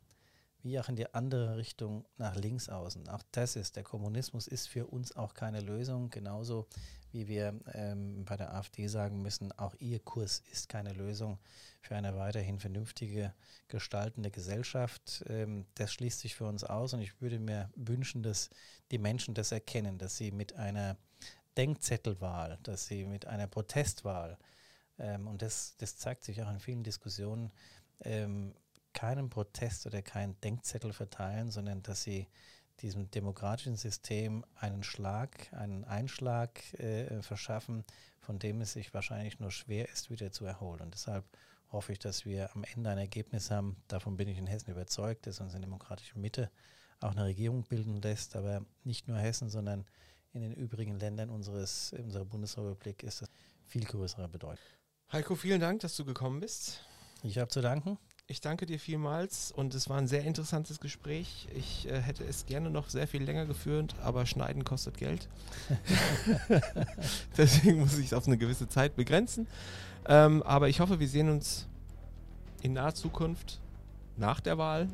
wie 0.66 0.80
auch 0.80 0.89
in 0.89 0.95
die 0.95 1.13
andere 1.13 1.57
Richtung 1.57 2.05
nach 2.18 2.36
links 2.36 2.70
außen. 2.70 3.07
Auch 3.09 3.22
das 3.32 3.55
ist, 3.55 3.76
der 3.76 3.84
Kommunismus 3.84 4.47
ist 4.47 4.68
für 4.68 4.88
uns 4.88 5.16
auch 5.16 5.36
keine 5.36 5.61
Lösung, 5.61 6.09
genauso 6.09 6.68
wie 7.11 7.28
wir 7.28 7.53
ähm, 7.74 8.26
bei 8.26 8.36
der 8.36 8.53
AfD 8.55 8.88
sagen 8.88 9.22
müssen, 9.22 9.51
auch 9.53 9.76
ihr 9.78 9.99
Kurs 9.99 10.41
ist 10.51 10.68
keine 10.68 10.91
Lösung 10.91 11.38
für 11.82 11.95
eine 11.95 12.18
weiterhin 12.18 12.59
vernünftige, 12.59 13.34
gestaltende 13.68 14.32
Gesellschaft. 14.32 15.24
Ähm, 15.28 15.68
das 15.76 15.93
schließt 15.93 16.20
sich 16.20 16.34
für 16.34 16.45
uns 16.45 16.63
aus 16.63 16.95
und 16.95 17.01
ich 17.01 17.22
würde 17.22 17.38
mir 17.38 17.70
wünschen, 17.76 18.24
dass 18.24 18.49
die 18.89 18.97
Menschen 18.97 19.36
das 19.36 19.51
erkennen, 19.51 19.99
dass 19.99 20.18
sie 20.18 20.32
mit 20.32 20.55
einer 20.55 20.97
Denkzettelwahl, 21.57 22.57
dass 22.63 22.88
sie 22.88 23.05
mit 23.05 23.28
einer 23.28 23.45
Protestwahl, 23.45 24.39
ähm, 24.97 25.28
und 25.28 25.43
das, 25.43 25.76
das 25.78 25.95
zeigt 25.95 26.24
sich 26.24 26.41
auch 26.41 26.49
in 26.49 26.59
vielen 26.59 26.84
Diskussionen, 26.84 27.51
ähm, 28.01 28.55
keinen 28.96 29.30
Protest 29.30 29.86
oder 29.86 30.02
keinen 30.02 30.39
Denkzettel 30.41 30.93
verteilen, 30.93 31.52
sondern 31.52 31.84
dass 31.84 32.02
sie 32.02 32.28
diesem 32.82 33.12
demokratischen 33.12 33.76
System 33.76 34.43
einen 34.56 34.84
Schlag, 34.84 35.54
einen 35.54 35.86
Einschlag 35.86 36.62
äh, 36.80 37.22
verschaffen, 37.22 37.84
von 38.20 38.39
dem 38.39 38.62
es 38.62 38.74
sich 38.74 38.93
wahrscheinlich 38.93 39.39
nur 39.39 39.52
schwer 39.52 39.88
ist, 39.89 40.10
wieder 40.10 40.32
zu 40.32 40.46
erholen. 40.46 40.82
Und 40.82 40.93
deshalb 40.93 41.26
hoffe 41.72 41.91
ich, 41.91 42.00
dass 42.00 42.26
wir 42.26 42.54
am 42.56 42.64
Ende 42.64 42.89
ein 42.89 42.98
Ergebnis 42.98 43.52
haben. 43.52 43.76
Davon 43.88 44.18
bin 44.18 44.28
ich 44.28 44.38
in 44.38 44.48
Hessen 44.48 44.72
überzeugt, 44.72 45.28
dass 45.28 45.39
uns 45.39 45.54
in 45.54 45.62
demokratischer 45.62 46.18
Mitte 46.18 46.50
auch 47.02 47.12
eine 47.12 47.26
Regierung 47.26 47.64
bilden 47.64 48.02
lässt. 48.02 48.36
Aber 48.36 48.66
nicht 48.84 49.08
nur 49.08 49.18
Hessen, 49.18 49.50
sondern 49.50 49.86
in 50.34 50.41
den 50.41 50.54
übrigen 50.54 51.00
Ländern 51.00 51.30
unseres, 51.30 51.93
unserer 51.93 52.26
Bundesrepublik 52.26 53.04
ist 53.04 53.22
das 53.22 53.30
viel 53.68 53.86
größere 53.86 54.28
Bedeutung. 54.28 54.66
Heiko, 55.12 55.36
vielen 55.36 55.62
Dank, 55.62 55.82
dass 55.82 55.96
du 55.96 56.04
gekommen 56.04 56.39
bist. 56.39 56.82
Ich 57.24 57.38
habe 57.38 57.50
zu 57.50 57.62
danken. 57.62 57.98
Ich 58.28 58.41
danke 58.41 58.65
dir 58.65 58.80
vielmals 58.80 59.51
und 59.51 59.76
es 59.76 59.88
war 59.88 59.99
ein 59.99 60.07
sehr 60.07 60.23
interessantes 60.23 60.80
Gespräch. 60.80 61.47
Ich 61.55 61.88
äh, 61.88 62.01
hätte 62.01 62.23
es 62.23 62.47
gerne 62.47 62.71
noch 62.71 62.89
sehr 62.89 63.07
viel 63.07 63.21
länger 63.21 63.45
geführt, 63.45 63.93
aber 64.01 64.26
Schneiden 64.26 64.63
kostet 64.63 64.97
Geld. 64.97 65.30
Deswegen 67.38 67.82
muss 67.82 67.99
ich 67.99 68.07
es 68.07 68.13
auf 68.13 68.26
eine 68.26 68.38
gewisse 68.38 68.67
Zeit 68.67 68.95
begrenzen. 68.95 69.45
Ähm, 70.07 70.41
aber 70.41 70.69
ich 70.69 70.80
hoffe, 70.80 70.99
wir 70.99 71.07
sehen 71.07 71.30
uns 71.30 71.67
in 72.63 72.73
naher 72.73 72.95
Zukunft 72.95 73.59
nach 74.17 74.39
der 74.39 74.57
Wahl. 74.57 74.88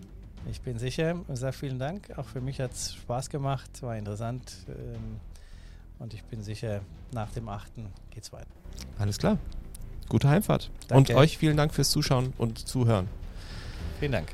Ich 0.49 0.59
bin 0.59 0.77
sicher. 0.77 1.21
Ich 1.31 1.39
sage 1.39 1.53
vielen 1.53 1.79
Dank. 1.79 2.11
Auch 2.17 2.27
für 2.27 2.41
mich 2.41 2.59
hat 2.59 2.73
es 2.73 2.95
Spaß 2.95 3.29
gemacht, 3.29 3.81
war 3.81 3.95
interessant. 3.95 4.51
Ähm, 4.67 5.21
und 5.99 6.13
ich 6.13 6.23
bin 6.25 6.43
sicher, 6.43 6.81
nach 7.13 7.31
dem 7.31 7.47
8. 7.47 7.71
geht 8.09 8.23
es 8.23 8.33
weiter. 8.33 8.51
Alles 8.99 9.17
klar. 9.17 9.37
Gute 10.11 10.27
Heimfahrt. 10.27 10.69
Danke. 10.89 11.13
Und 11.13 11.17
euch 11.17 11.37
vielen 11.37 11.55
Dank 11.55 11.73
fürs 11.73 11.89
Zuschauen 11.89 12.33
und 12.37 12.59
Zuhören. 12.59 13.07
Vielen 14.01 14.11
Dank. 14.11 14.27